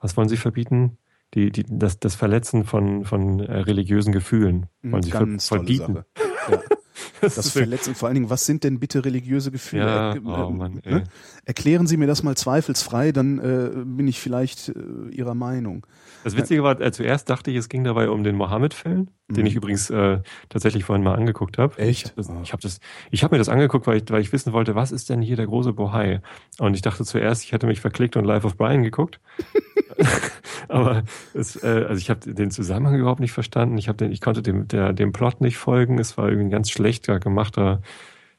[0.00, 0.98] was wollen sie verbieten?
[1.34, 6.04] Die, die, das, das Verletzen von, von äh, religiösen Gefühlen wollen sie Ganz verbieten.
[6.48, 6.60] Ja.
[7.20, 9.86] Das, das verletzt und vor allen Dingen, was sind denn bitte religiöse Gefühle?
[9.86, 11.04] Ja, oh Mann, ne?
[11.44, 14.72] Erklären Sie mir das mal zweifelsfrei, dann äh, bin ich vielleicht äh,
[15.10, 15.86] Ihrer Meinung.
[16.24, 19.34] Das Witzige war, äh, zuerst dachte ich, es ging dabei um den Mohammed-Film, mhm.
[19.34, 21.78] den ich übrigens äh, tatsächlich vorhin mal angeguckt habe.
[21.78, 22.14] Echt?
[22.16, 22.80] Ich, habe das,
[23.10, 25.36] ich habe mir das angeguckt, weil ich, weil ich wissen wollte, was ist denn hier
[25.36, 26.20] der große Bohai?
[26.58, 29.20] Und ich dachte zuerst, ich hätte mich verklickt und Life of Brian geguckt.
[30.68, 31.02] Aber
[31.34, 33.78] es, äh, also ich habe den Zusammenhang überhaupt nicht verstanden.
[33.78, 35.98] Ich den, ich konnte dem, der, dem Plot nicht folgen.
[35.98, 37.80] Es war irgendwie ein ganz schlechter gemachter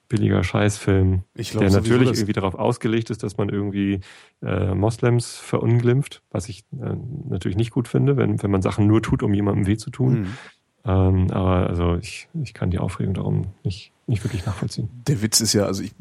[0.08, 4.02] billiger Scheißfilm, glaub, der natürlich irgendwie darauf ausgelegt ist, dass man irgendwie
[4.42, 6.96] äh, Moslems verunglimpft, was ich äh,
[7.28, 10.14] natürlich nicht gut finde, wenn, wenn man Sachen nur tut, um jemandem weh zu tun.
[10.14, 10.38] Mhm.
[10.86, 14.90] Ähm, aber also ich, ich kann die Aufregung darum nicht, nicht wirklich nachvollziehen.
[15.08, 15.96] Der Witz ist ja, also ich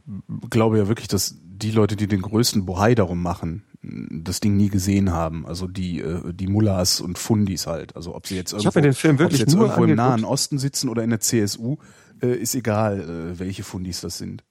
[0.50, 3.64] glaube ja wirklich, dass die Leute, die den größten Bohai darum machen,
[4.10, 5.46] das Ding nie gesehen haben.
[5.46, 7.96] Also die, äh, die Mullahs und Fundis halt.
[7.96, 11.02] Also ob sie jetzt irgendwo, den Film wirklich jetzt irgendwo im Nahen Osten sitzen oder
[11.02, 11.76] in der CSU,
[12.22, 14.44] äh, ist egal, äh, welche Fundis das sind.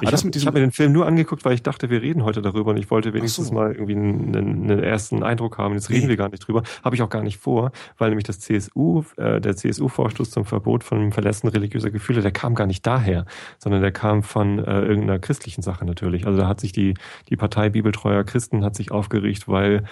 [0.00, 2.70] Ich habe hab mir den Film nur angeguckt, weil ich dachte, wir reden heute darüber
[2.70, 3.54] und ich wollte wenigstens so.
[3.54, 5.74] mal irgendwie einen, einen, ersten Eindruck haben.
[5.74, 6.10] Jetzt reden nee.
[6.10, 6.62] wir gar nicht drüber.
[6.84, 10.84] Habe ich auch gar nicht vor, weil nämlich das CSU, äh, der CSU-Vorstoß zum Verbot
[10.84, 13.26] von Verletzen religiöser Gefühle, der kam gar nicht daher,
[13.58, 16.26] sondern der kam von äh, irgendeiner christlichen Sache natürlich.
[16.26, 16.94] Also da hat sich die,
[17.28, 19.84] die Partei Bibeltreuer Christen hat sich aufgeregt, weil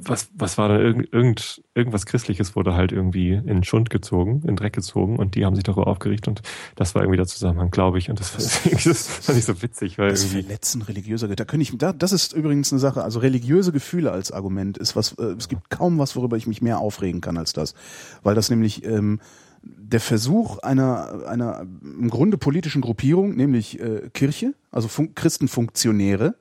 [0.00, 0.78] was, was war da?
[0.78, 5.44] Irgend, irgend, irgendwas Christliches wurde halt irgendwie in Schund gezogen, in Dreck gezogen und die
[5.44, 6.42] haben sich darüber aufgeregt und
[6.76, 8.10] das war irgendwie der Zusammenhang, glaube ich.
[8.10, 10.42] Und das, das fand ich so witzig, weil das irgendwie.
[10.42, 14.32] Verletzen religiöser, da könnte ich, da, das ist übrigens eine Sache, also religiöse Gefühle als
[14.32, 17.52] Argument ist was, äh, es gibt kaum was, worüber ich mich mehr aufregen kann als
[17.52, 17.74] das.
[18.22, 19.20] Weil das nämlich, ähm,
[19.62, 26.34] der Versuch einer, einer im Grunde politischen Gruppierung, nämlich äh, Kirche, also Fun Christenfunktionäre,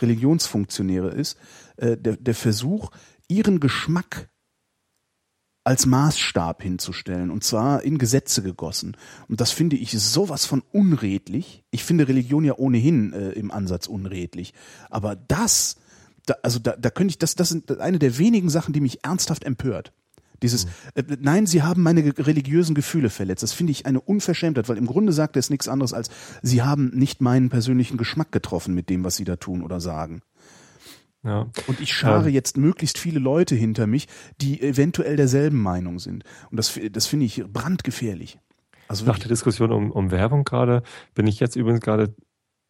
[0.00, 1.38] Religionsfunktionäre ist,
[1.76, 2.90] äh, der, der Versuch,
[3.28, 4.30] ihren Geschmack
[5.64, 8.96] als Maßstab hinzustellen und zwar in Gesetze gegossen.
[9.28, 11.64] Und das finde ich sowas von unredlich.
[11.70, 14.52] Ich finde Religion ja ohnehin äh, im Ansatz unredlich.
[14.90, 15.76] Aber das
[16.26, 19.04] da, also da, da könnte ich, das, das sind eine der wenigen Sachen, die mich
[19.04, 19.92] ernsthaft empört.
[20.42, 20.70] Dieses, Mhm.
[20.94, 23.42] äh, nein, sie haben meine religiösen Gefühle verletzt.
[23.42, 26.10] Das finde ich eine Unverschämtheit, weil im Grunde sagt er es nichts anderes als,
[26.42, 30.22] sie haben nicht meinen persönlichen Geschmack getroffen mit dem, was sie da tun oder sagen.
[31.22, 31.46] Ja.
[31.66, 32.34] Und ich schare Ähm.
[32.34, 34.08] jetzt möglichst viele Leute hinter mich,
[34.40, 36.24] die eventuell derselben Meinung sind.
[36.50, 38.38] Und das, das finde ich brandgefährlich.
[38.88, 40.82] Also Nach der Diskussion um, um Werbung gerade
[41.14, 42.14] bin ich jetzt übrigens gerade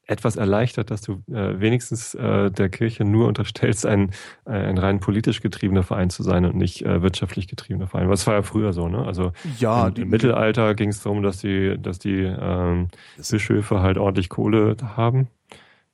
[0.07, 4.11] etwas erleichtert, dass du äh, wenigstens äh, der Kirche nur unterstellst, ein,
[4.45, 8.09] äh, ein rein politisch getriebener Verein zu sein und nicht äh, wirtschaftlich getriebener Verein.
[8.09, 9.05] Was war ja früher so, ne?
[9.05, 13.99] Also ja, im, im Mittelalter ging es darum, dass die, dass die ähm, Bischöfe halt
[13.99, 15.29] ordentlich Kohle haben.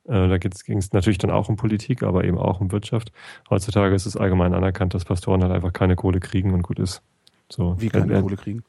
[0.05, 3.13] Äh, da ging es natürlich dann auch um Politik, aber eben auch um Wirtschaft.
[3.49, 7.03] Heutzutage ist es allgemein anerkannt, dass Pastoren halt einfach keine Kohle kriegen und gut ist.
[7.49, 7.77] So.
[7.79, 8.65] Wie keine Äh, Kohle kriegen?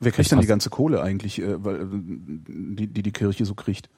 [0.00, 3.54] Wer kriegt denn die ganze Kohle eigentlich, äh, weil, äh, die, die die Kirche so
[3.54, 3.88] kriegt?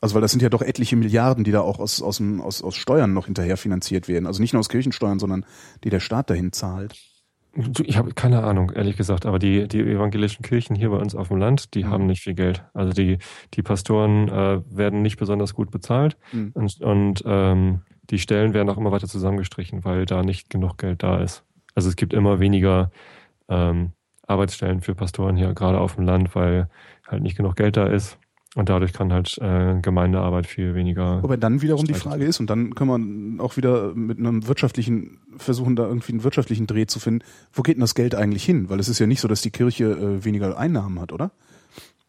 [0.00, 2.76] Also weil das sind ja doch etliche Milliarden, die da auch aus, aus, aus, aus
[2.76, 4.26] Steuern noch hinterher finanziert werden.
[4.26, 5.44] Also nicht nur aus Kirchensteuern, sondern
[5.84, 6.94] die der Staat dahin zahlt.
[7.86, 11.28] Ich habe keine Ahnung, ehrlich gesagt, aber die, die evangelischen Kirchen hier bei uns auf
[11.28, 11.88] dem Land, die Mhm.
[11.90, 12.62] haben nicht viel Geld.
[12.74, 13.16] Also die,
[13.54, 16.50] die Pastoren äh, werden nicht besonders gut bezahlt Mhm.
[16.52, 21.02] und, und ähm, die Stellen werden auch immer weiter zusammengestrichen, weil da nicht genug Geld
[21.02, 21.44] da ist.
[21.74, 22.90] Also es gibt immer weniger
[23.48, 23.92] ähm,
[24.26, 26.68] Arbeitsstellen für Pastoren hier, gerade auf dem Land, weil
[27.06, 28.18] halt nicht genug Geld da ist.
[28.56, 31.22] Und dadurch kann halt äh, Gemeindearbeit viel weniger.
[31.22, 31.92] Wobei dann wiederum die.
[31.92, 36.24] Frage ist, und dann können wir auch wieder mit einem wirtschaftlichen, versuchen da irgendwie einen
[36.24, 38.70] wirtschaftlichen Dreh zu finden, wo geht denn das Geld eigentlich hin?
[38.70, 41.32] Weil es ist ja nicht so, dass die Kirche äh, weniger Einnahmen hat, oder?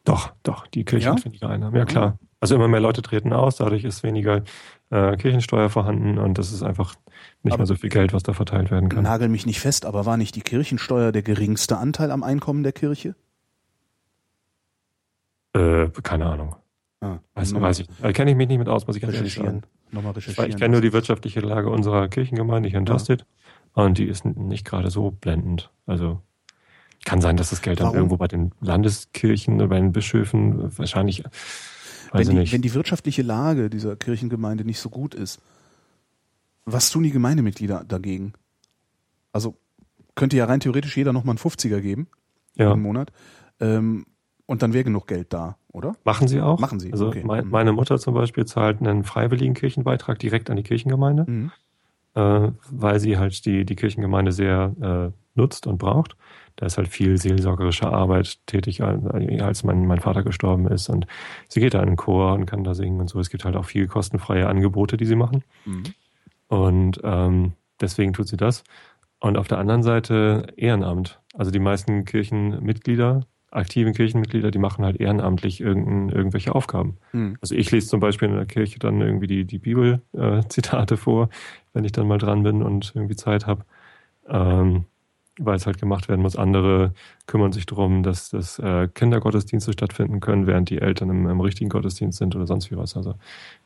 [0.06, 1.16] Doch, doch, die Kirche Ja?
[1.16, 1.76] hat weniger Einnahmen.
[1.76, 2.18] Ja, klar.
[2.40, 4.44] Also immer mehr Leute treten aus, dadurch ist weniger
[4.90, 6.96] äh, Kirchensteuer vorhanden und das ist einfach
[7.44, 9.04] nicht Aber- mehr so viel Geld, was da verteilt werden kann.
[9.04, 12.72] Nagel mich nicht fest, aber war nicht die Kirchensteuer der geringste Anteil am Einkommen der
[12.72, 13.16] Kirche?
[15.58, 16.56] Äh, keine Ahnung.
[17.02, 17.88] Ah, Weiß, weiß ich.
[18.02, 19.62] Da kenne ich mich nicht mit aus, muss ich ganz ehrlich sagen.
[19.92, 20.50] Nochmal Ich, recherchieren.
[20.50, 22.94] ich kenne nur die wirtschaftliche Lage unserer Kirchengemeinde hier in Ja.
[22.94, 23.26] Tosted
[23.74, 25.72] und die ist nicht gerade so blendend.
[25.86, 26.22] Also
[27.06, 27.98] kann sein, dass das Geld dann Warum?
[27.98, 31.24] irgendwo bei den Landeskirchen, bei den Bischöfen wahrscheinlich,
[32.12, 35.40] wenn, die, wenn die wirtschaftliche Lage dieser Kirchengemeinde nicht so gut ist,
[36.66, 38.34] was tun die Gemeindemitglieder dagegen?
[39.32, 39.56] Also
[40.16, 42.08] könnte ja rein theoretisch jeder nochmal einen 50er geben
[42.56, 42.74] ja.
[42.74, 43.12] im Monat
[43.62, 44.06] ähm,
[44.48, 45.94] und dann wäre genug Geld da, oder?
[46.04, 46.60] Machen sie auch.
[46.60, 47.22] Machen sie, Also okay.
[47.24, 47.52] mein, Mhm.
[47.52, 51.52] meine Mutter zum Beispiel zahlt einen freiwilligen Kirchenbeitrag direkt an die Kirchengemeinde, Mhm.
[52.16, 54.74] äh, weil sie halt die, die Kirchengemeinde sehr
[55.14, 56.16] äh, nutzt und braucht.
[56.56, 60.90] Da ist halt viel seelsorgerische Arbeit tätig, äh, als mein, mein Vater gestorben ist.
[60.90, 61.06] Und
[61.48, 63.20] sie geht da in den Chor und kann da singen und so.
[63.20, 65.44] Es gibt halt auch viel kostenfreie Angebote, die sie machen.
[65.66, 65.84] Mhm.
[66.48, 68.64] Und ähm, deswegen tut sie das.
[69.20, 71.20] Und auf der anderen Seite Ehrenamt.
[71.36, 73.22] Also die meisten Kirchenmitglieder,
[73.58, 76.98] aktiven Kirchenmitglieder, die machen halt ehrenamtlich irgendwelche Aufgaben.
[77.12, 77.38] Mhm.
[77.42, 81.30] Also ich lese zum Beispiel in der Kirche dann irgendwie die, die Bibelzitate vor,
[81.74, 83.64] wenn ich dann mal dran bin und irgendwie Zeit habe.
[84.30, 84.86] Ähm,
[85.40, 86.36] weil es halt gemacht werden muss.
[86.36, 86.94] Andere
[87.28, 91.70] kümmern sich darum, dass, dass äh, Kindergottesdienste stattfinden können, während die Eltern im, im richtigen
[91.70, 92.98] Gottesdienst sind oder sonst wie was.
[92.98, 93.14] Also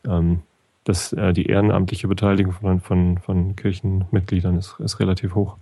[0.05, 0.41] ähm,
[0.83, 5.55] dass äh, die ehrenamtliche Beteiligung von, von, von Kirchenmitgliedern ist, ist relativ hoch.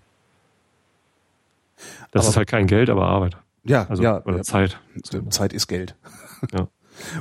[2.12, 3.38] Das Aber- ist halt kein Geld, aber Arbeit.
[3.70, 4.44] Ja, Also ja, oder ja.
[4.44, 4.80] Zeit.
[5.30, 5.96] Zeit ist Geld.
[6.54, 6.70] Ja.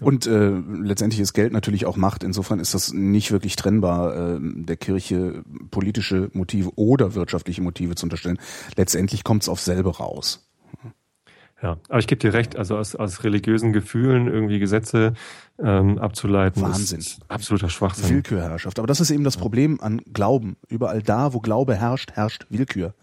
[0.01, 2.22] Und äh, letztendlich ist Geld natürlich auch Macht.
[2.22, 5.42] Insofern ist das nicht wirklich trennbar, äh, der Kirche
[5.72, 8.38] politische Motive oder wirtschaftliche Motive zu unterstellen.
[8.76, 10.49] Letztendlich kommt es auf selbe raus.
[11.61, 15.14] Ja, aber ich gebe dir recht, also aus, aus religiösen Gefühlen irgendwie Gesetze
[15.59, 17.05] ähm, abzuleiten, Wahnsinn.
[17.26, 18.11] absoluter Schwachsinn.
[18.11, 18.78] Willkürherrschaft.
[18.78, 20.57] Aber das ist eben das Problem an Glauben.
[20.68, 22.94] Überall da, wo Glaube herrscht, herrscht Willkür.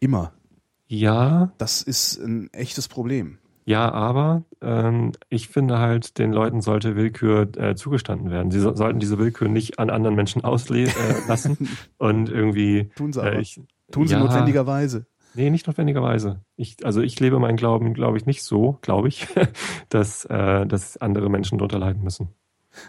[0.00, 0.32] Immer.
[0.88, 3.38] Ja, Das ist ein echtes Problem.
[3.66, 8.50] ja, aber ähm, ich finde halt, den Leuten sollte Willkür äh, zugestanden werden.
[8.50, 11.66] Sie so, sollten diese Willkür nicht an anderen Menschen auslassen äh,
[11.98, 12.90] und irgendwie.
[12.96, 13.34] Tun sie aber.
[13.34, 13.60] Äh, ich,
[13.90, 15.06] Tun sie ja, notwendigerweise.
[15.34, 16.40] Nee, nicht notwendigerweise.
[16.56, 19.28] Ich, also ich lebe meinen Glauben, glaube ich, nicht so, glaube ich,
[19.90, 22.28] dass, äh, dass andere Menschen darunter leiden müssen.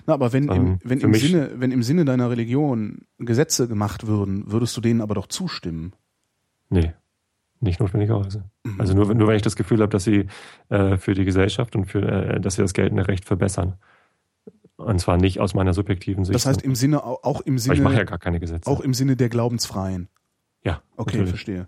[0.08, 4.08] Na, aber wenn, im, Ähm, wenn, im Sinne, wenn im Sinne deiner Religion Gesetze gemacht
[4.08, 5.94] würden, würdest du denen aber doch zustimmen.
[6.70, 6.94] Nee,
[7.62, 8.44] nicht notwendigerweise.
[8.64, 8.80] Mhm.
[8.80, 10.28] Also nur, nur wenn ich das Gefühl habe, dass sie
[10.70, 13.76] äh, für die Gesellschaft und für äh, dass sie das geltende Recht verbessern.
[14.78, 16.36] Und zwar nicht aus meiner subjektiven Sicht.
[16.36, 18.70] Das heißt im Sinne, au- auch im Weil ich mache ja Sinne, gar keine Gesetze.
[18.72, 20.08] auch im Sinne der Glaubensfreien.
[20.64, 21.30] ja, Okay, natürlich.
[21.32, 21.68] verstehe.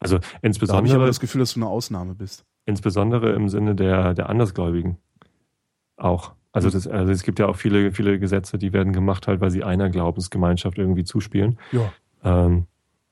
[0.00, 2.44] Also Da habe ich aber insbesondere, das Gefühl, dass du eine Ausnahme bist.
[2.66, 4.98] insbesondere im Sinne der, der Andersgläubigen
[5.96, 6.32] auch.
[6.52, 9.50] Also, das, also es gibt ja auch viele, viele Gesetze, die werden gemacht halt, weil
[9.50, 11.58] sie einer Glaubensgemeinschaft irgendwie zuspielen.
[11.72, 11.92] Ja.
[12.24, 12.66] Ähm,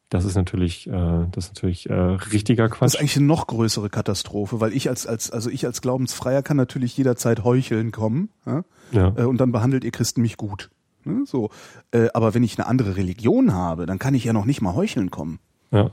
[0.09, 2.94] das ist natürlich, äh, das ist natürlich äh, richtiger Das Quatsch.
[2.94, 6.57] ist eigentlich eine noch größere Katastrophe, weil ich als, als, also ich als Glaubensfreier kann
[6.57, 8.64] natürlich jederzeit heucheln kommen, ja?
[8.92, 9.12] ja.
[9.16, 10.70] Äh, und dann behandelt ihr Christen mich gut.
[11.04, 11.24] Ne?
[11.26, 11.50] So.
[11.90, 14.74] Äh, aber wenn ich eine andere Religion habe, dann kann ich ja noch nicht mal
[14.74, 15.40] heucheln kommen.
[15.72, 15.90] Ja.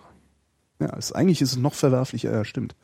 [0.79, 2.75] Ja, ist, eigentlich ist es noch verwerflicher, ja, stimmt.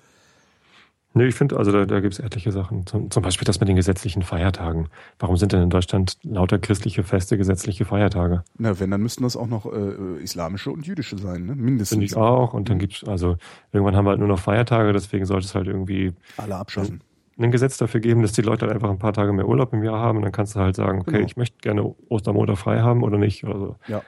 [1.14, 2.86] Nee, ich finde, also da, da gibt es etliche Sachen.
[2.86, 4.90] Zum, zum Beispiel das mit den gesetzlichen Feiertagen.
[5.18, 8.44] Warum sind denn in Deutschland lauter christliche Feste gesetzliche Feiertage?
[8.60, 11.56] Na, wenn, dann müssten das auch noch äh, islamische und jüdische sein, ne?
[11.56, 11.90] Mindestens.
[11.96, 12.54] Finde ich auch.
[12.54, 13.38] Und dann gibt's also
[13.72, 17.02] irgendwann haben wir halt nur noch Feiertage, deswegen sollte es halt irgendwie Alle abschaffen.
[17.40, 19.84] ein Gesetz dafür geben, dass die Leute halt einfach ein paar Tage mehr Urlaub im
[19.84, 21.26] Jahr haben und dann kannst du halt sagen, okay, Genau.
[21.26, 23.44] ich möchte gerne Ostermontag frei haben oder nicht.
[23.46, 23.76] Oder so.
[23.88, 24.04] Ja.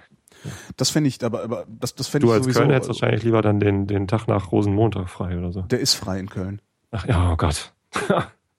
[0.78, 2.60] Das fände ich, aber, aber das, das fände Du ich als sowieso.
[2.60, 5.62] Kölner hättest wahrscheinlich lieber dann den, den Tag nach Rosenmontag frei oder so.
[5.64, 6.62] der ist frei in Köln.
[6.92, 7.74] Ach ja, oh Gott.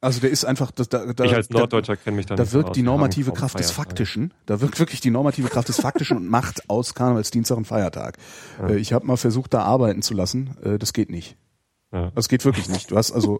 [0.05, 2.83] Also der ist einfach, da, da, ich als Norddeutscher kenne mich da da wirkt die
[2.83, 3.70] normative kaum Kraft des.
[3.70, 4.35] Faktischen.
[4.47, 8.18] Da wirkt wirklich die normative Kraft des Faktischen und macht aus Karnevalsdienstag einen Feiertag.
[8.59, 8.70] Ja.
[8.70, 10.57] Äh, ich habe mal versucht, da arbeiten zu lassen.
[10.64, 11.37] Äh, das geht nicht.
[11.93, 12.11] Ja.
[12.16, 12.91] Das geht wirklich nicht.
[12.91, 13.39] Du hast also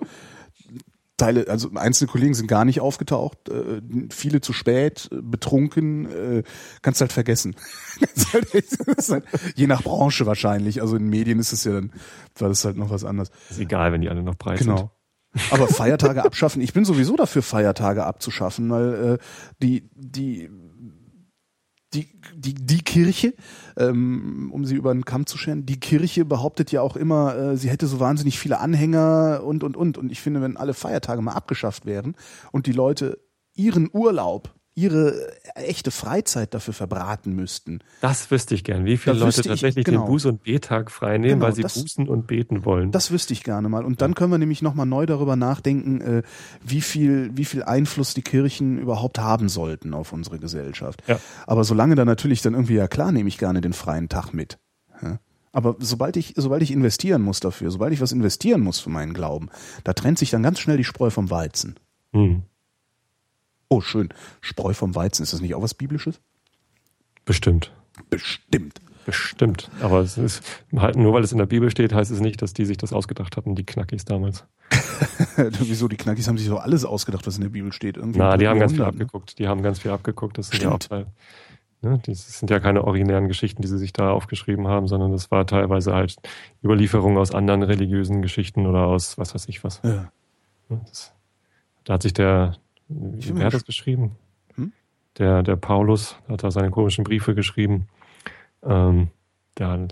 [1.23, 6.43] Teile, also einzelne Kollegen sind gar nicht aufgetaucht, äh, viele zu spät, äh, betrunken, äh,
[6.83, 7.55] kannst halt vergessen.
[8.33, 10.81] Halt halt, je nach Branche wahrscheinlich.
[10.81, 11.93] Also in Medien ist es ja dann,
[12.39, 13.31] war das halt noch was anderes.
[13.51, 14.69] Ist egal, wenn die alle noch breit sind.
[14.69, 14.91] Genau.
[15.51, 19.19] Aber Feiertage abschaffen, ich bin sowieso dafür, Feiertage abzuschaffen, weil äh,
[19.63, 20.51] die, die
[22.93, 23.33] Kirche,
[23.79, 27.57] ähm, um sie über den Kamm zu scheren, die Kirche behauptet ja auch immer, äh,
[27.57, 29.97] sie hätte so wahnsinnig viele Anhänger und, und, und.
[29.97, 32.17] Und ich finde, wenn alle Feiertage mal abgeschafft werden
[32.51, 33.19] und die Leute
[33.55, 39.19] ihren Urlaub, ihre echte Freizeit dafür verbraten müssten, Das wüsste ich gern, wie viele Da
[39.21, 40.07] Leute wüsste ich- tatsächlich genau.
[40.07, 42.91] den Buß- und B-Tag frei nehmen, Genau, weil sie das- bußen und beten wollen.
[42.91, 43.85] Das wüsste ich gerne mal.
[43.85, 46.23] Und dann können wir nämlich nochmal neu darüber nachdenken, äh,
[46.65, 51.03] wie viel, wie viel Einfluss die Kirchen überhaupt haben sollten auf unsere Gesellschaft.
[51.07, 51.21] Ja.
[51.47, 54.59] Aber solange dann natürlich dann irgendwie, ja klar, nehme ich gerne den freien Tag mit.
[55.55, 59.13] Aber sobald ich, sobald ich investieren muss dafür, sobald ich was investieren muss für meinen
[59.13, 59.51] Glauben,
[59.85, 61.75] da trennt sich dann ganz schnell die Spreu vom Weizen.
[62.15, 62.45] Hm,
[63.73, 64.11] Oh, schön.
[64.43, 66.21] Spreu vom Weizen, ist das nicht auch was Biblisches?
[67.25, 67.73] bestimmt.
[68.11, 68.81] Bestimmt.
[69.07, 69.71] Bestimmt.
[69.81, 70.43] Aber es ist
[70.77, 72.93] halt, nur weil es in der Bibel steht, heißt es nicht, dass die sich das
[72.93, 74.45] ausgedacht hatten, die Knackis damals.
[75.37, 77.97] Wieso, die Knackis haben sich so alles ausgedacht, was in der Bibel steht.
[77.97, 78.87] Irgendwie Na, die haben ganz viel ne?
[78.89, 79.39] abgeguckt.
[79.39, 80.37] Die haben ganz viel abgeguckt.
[80.37, 80.79] Das sind ja auch.
[80.79, 81.07] Teil,
[81.81, 85.31] ne, das sind ja keine originären Geschichten, die sie sich da aufgeschrieben haben, sondern das
[85.31, 86.17] war teilweise halt
[86.63, 89.81] Überlieferung aus anderen religiösen Geschichten oder aus was weiß ich was.
[89.83, 90.13] Ja.
[90.69, 91.13] Ne, Das,
[91.85, 92.57] da hat sich der,
[92.89, 94.13] wer hat das geschrieben?
[94.55, 94.73] Hm?
[95.19, 97.89] Der, der Paulus hat da seine komischen Briefe geschrieben.
[98.63, 99.09] Ähm,
[99.59, 99.89] der,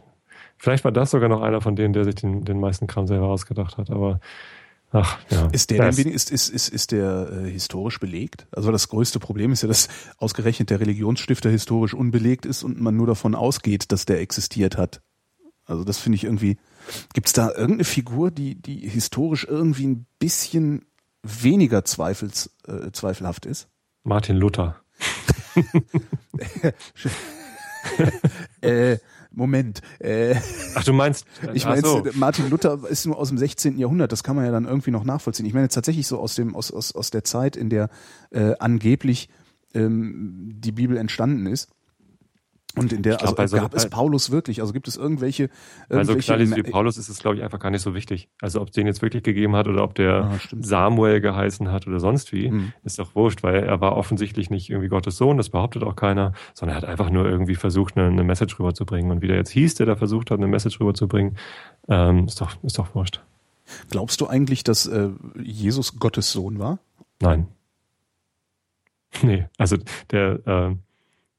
[0.56, 3.28] vielleicht war das sogar noch einer von denen, der sich den, den meisten Kram selber
[3.28, 4.20] ausgedacht hat, aber
[4.92, 5.48] ach, ja.
[5.52, 8.46] Ist der denn ist, ist, ist, ist der äh, historisch belegt?
[8.52, 9.88] Also das größte Problem ist ja, dass
[10.18, 15.02] ausgerechnet der Religionsstifter historisch unbelegt ist und man nur davon ausgeht, dass der existiert hat.
[15.70, 16.56] Also das finde ich irgendwie.
[17.14, 20.84] Gibt es da irgendeine Figur, die, die historisch irgendwie ein bisschen
[21.22, 23.68] weniger zweifels, äh, zweifelhaft ist?
[24.04, 24.76] Martin Luther.
[28.60, 28.98] Äh,
[29.32, 29.80] Moment.
[30.00, 30.34] Äh,
[30.74, 32.04] Ach, du meinst, ich meine, so.
[32.14, 33.78] Martin Luther ist nur aus dem 16.
[33.78, 35.46] Jahrhundert, das kann man ja dann irgendwie noch nachvollziehen.
[35.46, 37.88] Ich meine tatsächlich so aus dem aus aus, aus der Zeit, in der
[38.30, 39.28] äh, angeblich
[39.72, 41.70] ähm, die Bibel entstanden ist.
[42.76, 44.60] Und in der glaub, also, so- gab es Paulus wirklich?
[44.60, 45.50] Also gibt es irgendwelche
[45.88, 48.28] irgendwelche Knallis wie Paulus ist es, glaube ich, einfach gar nicht so wichtig.
[48.40, 50.38] Also ob es den jetzt wirklich gegeben hat oder ob der Ah.
[50.60, 52.72] Samuel geheißen hat oder sonst wie, Hm.
[52.84, 56.32] ist doch wurscht, weil er war offensichtlich nicht irgendwie Gottes Sohn, das behauptet auch keiner,
[56.54, 59.10] sondern er hat einfach nur irgendwie versucht, eine, eine Message rüberzubringen.
[59.10, 61.36] Und wie der jetzt hieß, der da versucht hat, eine Message rüberzubringen,
[61.88, 63.20] ähm, ist doch, ist doch wurscht.
[63.90, 65.08] Glaubst du eigentlich, dass äh,
[65.42, 66.78] Jesus Gottes Sohn war?
[67.20, 67.46] Nein.
[69.22, 69.76] Nee, also
[70.12, 70.78] der, ähm,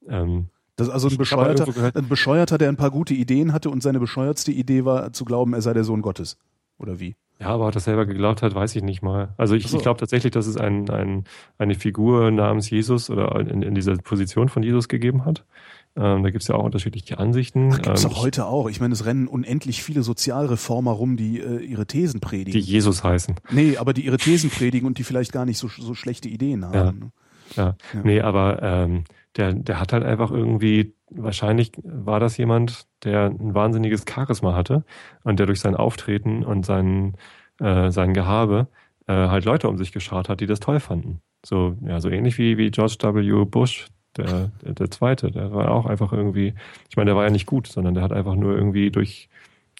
[0.08, 0.48] ähm,
[0.82, 4.00] Das ist also ein bescheuerter, ein bescheuerter, der ein paar gute Ideen hatte und seine
[4.00, 6.38] bescheuertste Idee war zu glauben, er sei der Sohn Gottes.
[6.78, 7.16] Oder wie?
[7.38, 9.34] Ja, aber ob er selber geglaubt hat, weiß ich nicht mal.
[9.36, 9.76] Also ich, so.
[9.76, 11.24] ich glaube tatsächlich, dass es ein, ein,
[11.58, 15.44] eine Figur namens Jesus oder in, in dieser Position von Jesus gegeben hat.
[15.94, 17.70] Ähm, da gibt's ja auch unterschiedliche Ansichten.
[17.72, 18.70] Ach, gibt's ähm, doch heute auch.
[18.70, 22.60] Ich meine, es rennen unendlich viele Sozialreformer rum, die äh, ihre Thesen die predigen.
[22.60, 23.34] Jesus heißen.
[23.50, 26.64] nee, aber die ihre Thesen predigen und die vielleicht gar nicht so, so schlechte Ideen
[26.64, 26.74] haben.
[26.74, 26.92] Ja.
[26.92, 27.12] ne?
[27.56, 27.76] Ja.
[27.92, 28.00] Ja.
[28.04, 29.04] Nee, aber ähm,
[29.36, 34.84] der, der hat halt einfach irgendwie, wahrscheinlich war das jemand, der ein wahnsinniges Charisma hatte
[35.24, 37.14] und der durch sein Auftreten und sein,
[37.58, 38.68] äh, sein Gehabe
[39.06, 41.20] äh, halt Leute um sich geschart hat, die das toll fanden.
[41.44, 43.44] So, ja, so ähnlich wie, wie George W.
[43.44, 45.30] Bush, der, der, der Zweite.
[45.30, 46.54] Der war auch einfach irgendwie,
[46.88, 49.28] ich meine, der war ja nicht gut, sondern der hat einfach nur irgendwie durch,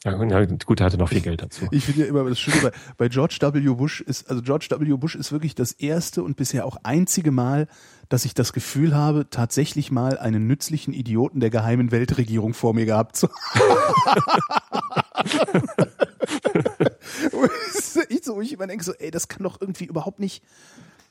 [0.04, 1.68] ja, gut, der hatte noch viel Geld dazu.
[1.70, 3.74] Ich finde ja immer das Schöne bei, bei George W.
[3.74, 4.96] Bush ist, also George W.
[4.96, 7.68] Bush ist wirklich das erste und bisher auch einzige Mal,
[8.12, 12.84] dass ich das Gefühl habe, tatsächlich mal einen nützlichen Idioten der geheimen Weltregierung vor mir
[12.84, 14.02] gehabt zu haben.
[18.10, 20.42] ich so, ich immer denke so, ey, das kann doch irgendwie überhaupt nicht,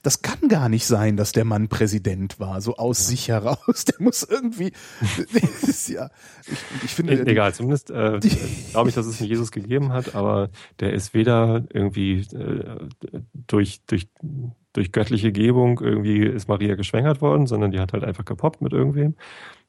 [0.03, 3.06] das kann gar nicht sein, dass der Mann Präsident war, so aus ja.
[3.06, 3.86] sich heraus.
[3.86, 4.72] Der muss irgendwie,
[5.88, 6.10] ja,
[6.45, 7.14] ich, ich finde.
[7.14, 8.19] E egal, zumindest äh,
[8.72, 10.49] glaube ich, dass es einen Jesus gegeben hat, aber
[10.80, 12.90] der ist weder irgendwie äh,
[13.34, 14.07] durch, durch,
[14.73, 18.72] durch göttliche Gebung irgendwie ist Maria geschwängert worden, sondern die hat halt einfach gepoppt mit
[18.73, 19.15] irgendwem.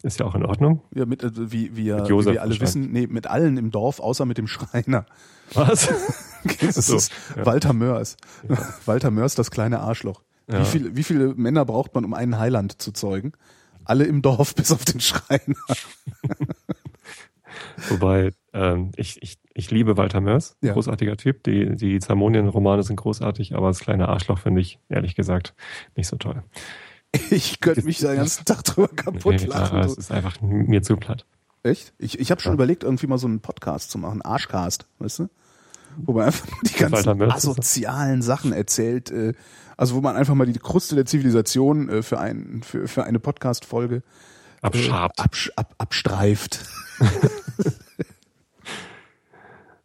[0.02, 0.82] Ist ja auch in Ordnung.
[0.94, 4.00] Ja, mit, äh, wie, wie, mit wie wir alle wissen, nee, mit allen im Dorf,
[4.00, 5.06] außer mit dem Schreiner.
[5.54, 5.88] Was?
[6.60, 7.46] das so, ist ja.
[7.46, 8.16] Walter Mörs.
[8.48, 8.58] Ja.
[8.86, 10.22] Walter Mörs, das kleine Arschloch.
[10.48, 10.60] Ja.
[10.60, 13.32] Wie, viel, wie viele Männer braucht man, um einen Heiland zu zeugen?
[13.84, 15.56] Alle im Dorf, bis auf den Schreiner.
[17.88, 20.72] Wobei, ähm, ich, ich, ich liebe Walter Mörs, ja.
[20.72, 21.42] großartiger Typ.
[21.44, 25.54] Die, die Zamonien-Romane sind großartig, aber das kleine Arschloch finde ich, ehrlich gesagt,
[25.96, 26.42] nicht so toll.
[27.30, 29.80] Ich könnte mich den ganzen Tag drüber kaputt nee, lachen.
[29.80, 31.26] Es ist einfach mir zu platt.
[31.62, 31.92] Echt?
[31.98, 32.54] Ich, ich habe schon ja.
[32.54, 35.28] überlegt, irgendwie mal so einen Podcast zu machen, Arschcast, weißt du?
[35.98, 39.34] Wo man einfach die ganzen asozialen Sachen erzählt, äh,
[39.76, 43.18] also wo man einfach mal die Kruste der Zivilisation äh, für, ein, für, für eine
[43.18, 44.02] Podcast-Folge äh,
[44.62, 45.20] abschabt.
[45.20, 46.64] Absch ab, abstreift.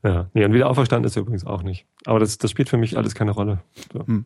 [0.08, 1.86] ja, nee, und wieder auferstanden ist er übrigens auch nicht.
[2.06, 3.60] Aber das, das spielt für mich alles keine Rolle.
[3.92, 4.06] So.
[4.06, 4.26] Hm.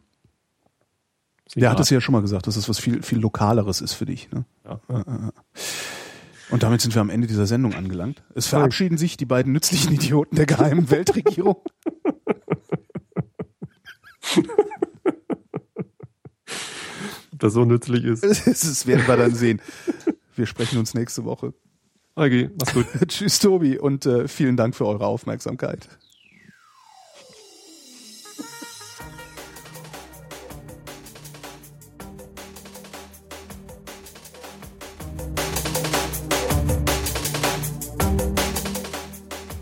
[1.55, 4.05] Der hat es ja schon mal gesagt, dass es was viel, viel Lokaleres ist für
[4.05, 4.31] dich.
[4.31, 4.45] Ne?
[4.63, 4.79] Ja.
[6.49, 8.23] Und damit sind wir am Ende dieser Sendung angelangt.
[8.35, 11.57] Es verabschieden sich die beiden nützlichen Idioten der geheimen Weltregierung.
[17.33, 18.23] Ob das so nützlich ist.
[18.45, 19.61] Das werden wir dann sehen.
[20.35, 21.53] Wir sprechen uns nächste Woche.
[22.15, 22.87] Okay, mach's gut.
[23.07, 25.87] Tschüss, Tobi, und äh, vielen Dank für eure Aufmerksamkeit.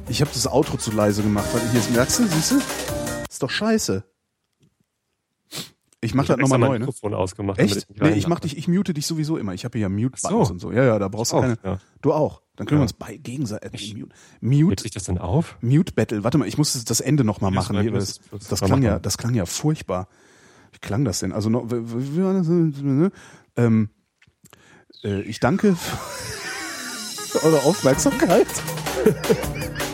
[0.10, 2.56] Ich habe das Outro zu leise gemacht, weil hier ist, merkst du, siehst du?
[3.30, 4.04] Ist doch scheiße.
[6.02, 6.80] Ich mach das nochmal neu, ne?
[6.80, 7.60] Mikrofon ausgemacht.
[7.60, 7.88] Echt?
[7.90, 9.54] Ich nee, ich mach dich, ich mute dich sowieso immer.
[9.54, 10.54] Ich habe hier ja Mute-Buttons so.
[10.54, 10.72] und so.
[10.72, 11.58] Ja, ja, da brauchst du auch, keine.
[11.64, 11.80] Ja.
[12.02, 12.42] Du auch.
[12.56, 12.82] Dann können ja.
[12.82, 14.16] wir uns bei gegenseitig mute.
[14.40, 14.70] Mute.
[14.70, 15.58] Hebt sich das denn auf?
[15.62, 16.24] Mute Battle.
[16.24, 17.80] Warte mal, ich muss das Ende nochmal machen.
[17.82, 20.08] Hier, das, das, das klang ja, das klang ja furchtbar.
[20.72, 21.34] Wie klang das denn?
[21.34, 22.48] Also noch, wie war das?
[23.58, 23.90] Ähm,
[25.04, 28.48] äh, ich danke für eure Aufmerksamkeit.